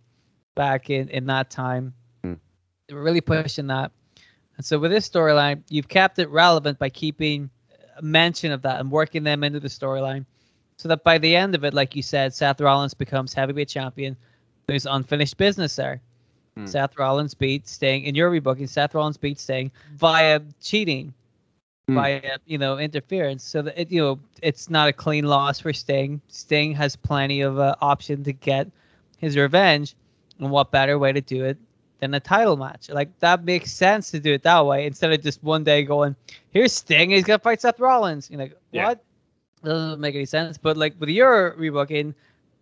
[0.54, 1.94] back in in that time.
[2.24, 2.38] Mm.
[2.88, 3.92] They were really pushing that.
[4.56, 7.50] And so with this storyline, you've kept it relevant by keeping
[7.96, 10.24] a mention of that and working them into the storyline.
[10.76, 14.16] So that by the end of it, like you said, Seth Rollins becomes heavyweight champion.
[14.66, 16.00] There's unfinished business there.
[16.56, 16.66] Hmm.
[16.66, 18.68] Seth Rollins beat Sting in your rebooking.
[18.68, 21.14] Seth Rollins beat Sting via cheating,
[21.88, 21.94] hmm.
[21.94, 23.42] via you know interference.
[23.42, 26.20] So that it, you know it's not a clean loss for Sting.
[26.28, 28.70] Sting has plenty of uh, option to get
[29.18, 29.94] his revenge,
[30.38, 31.56] and what better way to do it
[32.00, 32.90] than a title match?
[32.90, 36.14] Like that makes sense to do it that way instead of just one day going,
[36.50, 38.88] "Here's Sting, he's gonna fight Seth Rollins." You know yeah.
[38.88, 39.04] what?
[39.64, 40.58] Doesn't make any sense.
[40.58, 42.12] But like with your rebooking,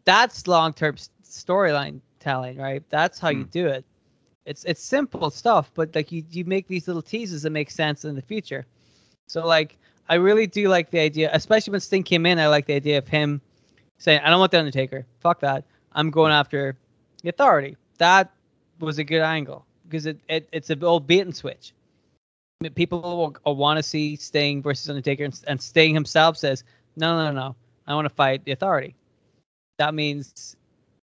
[0.05, 0.95] that's long term
[1.25, 2.83] storyline telling, right?
[2.91, 3.51] That's how you hmm.
[3.51, 3.85] do it.
[4.47, 8.05] It's it's simple stuff, but like you you make these little teases that make sense
[8.05, 8.67] in the future.
[9.29, 9.77] So like
[10.09, 12.39] I really do like the idea, especially when Sting came in.
[12.39, 13.41] I like the idea of him
[13.99, 15.07] saying, "I don't want the Undertaker.
[15.21, 15.65] Fuck that.
[15.93, 16.77] I'm going after
[17.23, 18.33] the Authority." That
[18.81, 21.73] was a good angle because it, it it's a old bait and switch.
[22.75, 26.65] People will, want to see Sting versus Undertaker, and, and Sting himself says,
[26.97, 27.57] "No, no, no.
[27.87, 28.95] I want to fight the Authority."
[29.79, 30.57] That means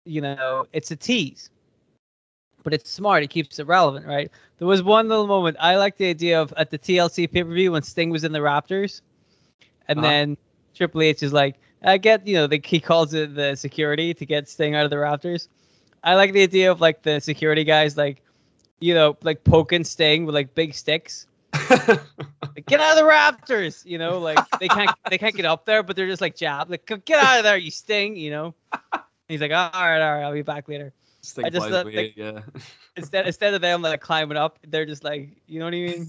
[0.04, 1.50] you know, it's a tease.
[2.62, 3.22] but it's smart.
[3.22, 4.30] It keeps it relevant, right?
[4.58, 7.52] There was one little moment I like the idea of at the TLC pay per
[7.52, 9.02] view when Sting was in the Raptors,
[9.88, 10.08] and Uh-huh.
[10.08, 10.36] then
[10.74, 14.24] Triple H is like, I get, you know, the he calls it the security to
[14.26, 15.48] get Sting out of the Raptors.
[16.02, 18.22] I like the idea of like the security guys, like,
[18.80, 21.26] you know, like poking Sting with like big sticks.
[22.56, 25.66] Like, get out of the Raptors, you know, like they can't they can't get up
[25.66, 28.54] there, but they're just like jab, like get out of there, you Sting, you know.
[29.34, 30.92] He's like, all right, all right, I'll be back later.
[31.22, 32.42] Sting I just thought, like- yeah.
[32.96, 36.06] Instead instead of them like climbing up, they're just like, you know what I mean?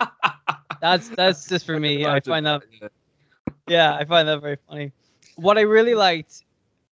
[0.80, 2.06] That's that's just for me.
[2.06, 2.88] I find that Yeah.
[3.68, 4.92] yeah, I find that very funny.
[5.36, 6.42] What I really liked,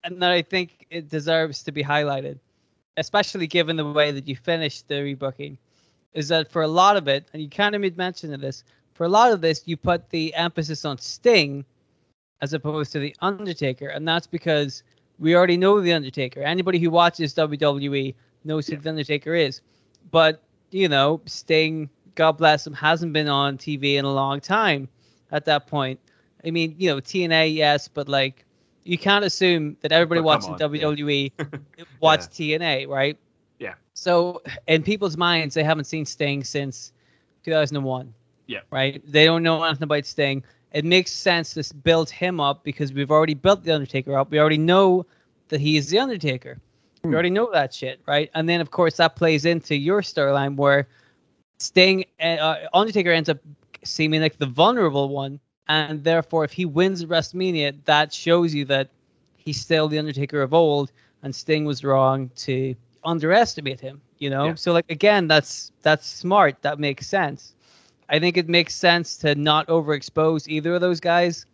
[0.04, 2.38] and that I think it deserves to be highlighted,
[2.98, 5.58] especially given the way that you finished the rebooking,
[6.14, 8.64] is that for a lot of it, and you kind of made mention of this,
[8.94, 11.66] for a lot of this, you put the emphasis on Sting
[12.42, 14.84] as opposed to the Undertaker, and that's because
[15.24, 16.42] we already know the Undertaker.
[16.42, 18.14] Anybody who watches WWE
[18.44, 19.62] knows who the Undertaker is,
[20.12, 24.90] but you know, Sting, God bless him, hasn't been on TV in a long time
[25.32, 26.00] at that point.
[26.46, 28.44] I mean, you know, TNA, yes, but like,
[28.84, 30.82] you can't assume that everybody watching on, yeah.
[30.84, 31.32] WWE
[32.02, 33.18] watched TNA, right?
[33.60, 33.76] Yeah.
[33.94, 36.92] So in people's minds, they haven't seen Sting since
[37.46, 38.14] 2001.
[38.48, 38.60] Yeah.
[38.72, 39.02] Right.
[39.10, 40.44] They don't know anything about Sting.
[40.74, 44.32] It makes sense to build him up because we've already built the Undertaker up.
[44.32, 45.06] We already know
[45.50, 46.60] that he is the Undertaker.
[47.04, 47.10] Hmm.
[47.10, 48.30] We already know that shit, right?
[48.34, 50.88] And then of course that plays into your storyline where
[51.60, 53.38] Sting, uh, uh, Undertaker ends up
[53.84, 58.90] seeming like the vulnerable one, and therefore if he wins WrestleMania, that shows you that
[59.38, 60.92] he's still the Undertaker of old,
[61.22, 64.02] and Sting was wrong to underestimate him.
[64.20, 64.56] You know, Yeah.
[64.56, 66.62] so like again, that's that's smart.
[66.64, 67.54] That makes sense.
[68.10, 71.46] I think it makes sense to not overexpose either of those guys.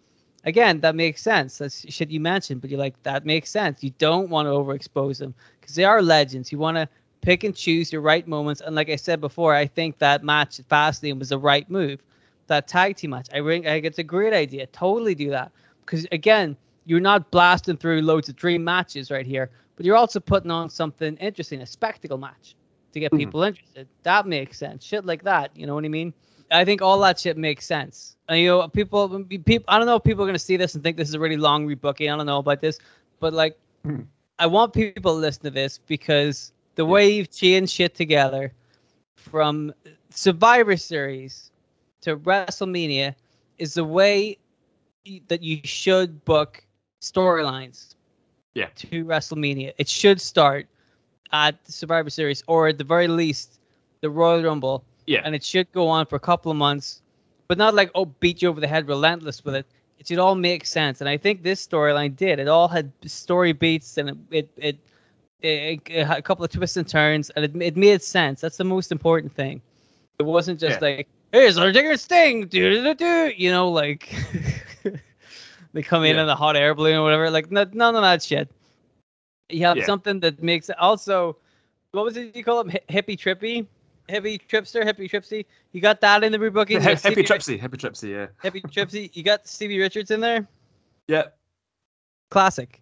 [0.46, 1.58] Again, that makes sense.
[1.58, 3.84] That's shit you mentioned, but you're like, that makes sense.
[3.84, 6.52] You don't want to overexpose them because they are legends.
[6.52, 6.88] You want to
[7.22, 8.62] pick and choose your right moments.
[8.62, 12.02] And like I said before, I think that match at Fastlane was the right move.
[12.48, 14.66] That tag team match, I think, it's a great idea.
[14.68, 15.52] Totally do that
[15.82, 16.56] because again,
[16.86, 20.70] you're not blasting through loads of dream matches right here, but you're also putting on
[20.70, 22.56] something interesting, a spectacle match
[22.94, 23.18] to get Mhm.
[23.18, 23.88] people interested.
[24.04, 24.84] That makes sense.
[24.84, 25.52] Shit like that.
[25.56, 26.14] You know what I mean?
[26.52, 28.16] I think all that shit makes sense.
[28.28, 30.84] And, you know, people, people, I don't know if people are gonna see this and
[30.84, 32.12] think this is a really long rebooking.
[32.12, 32.80] I don't know about this,
[33.20, 34.06] but like, Mhm.
[34.40, 38.54] I want people to listen to this because the way you've chained shit together
[39.16, 39.74] from
[40.10, 41.52] Survivor Series
[42.02, 43.16] to WrestleMania
[43.58, 44.38] is the way
[45.28, 46.64] that you should book
[47.02, 47.96] storylines.
[48.54, 48.68] Yeah.
[48.76, 50.68] To WrestleMania, it should start
[51.32, 53.60] at Survivor Series or at the very least
[54.02, 55.22] the Royal Rumble Yeah.
[55.26, 57.02] and it should go on for a couple of months,
[57.48, 59.66] but not like oh beat you over the head relentless with it.
[59.98, 62.40] It should all make sense, and I think this storyline did.
[62.40, 64.78] It all had story beats, and it it it,
[65.42, 68.40] it, it had a couple of twists and turns, and it it made sense.
[68.42, 69.62] That's the most important thing.
[70.20, 70.88] It wasn't just Yeah.
[70.88, 74.14] like here's Undertaker Sting, do do do do, you know, like
[75.74, 76.24] they come in Yeah.
[76.24, 77.30] in a hot air balloon or whatever.
[77.30, 78.50] Like no, none of that shit.
[79.50, 79.86] You have Yeah.
[79.86, 81.36] something that makes it also.
[81.92, 82.70] What was it you call him?
[82.70, 83.66] Hi- Hippie trippy,
[84.10, 85.46] hippie tripster, hippie tripsy.
[85.72, 86.82] You got that in the rebooking.
[86.82, 88.28] Happy Stevie- Tripsy, Happy Tripsy, yeah.
[88.44, 89.10] Hippie tripsy.
[89.16, 90.48] You got Stevie Richards in there.
[91.08, 91.24] Yeah.
[92.30, 92.82] Classic.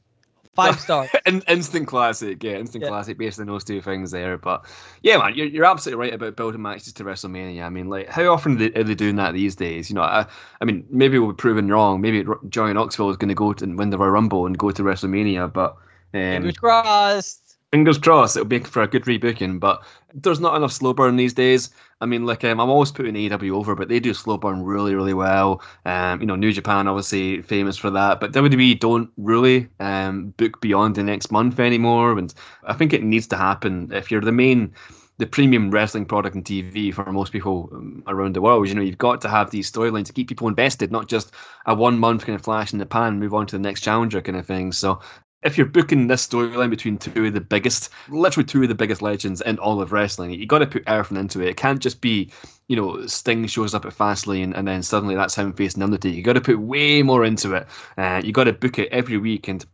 [0.55, 1.09] Five stars.
[1.27, 2.89] In, instant classic, yeah, instant Yeah.
[2.89, 4.37] classic based on those two things there.
[4.37, 4.65] But
[5.03, 7.63] yeah, man, you're, you're absolutely right about building matches to WrestleMania.
[7.63, 9.89] I mean, like, how often are they, are they doing that these days?
[9.89, 10.25] You know, I,
[10.59, 12.01] I mean, maybe we'll be proven wrong.
[12.01, 14.71] Maybe Johnny Knoxville is going to go to and win the Royal Rumble and go
[14.71, 15.71] to WrestleMania, but
[16.13, 17.46] um, Fingers crossed.
[17.71, 19.59] Fingers crossed it'll make for a good rebooking.
[19.59, 19.83] But
[20.13, 21.69] there's not enough slow burn these days.
[21.99, 24.95] I mean, like um, I'm always putting AEW over, but they do slow burn really,
[24.95, 25.61] really well.
[25.85, 30.61] Um, you know, New Japan obviously famous for that, but WWE don't really um book
[30.61, 32.17] beyond the next month anymore.
[32.17, 32.33] And
[32.65, 34.73] I think it needs to happen if you're the main.
[35.19, 38.83] The premium wrestling product and TV for most people um, around the world, you know,
[38.83, 41.31] you've got to have these storylines to keep people invested, not just
[41.65, 44.21] a one month kind of flash in the pan, move on to the next challenger
[44.21, 44.71] kind of thing.
[44.71, 44.99] So,
[45.43, 49.01] if you're booking this storyline between two of the biggest, literally two of the biggest
[49.01, 51.49] legends in all of wrestling, you got to put everything into it.
[51.49, 52.31] It can't just be,
[52.67, 56.15] you know, Sting shows up at Fastlane and then suddenly that's him facing Undertaker.
[56.15, 57.67] You got to put way more into it.
[57.97, 59.65] Uh, you got to book it every week and.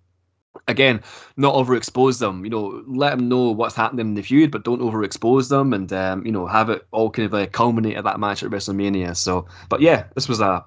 [0.68, 1.02] Again,
[1.36, 2.46] not overexpose them.
[2.46, 5.92] You know, let them know what's happening in the feud, but don't overexpose them, and
[5.92, 9.18] um, you know, have it all kind of like culminate at that match at WrestleMania.
[9.18, 10.64] So, but yeah, this was a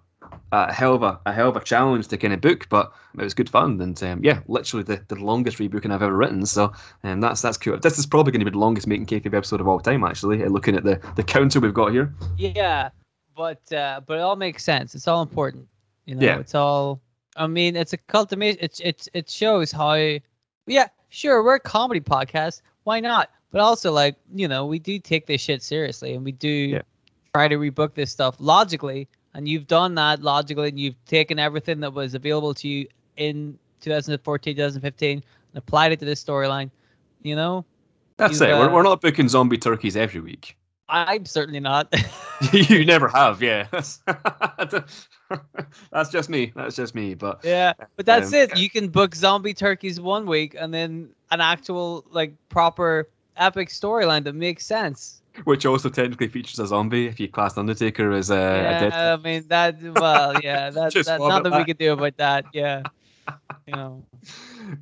[0.52, 3.22] a hell of a, a hell of a challenge to kind of book, but it
[3.22, 3.80] was good fun.
[3.80, 6.46] And um, yeah, literally the, the longest rebooking I've ever written.
[6.46, 6.72] So
[7.04, 7.78] um, that's that's cool.
[7.78, 10.42] This is probably going to be the longest making kayfabe episode of all time, actually.
[10.44, 12.14] uh, Looking at the, the counter we've got here.
[12.38, 12.90] Yeah,
[13.36, 14.94] but uh, but it all makes sense.
[14.94, 15.66] It's all important.
[16.04, 16.38] You know, Yeah.
[16.38, 17.00] it's all.
[17.36, 18.58] I mean, it's a cultivation.
[18.62, 19.94] It's it's it shows how.
[20.68, 22.62] Yeah, sure, we're a comedy podcast.
[22.84, 23.30] Why not?
[23.50, 26.48] But But also, like you know, we do take this shit seriously, and we do
[26.48, 26.82] Yeah.
[27.34, 29.08] try to rebook this stuff logically.
[29.36, 32.88] And you've done that logically, and you've taken everything that was available to you
[33.18, 35.22] in 2014, 2015, and
[35.54, 36.70] applied it to this storyline.
[37.22, 37.66] You know,
[38.16, 38.48] That's it.
[38.48, 40.56] We're, uh, we're not booking zombie turkeys every week.
[40.88, 41.92] I'm certainly not.
[42.52, 43.66] you never have, yeah.
[43.70, 44.00] That's,
[45.92, 46.52] that's just me.
[46.56, 47.12] That's just me.
[47.12, 48.56] But Yeah, but that's Um, it.
[48.56, 54.24] You can book zombie turkeys one week and then an actual like proper epic storyline
[54.24, 55.22] that makes sense.
[55.44, 58.92] which also technically features a zombie if you class Undertaker as a, a yeah, dead.
[58.92, 59.76] I mean that.
[59.82, 61.66] Well, yeah, that's that's nothing we that.
[61.66, 62.46] can do about that.
[62.52, 62.82] Yeah,
[63.66, 64.04] you know.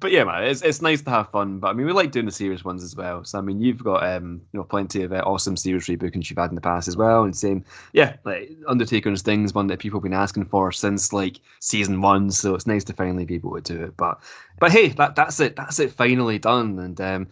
[0.01, 1.59] But yeah, man, it's it's nice to have fun.
[1.59, 3.24] But I mean, we like doing the serious ones as well.
[3.24, 6.39] So I mean, you've got um you know plenty of uh, awesome serious rebookings you've
[6.39, 7.24] had in the past as well.
[7.24, 11.12] And same, yeah, like Undertaker and Sting's one that people have been asking for since
[11.12, 12.31] like season one.
[12.31, 13.97] So it's nice to finally be able to do it.
[13.97, 14.20] But
[14.60, 15.56] but hey, that that's it.
[15.56, 15.93] That's it.
[15.93, 16.78] Finally done.
[16.78, 17.28] And um.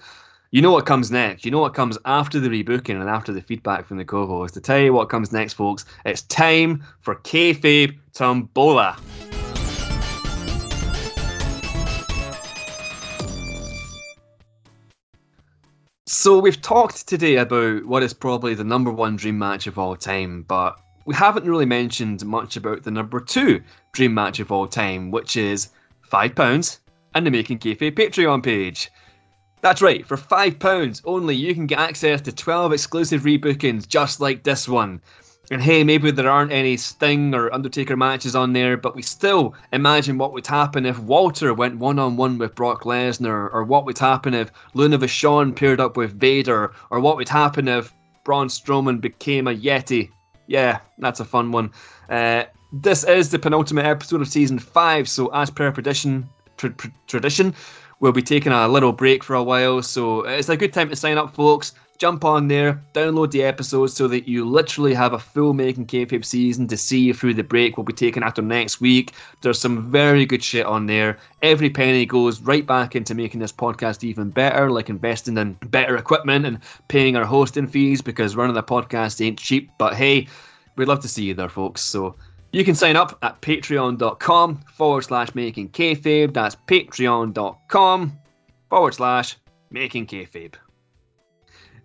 [0.55, 1.47] You know what comes next.
[1.47, 4.53] You know what comes after the rebooking and after the feedback from the co-host.
[4.53, 8.99] To tell you what comes next, folks, it's time for kayfabe tombola.
[16.07, 19.97] So we've talked today about what is probably the number one dream match of all
[19.97, 23.62] time, but we haven't really mentioned much about the number two
[23.93, 25.70] dream match of all time, which is
[26.03, 26.81] five pounds
[27.15, 28.91] and the Making Kayfabe Patreon page.
[29.62, 34.20] That's right, for five pounds only, you can get access to twelve exclusive rebookings just
[34.20, 35.01] like this one.
[35.51, 39.55] And hey, maybe there aren't any Sting or Undertaker matches on there, but we still
[39.72, 43.84] imagine what would happen if Walter went one on one with Brock Lesnar, or what
[43.84, 47.93] would happen if Luna Vachon paired up with Vader, or what would happen if
[48.24, 50.10] Braun Strowman became a Yeti.
[50.47, 51.70] Yeah, that's a fun one.
[52.09, 56.89] Uh, this is the penultimate episode of season five, so as per tradition, tr- tr-
[57.06, 57.55] tradition,
[58.03, 59.81] we'll be taking a little break for a while.
[59.81, 61.73] So it's a good time to sign up, folks.
[61.99, 66.24] Jump on there, download the episodes so that you literally have a full making kayfabe
[66.24, 67.77] season to see you through the break.
[67.77, 69.12] We'll be taking after next week.
[69.41, 71.16] There's some very good shit on there.
[71.43, 75.97] Every penny goes right back into making this podcast even better, like investing in better
[75.97, 76.59] equipment and
[76.89, 79.70] paying our hosting fees because running a podcast ain't cheap.
[79.79, 80.27] But hey,
[80.74, 81.83] we'd love to see you there, folks.
[81.83, 82.16] So
[82.53, 86.33] you can sign up at patreon.com forward slash making kayfabe.
[86.33, 88.19] That's patreon.com
[88.69, 89.37] forward slash
[89.70, 90.55] making kayfabe.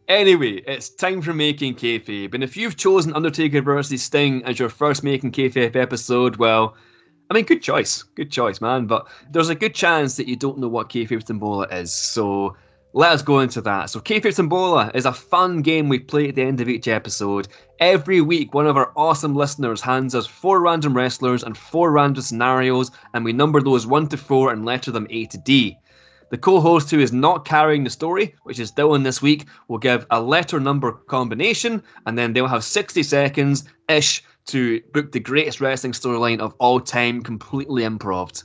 [0.07, 4.01] Anyway, it's time for Making Kayfabe, and if you've chosen Undertaker vs.
[4.01, 6.77] Sting as your first Making Kayfabe episode, well,
[7.29, 8.87] I mean, good choice, good choice, man.
[8.87, 12.55] But there's a good chance that you don't know what Kayfabe Tombola is, so
[12.97, 13.91] let us go into that.
[13.91, 17.47] So, Kayfabe Tombola is a fun game we play at the end of each episode.
[17.79, 22.23] Every week, one of our awesome listeners hands us four random wrestlers and four random
[22.23, 25.77] scenarios, and we number those one to four and letter them A to D.
[26.31, 29.77] The co host who is not carrying the story, which is Dylan this week, will
[29.77, 35.19] give a letter number combination and then they'll have 60 seconds ish to book the
[35.19, 38.43] greatest wrestling storyline of all time, completely improv.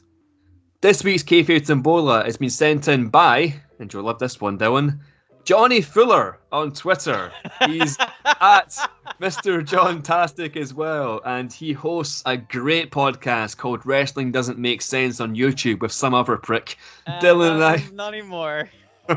[0.83, 4.99] This week's Kayfabe Tombola has been sent in by, and you'll love this one, Dylan,
[5.45, 7.31] Johnny Fuller on Twitter.
[7.67, 8.77] He's at
[9.21, 9.65] Mr.
[9.65, 15.21] John Tastic as well, and he hosts a great podcast called Wrestling Doesn't Make Sense
[15.21, 16.77] on YouTube with some other prick.
[17.21, 17.75] Dylan and I.
[17.75, 18.71] Uh, Not anymore.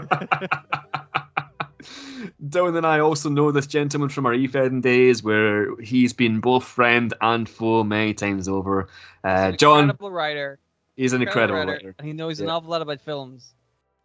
[2.44, 6.64] Dylan and I also know this gentleman from our EFED days, where he's been both
[6.64, 8.88] friend and foe many times over.
[9.24, 10.60] Uh, John, Incredible writer.
[10.96, 11.96] he's an incredible writer, writer.
[12.00, 12.54] And he knows an Yeah.
[12.54, 13.54] awful lot about films.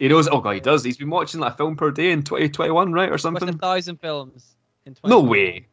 [0.01, 0.27] He knows.
[0.29, 0.83] Oh god, he does.
[0.83, 3.59] He's been watching like a film per day in 2021, right, or Watched a something.
[3.59, 4.57] thousand films.
[4.87, 5.67] In No way.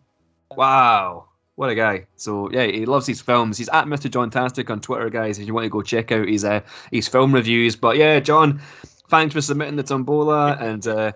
[0.55, 1.29] Wow.
[1.55, 2.05] What a guy.
[2.17, 3.57] So yeah, he loves his films.
[3.57, 4.11] He's at Mr.
[4.11, 6.59] John Tastic on Twitter, guys, if you want to go check out his uh,
[6.91, 7.75] his film reviews.
[7.75, 8.59] But yeah, John,
[9.09, 11.13] thanks for submitting the tombola and uh,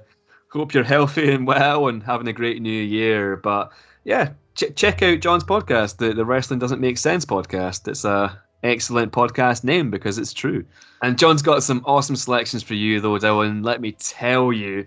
[0.49, 3.35] hope you're healthy and well and having a great new year.
[3.35, 3.71] But
[4.03, 7.87] yeah, ch- check out John's podcast, the, the Wrestling Doesn't Make Sense podcast.
[7.87, 10.65] It's a excellent podcast name because it's true.
[11.01, 13.63] And John's got some awesome selections for you though, Dylan.
[13.65, 14.85] Let me tell you.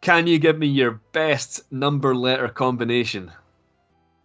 [0.00, 3.32] Can you give me your best number letter combination?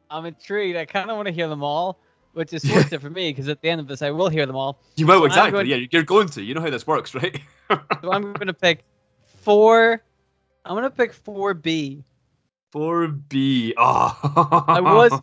[0.09, 0.77] I'm intrigued.
[0.77, 1.99] I kind of want to hear them all,
[2.33, 4.45] which is worth it for me because at the end of this, I will hear
[4.45, 4.81] them all.
[4.97, 5.69] You will I'm exactly.
[5.69, 6.41] Yeah, you're going to.
[6.41, 7.39] You know how this works, right?
[8.01, 8.83] So I'm going to pick
[9.23, 10.01] four.
[10.65, 12.03] I'm going to pick 4B.
[12.71, 13.73] Four B.
[13.77, 15.21] Oh, I was.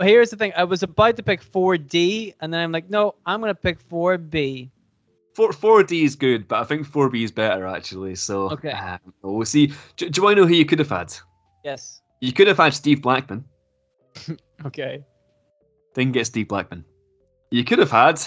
[0.00, 0.52] Here's the thing.
[0.56, 3.78] I was about to pick 4D, and then I'm like, no, I'm going to pick
[3.88, 4.70] 4B.
[5.34, 8.14] four four D is good, but I think four B is better actually.
[8.16, 8.70] So Okay.
[8.72, 9.68] um, we'll see.
[9.96, 11.14] Do, do you want to know who you could have had?
[11.64, 12.02] Yes.
[12.20, 13.44] You could have had Steve Blackman.
[14.66, 15.04] Okay.
[15.94, 16.84] Didn't get Steve Blackman.
[17.50, 18.20] You could have had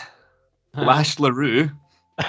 [0.73, 0.85] Huh.
[0.85, 1.69] Lash LaRue.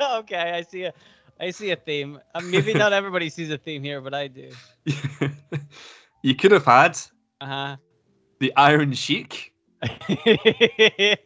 [0.00, 0.92] okay, I see a,
[1.40, 2.18] I see a theme.
[2.34, 4.50] Uh, maybe not everybody sees a theme here, but I do.
[6.22, 6.98] you could have had
[7.40, 7.76] Uh huh.
[8.38, 9.52] the Iron Sheik,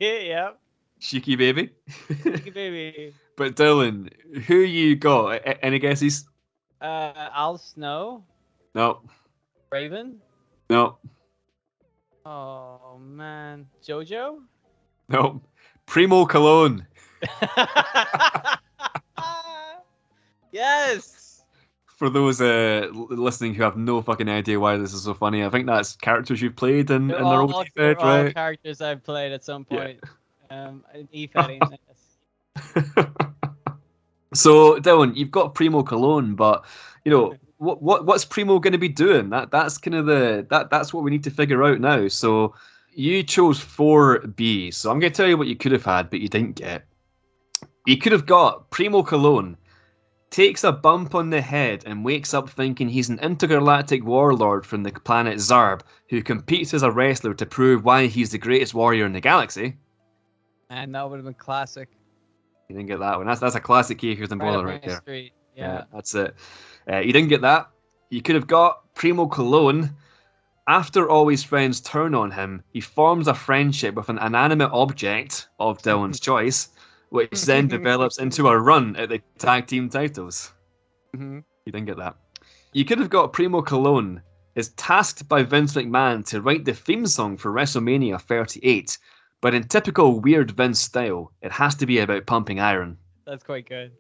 [0.01, 0.59] yep.
[1.01, 1.71] Sheiky baby.
[1.89, 3.15] Sheiky Baby.
[3.37, 4.09] but Dylan,
[4.47, 5.35] who you got?
[5.35, 6.25] A- Any guesses?
[6.81, 8.25] Uh, Al Snow,
[8.75, 9.01] No,
[9.73, 10.21] Raven.
[10.71, 10.99] no,
[12.27, 14.39] Oh man, JoJo.
[15.09, 15.43] no.
[15.87, 16.87] Primo Cologne.
[20.53, 21.24] yes.
[22.05, 25.49] For those uh, listening who have no fucking idea why this is so funny, I
[25.49, 28.35] think that's characters you've played in, in They're their all, old they're Fed, all right?
[28.35, 29.79] characters I've played at some Yeah.
[29.79, 30.01] point.
[30.51, 31.09] Um, in
[34.35, 36.67] so Dylan, you've got Primo Cologne, but
[37.07, 39.31] you know what what what's Primo going to be doing?
[39.31, 42.09] That that's kind of the that that's what we need to figure out now.
[42.09, 42.55] So
[42.93, 44.71] you chose four B.
[44.71, 46.85] So I'm going to tell you what you could have had, but you didn't get.
[47.87, 49.57] You could have got Primo Cologne
[50.35, 54.83] takes a bump on the head and wakes up thinking he's an intergalactic warlord from
[54.83, 59.07] the planet Zarb who competes as a wrestler to prove why he's the greatest warrior
[59.07, 59.77] in the galaxy.
[60.71, 61.89] And that would have been classic.
[62.69, 63.29] You didn't get that one.
[63.29, 65.03] That's that's a classic Keith and Right Boiler up right there.
[65.07, 65.85] Yeah, Yeah.
[65.93, 66.35] that's it.
[66.91, 67.71] Uh, you didn't get that.
[68.11, 69.95] You could have got Primo Cologne.
[70.67, 75.49] After all his friends turn on him, he forms a friendship with an inanimate object
[75.61, 76.71] of Dylan's choice,
[77.15, 80.53] which then develops into a run at the tag team titles.
[81.15, 82.17] hmm You didn't get that.
[82.73, 84.21] You could have got Primo Cologne
[84.57, 88.99] is tasked by Vince McMahon to write the theme song for WrestleMania 38,
[89.41, 92.99] but in typical weird Vince style, it has to be about pumping iron.
[93.25, 93.93] That's quite good.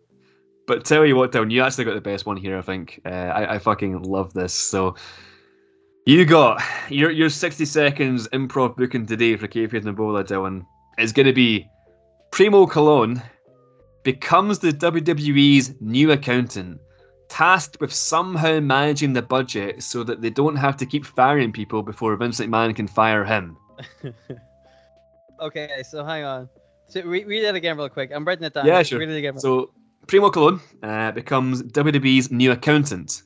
[0.66, 2.58] But tell you what, Dylan, you actually got the best one here.
[2.58, 4.52] I think uh, I, I fucking love this.
[4.52, 4.96] So
[6.04, 10.66] you got your your sixty seconds improv booking today for Kayfabe Tombola, Dylan
[10.98, 11.68] is going to be
[12.34, 13.22] Primo Cologne
[14.02, 16.80] becomes the WWE's new accountant,
[17.28, 21.84] tasked with somehow managing the budget so that they don't have to keep firing people
[21.84, 23.56] before Vince McMahon can fire him.
[25.40, 26.48] Okay, so hang on.
[26.88, 28.10] So re- read it again real quick.
[28.12, 28.66] I'm writing it down.
[28.66, 28.98] Yeah, sure.
[28.98, 29.38] Read it again.
[29.38, 29.70] So
[30.06, 33.22] Primo Cologne uh, becomes WWE's new accountant,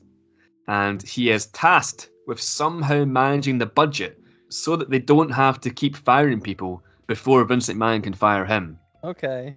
[0.67, 5.69] and he is tasked with somehow managing the budget so that they don't have to
[5.69, 8.79] keep firing people before Vince McMahon can fire him.
[9.03, 9.55] Okay,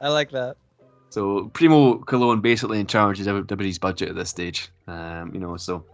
[0.00, 0.56] I like that.
[1.10, 4.68] So Primo Cologne basically in charge of WWE's budget at this stage.
[4.86, 5.84] Um, you know, so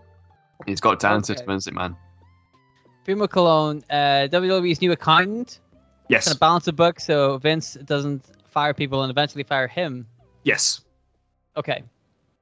[0.67, 1.47] he's got to answer to Okay.
[1.53, 1.97] Vince McMahon.
[3.05, 5.61] Primo Cologne, uh, WWE's new accountant,
[6.09, 10.07] Yes, gonna balance the book so Vince doesn't fire people and eventually fire him.
[10.45, 10.81] yes,
[11.57, 11.83] Okay.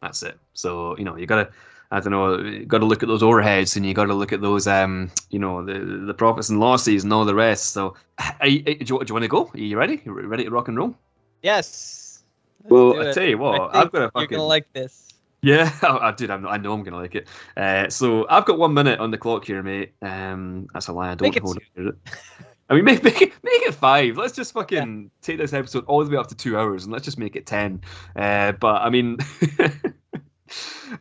[0.02, 0.39] that's it.
[0.55, 1.51] So you know, you gotta.
[1.90, 2.65] I don't know.
[2.66, 5.39] Got to look at those overheads, and you got to look at those, um, you
[5.39, 7.73] know, the the profits and losses and all the rest.
[7.73, 7.94] So,
[8.40, 9.51] are you, do, you, do you want to go?
[9.52, 10.02] Are you ready?
[10.05, 10.94] You ready to rock and roll?
[11.43, 12.23] Yes.
[12.62, 14.31] Let's well, I tell you what, I've got a fucking.
[14.31, 15.09] You're gonna like this.
[15.43, 17.28] yeah, I, I dude, I'm, I know I'm gonna like it.
[17.56, 19.93] Uh, so I've got one minute on the clock here, mate.
[20.02, 21.12] Um, that's a lie.
[21.12, 21.94] I don't Make hold it.
[22.70, 24.16] I mean, make, make it make it five.
[24.16, 27.05] Let's just fucking take this episode all the way up to two hours, and let's
[27.05, 27.81] just make it ten.
[28.16, 29.19] Uh, but I mean,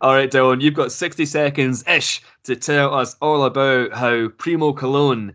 [0.02, 4.74] all right, Dylan, you've got sixty seconds ish to tell us all about how Primo
[4.74, 5.34] Cologne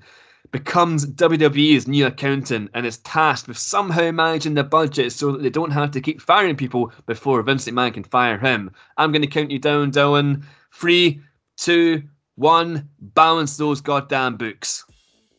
[0.53, 5.51] becomes WWE's new accountant and is tasked with somehow managing the budget so that they
[5.51, 8.71] don't have to keep firing people before Vince McMahon can fire him.
[8.99, 10.45] I'm going to count you down, Dylan.
[10.73, 11.21] Three,
[11.57, 12.03] two,
[12.37, 12.89] one.
[13.01, 14.85] Balance those goddamn books.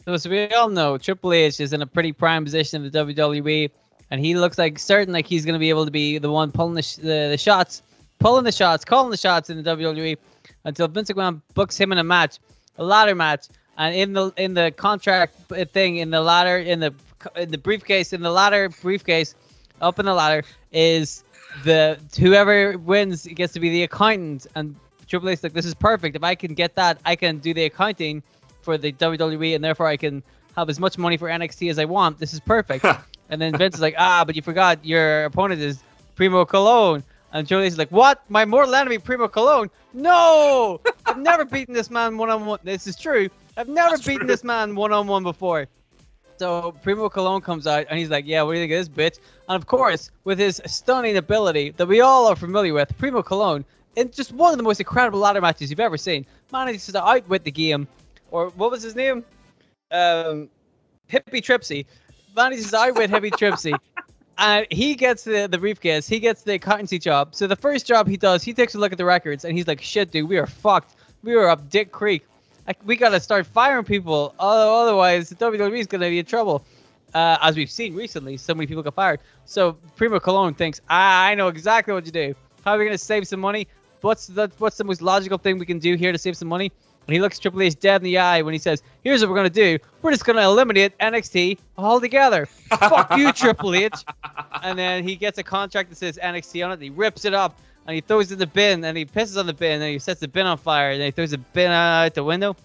[0.05, 3.05] So as we all know, Triple H is in a pretty prime position in the
[3.05, 3.69] WWE,
[4.11, 6.51] and he looks like certain like he's going to be able to be the one
[6.51, 7.83] pulling the, sh- the, the shots,
[8.23, 10.17] pulling the shots, calling the shots in the WWE
[10.63, 12.39] until Vince McMahon books him in a match,
[12.77, 13.47] a ladder match,
[13.77, 15.35] and in the in the contract
[15.73, 16.93] thing in the ladder in the
[17.35, 19.35] in the briefcase in the ladder briefcase
[19.81, 21.23] up in the ladder is
[21.65, 24.75] the whoever wins gets to be the accountant and
[25.07, 27.53] Triple H is like this is perfect if I can get that I can do
[27.53, 28.23] the accounting
[28.61, 30.23] for the WWE, and therefore I can
[30.55, 32.19] have as much money for NXT as I want.
[32.19, 32.85] This is perfect.
[33.29, 35.83] and then Vince is like, ah, but you forgot your opponent is
[36.15, 37.03] Primo Cologne.
[37.33, 38.23] And is like, what?
[38.29, 39.69] My mortal enemy, Primo Cologne?
[39.93, 40.79] No!
[41.05, 42.59] I've never beaten this man one on one.
[42.63, 43.27] This is true.
[43.57, 44.27] I've never That's beaten true.
[44.27, 45.67] this man one on one before.
[46.37, 49.19] So Primo Cologne comes out and he's like, yeah, what do you think of this
[49.19, 49.19] bitch?
[49.49, 53.65] And of course, with his stunning ability that we all are familiar with, Primo Cologne,
[53.95, 57.43] in just one of the most incredible ladder matches you've ever seen, manages to outwit
[57.43, 57.87] the game
[58.29, 59.23] or what was his name?
[59.91, 60.49] Um,
[61.11, 61.85] Hippie Tripsy.
[62.35, 63.77] Manages to outwit Hippie Tripsy.
[64.37, 66.07] And he gets the, the briefcase.
[66.07, 67.35] He gets the accountancy job.
[67.35, 69.67] So the first job he does, he takes a look at the records and he's
[69.67, 70.95] like, shit, dude, we are fucked.
[71.23, 72.25] We are up Dick Creek.
[72.85, 74.33] We got to start firing people.
[74.39, 76.65] Otherwise, the WWE is going to be in trouble.
[77.13, 79.19] Uh, as we've seen recently, so many people got fired.
[79.45, 82.33] So Primo Cologne thinks, ah, I know exactly what to do.
[82.65, 83.67] How are we gonna save some money?
[84.01, 86.71] What's the what's the most logical thing we can do here to save some money?
[87.07, 89.35] And he looks Triple H dead in the eye when he says, "Here's what we're
[89.35, 89.77] gonna do.
[90.01, 92.45] We're just gonna eliminate NXT altogether.
[92.45, 94.05] Fuck you, Triple H."
[94.61, 96.75] And then he gets a contract that says NXT on it.
[96.75, 99.37] And he rips it up and he throws it in the bin and he pisses
[99.37, 101.37] on the bin and he sets the bin on fire and then he throws the
[101.37, 102.55] bin out the window.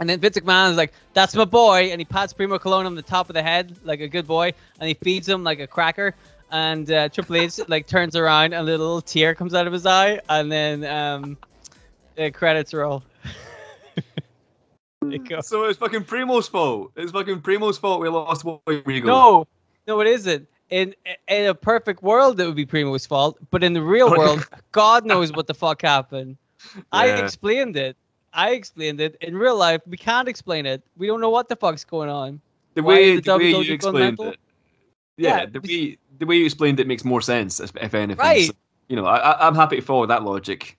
[0.00, 2.94] And then Vince McMahon is like, "That's my boy," and he pats Primo Cologne on
[2.94, 5.66] the top of the head like a good boy, and he feeds him like a
[5.66, 6.14] cracker.
[6.50, 9.84] And uh, Triple H like turns around, and a little tear comes out of his
[9.84, 11.36] eye, and then um,
[12.16, 13.02] the credits roll.
[15.02, 15.40] There you go.
[15.40, 16.92] So it's fucking Primo's fault.
[16.96, 19.08] It's fucking Primo's fault we lost William Regal.
[19.08, 19.46] No,
[19.86, 20.46] no, it isn't.
[20.68, 20.94] In
[21.26, 25.04] in a perfect world, it would be Primo's fault, but in the real world, God
[25.06, 26.36] knows what the fuck happened.
[26.92, 27.96] I explained it.
[28.32, 29.16] I explained it.
[29.20, 30.82] In real life, we can't explain it.
[30.96, 32.40] We don't know what the fuck's going on.
[32.74, 34.38] the why way the, the way you explained it.
[35.16, 38.16] Yeah, Yeah, the way the way you explained it makes more sense, if anything.
[38.16, 38.46] Right.
[38.46, 38.52] So,
[38.88, 40.76] you know, I- I'm happy to follow that logic.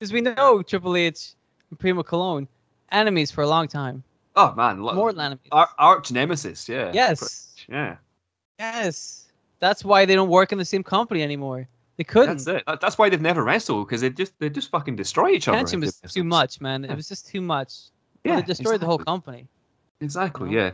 [0.00, 1.34] Because we know Triple H
[1.72, 2.46] and Primo Colón
[2.92, 4.04] enemies for a long time.
[4.36, 5.48] Oh man, More than enemies.
[5.50, 6.68] ar- arch nemesis.
[6.68, 6.90] Yeah.
[6.94, 7.54] yes.
[7.68, 7.96] Yeah.
[8.58, 9.26] Yes.
[9.58, 11.66] That's why they don't work in the same company anymore.
[11.96, 12.44] They couldn't.
[12.44, 12.80] That's it.
[12.80, 15.58] That's why they've never wrestled because they just they just fucking destroy each other.
[15.58, 16.84] Tension was too much, man.
[16.84, 16.92] Yeah.
[16.92, 17.74] It was just too much.
[18.24, 19.46] Yeah, Yeah, they destroyed the whole company.
[20.00, 20.50] Exactly.
[20.50, 20.62] you know?
[20.64, 20.70] Yeah.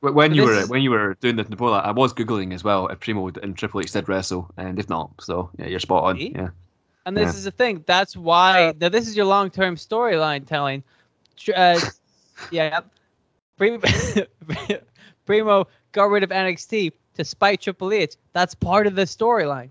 [0.00, 2.52] Wh- When But you were is- when you were doing the Napola, I was googling
[2.54, 5.80] as well if Primo and Triple H did wrestle, and if not, so yeah, you're
[5.80, 6.16] spot on.
[6.18, 6.32] See?
[6.34, 6.48] Yeah.
[7.04, 7.38] And this Yeah.
[7.38, 7.84] is the thing.
[7.86, 8.74] That's why.
[8.80, 10.82] Now, this is your long-term storyline telling.
[11.54, 11.80] Uh,
[12.50, 12.80] yeah.
[13.56, 13.80] Primo,
[15.26, 18.16] Primo got rid of NXT to spite Triple H.
[18.32, 19.70] That's part of the storyline.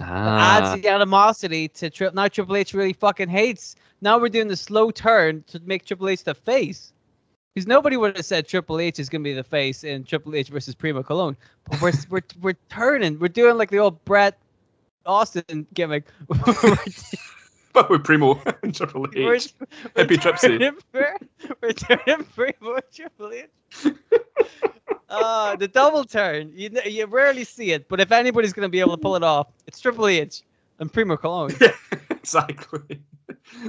[0.00, 0.72] Ah.
[0.72, 2.28] Adds the animosity to Tri- now.
[2.28, 3.76] Triple H really fucking hates.
[4.00, 6.92] Now we're doing the slow turn to make Triple H the face.
[7.54, 10.48] Because nobody would have said Triple H is gonna be the face in Triple H
[10.48, 11.36] versus Primo Colón.
[11.70, 13.18] But we're we're we're turning.
[13.20, 14.36] We're doing like the old Bret
[15.06, 16.06] Austin gimmick.
[17.72, 19.54] but with Primo and Triple We're, H.
[19.96, 20.74] Hippie Tripsy.
[21.60, 23.48] We're turning Primo and Triple H.
[25.10, 26.50] Uh, the double turn.
[26.56, 29.46] You you rarely see it, but if anybody's gonna be able to pull it off,
[29.66, 30.42] it's Triple H
[30.80, 31.54] and Primo Colón.
[32.10, 33.00] exactly.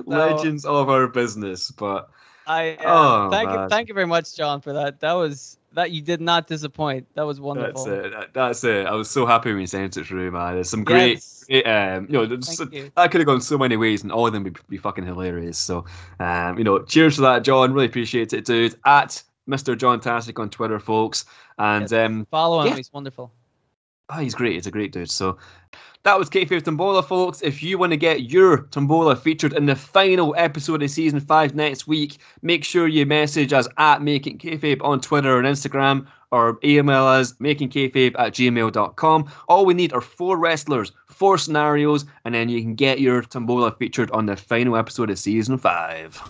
[0.05, 2.09] Legends of our business, but
[2.47, 3.59] I uh, Oh, thank man.
[3.63, 4.99] you, thank you very much, John, for that.
[5.01, 7.07] That was that you did not disappoint.
[7.15, 7.85] That was wonderful.
[7.85, 8.11] that's it.
[8.11, 8.87] That- That's it.
[8.87, 10.55] I was so happy when you sent it through, man.
[10.55, 11.43] There's some great, Yes.
[11.47, 12.91] great um, you know, Thank you.
[12.95, 15.57] that could have gone so many ways, and all of them would be fucking hilarious.
[15.57, 15.85] So,
[16.19, 17.73] um, you know, cheers for that, John.
[17.73, 18.75] Really appreciate it, dude.
[18.85, 19.77] At Mr.
[19.77, 21.25] John Tastic on Twitter, folks,
[21.59, 21.93] and Yes.
[21.93, 22.67] um, Follow him.
[22.69, 22.75] Yeah.
[22.77, 23.31] He's wonderful.
[24.09, 24.53] Oh, he's great.
[24.53, 25.09] He's a great dude.
[25.09, 25.37] So
[26.03, 27.41] that was Kayfabe Tombola, folks.
[27.41, 31.55] If you want to get your Tombola featured in the final episode of season five
[31.55, 36.59] next week, make sure you message us at Making Kayfabe on Twitter and Instagram or
[36.63, 39.31] email us makingkayfabe at gmail.com.
[39.47, 43.71] All we need are four wrestlers, four scenarios, and then you can get your Tombola
[43.71, 46.21] featured on the final episode of season five.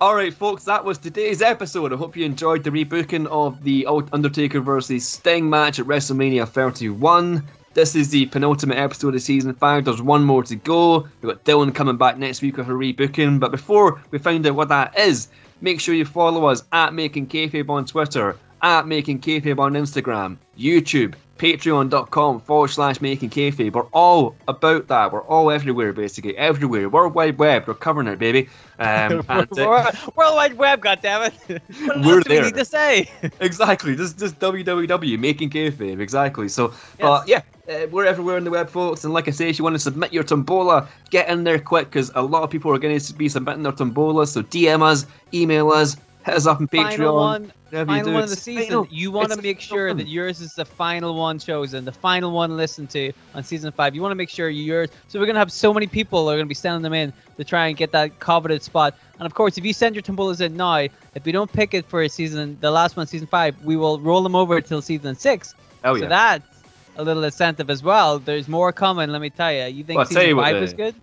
[0.00, 1.92] All right, folks, that was today's episode.
[1.92, 7.44] I hope you enjoyed the rebooking of the Undertaker versus Sting match at WrestleMania 31.
[7.74, 9.84] This is the penultimate episode of season five.
[9.84, 11.06] There's one more to go.
[11.22, 13.38] We've got Dylan coming back next week with a rebooking.
[13.38, 15.28] But before we find out what that is,
[15.60, 20.38] make sure you follow us at Making Kayfabe on Twitter, at Making Kayfabe on Instagram,
[20.58, 23.72] YouTube, patreon.com forward slash making kayfabe.
[23.72, 25.12] We're all about that.
[25.12, 26.34] We're all everywhere, basically.
[26.38, 26.88] Everywhere.
[26.88, 27.66] World Wide Web.
[27.66, 28.48] We're covering it, baby.
[28.78, 29.86] Um, and, uh, World,
[30.16, 31.34] World Wide Web, goddammit.
[31.84, 33.10] What We're do we need to say?
[33.40, 33.96] exactly.
[33.96, 36.00] Just just www making kayfabe.
[36.00, 36.48] Exactly.
[36.48, 39.04] So, but yeah, uh, we're everywhere on the web, folks.
[39.04, 41.86] And like I say, if you want to submit your tombola, get in there quick
[41.86, 44.28] because a lot of people are going to be submitting their tombolas.
[44.28, 45.04] So DM us,
[45.34, 46.96] email us, hit us up on Patreon.
[46.96, 48.12] Final one, final do.
[48.12, 48.64] one of the season.
[48.64, 48.88] final.
[48.90, 52.56] You want to make sure that yours is the final one chosen, the final one
[52.56, 53.94] listened to on season five.
[53.94, 54.90] You want to make sure yours.
[55.08, 57.66] So we're gonna have so many people are gonna be sending them in to try
[57.66, 58.96] and get that coveted spot.
[59.18, 60.76] And of course, if you send your tombolas in now,
[61.14, 63.98] if we don't pick it for a season, the last one, season five, we will
[64.00, 65.54] roll them over till season six.
[65.84, 66.08] Oh so yeah.
[66.08, 66.62] that's
[66.96, 68.18] a little incentive as well.
[68.18, 69.10] There's more coming.
[69.10, 69.64] Let me tell you.
[69.66, 70.94] You think Well, season you five the- was good?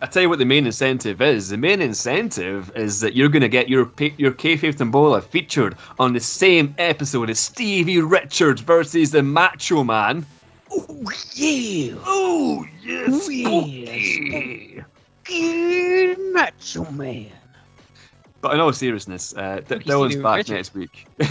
[0.00, 1.48] I tell you what the main incentive is.
[1.48, 6.12] The main incentive is that you're going to get your your kayfabe tombola featured on
[6.12, 10.24] the same episode as Stevie Richards versus the Macho Man.
[10.70, 11.94] Oh yeah!
[12.06, 13.24] Oh yes!
[13.24, 14.84] Spooky.
[16.32, 17.26] Macho Man.
[18.40, 20.50] But in all seriousness, uh, D- Dylan's back Richards.
[20.50, 21.06] next week.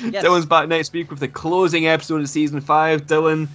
[0.00, 0.24] Yes.
[0.24, 3.06] Dylan's back next week with the closing episode of season five.
[3.08, 3.48] Dylan,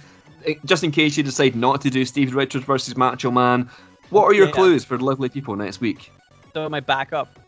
[0.44, 3.70] eh, just in case you decide not to do Stevie Richards versus Macho Man,
[4.14, 4.52] what are your Yeah.
[4.52, 6.10] clues for lovely people next week?
[6.54, 7.38] So my backup.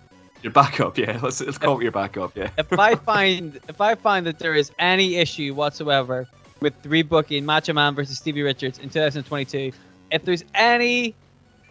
[0.43, 1.19] Your backup, yeah.
[1.23, 2.51] Let's let's call it your backup, yeah.
[2.59, 6.27] if I find if I find that there is any issue whatsoever
[6.61, 9.73] with rebooking Macho Man versus Stevie Richards in 2022,
[10.11, 11.15] if there's any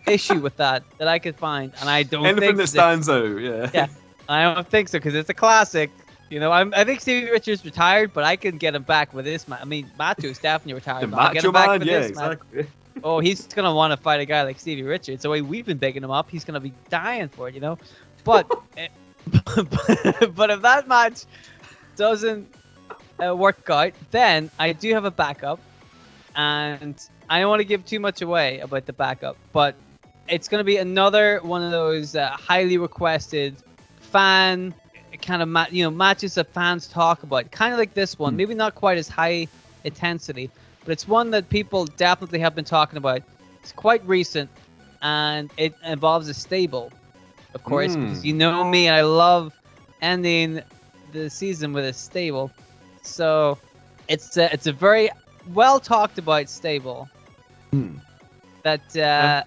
[0.08, 3.38] issue with that that I could find, and I don't Anything think that stands out,
[3.40, 3.70] yeah.
[3.74, 3.88] Yeah.
[4.28, 5.92] I don't think so because it's a classic.
[6.32, 9.26] You know, I'm, I think Stevie Richards retired, but I can get him back with
[9.26, 9.48] this.
[9.48, 11.04] Ma- I mean, Macho is definitely retired.
[11.04, 12.32] The but I'll get Macho him back Man, with yeah, this, man.
[12.32, 12.66] exactly.
[13.04, 15.24] Oh, he's gonna want to fight a guy like Stevie Richards.
[15.24, 17.78] The way we've been bigging him up, he's gonna be dying for it, you know.
[18.24, 18.88] But, eh,
[20.34, 21.26] but if that match
[21.96, 22.54] doesn't
[23.24, 25.60] uh, work out, then I do have a backup,
[26.36, 27.00] and
[27.30, 29.76] I don't want to give too much away about the backup, but
[30.28, 33.56] it's gonna be another one of those uh, highly requested
[34.00, 34.74] fan
[35.22, 38.34] kind of ma- you know matches that fans talk about, kind of like this one.
[38.34, 38.38] Hmm.
[38.38, 39.48] Maybe not quite as high
[39.84, 40.50] intensity,
[40.86, 43.24] but it's one that people definitely have been talking about.
[43.62, 44.52] It's quite recent,
[45.02, 46.94] and it involves a stable,
[47.56, 48.02] of course, Hmm.
[48.02, 49.54] because you know me, I love
[50.02, 50.62] ending
[51.12, 52.52] the season with a stable.
[53.04, 53.60] So
[54.08, 55.10] it's a, it's a very
[55.54, 57.10] well talked about stable
[57.72, 57.98] Hmm.
[58.64, 59.44] that uh,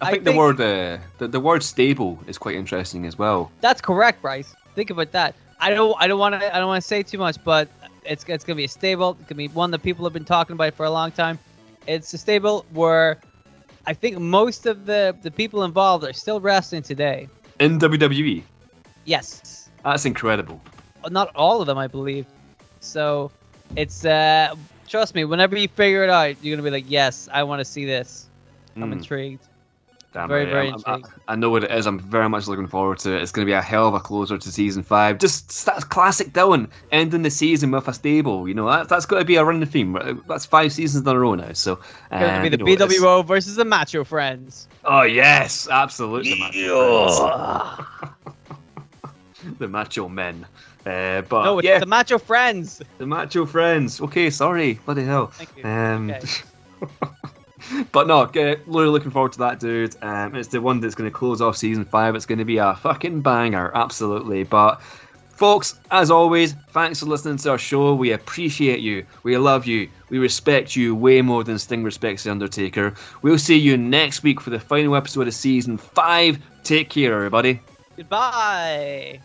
[0.00, 3.18] I I think, the think- word uh, the, the word stable is quite interesting as
[3.18, 3.52] well.
[3.60, 4.56] That's correct, Bryce.
[4.74, 5.34] Think about that.
[5.60, 7.68] I don't I don't want to I don't want to say too much, but
[8.08, 9.16] it's it's gonna be a stable.
[9.20, 11.38] It's gonna be one that people have been talking about for a long time.
[11.86, 13.20] It's a stable where
[13.86, 17.28] I think most of the the people involved are still wrestling today.
[17.60, 18.44] In WWE.
[19.04, 20.60] Yes, That's incredible.
[21.10, 22.26] not all of them, I believe.
[22.80, 23.30] So
[23.76, 24.54] it's uh
[24.86, 25.24] trust me.
[25.24, 28.28] Whenever you figure it out, you're gonna be like, yes, I want to see this.
[28.80, 29.46] I'm Mm, intrigued.
[30.16, 30.50] Damn very, right.
[30.50, 31.32] very I'm- I.
[31.32, 31.86] I know what it is.
[31.86, 33.20] I'm very much looking forward to it.
[33.22, 35.18] It's going to be a hell of a closer to season five.
[35.18, 38.48] Just that's classic Dylan ending the season with a stable.
[38.48, 40.22] You know that that's got to be a running theme.
[40.26, 41.52] That's five seasons in a row now.
[41.52, 44.68] So It's gonna um, be the you know, it's- BWO versus the Macho Friends.
[44.84, 46.38] Oh yes, absolutely.
[46.40, 47.84] Macho
[49.58, 50.46] the Macho Men.
[50.86, 52.80] Uh, but no, it's yeah, the Macho Friends.
[52.98, 54.00] the Macho Friends.
[54.00, 55.26] Okay, sorry, bloody hell.
[55.26, 55.64] Thank you.
[55.64, 56.26] Um, Okay.
[57.92, 58.30] but no,
[58.66, 59.96] really looking forward to that, dude.
[60.02, 62.14] Um, it's the one that's going to close off season five.
[62.14, 64.44] It's going to be a fucking banger, absolutely.
[64.44, 64.80] But
[65.36, 67.94] folks, as always, thanks for listening to our show.
[67.94, 69.04] We appreciate you.
[69.22, 69.88] We love you.
[70.10, 72.94] We respect you way more than Sting respects the Undertaker.
[73.22, 76.38] We'll see you next week for the final episode of season five.
[76.62, 77.60] Take care, everybody.
[77.96, 79.20] Goodbye.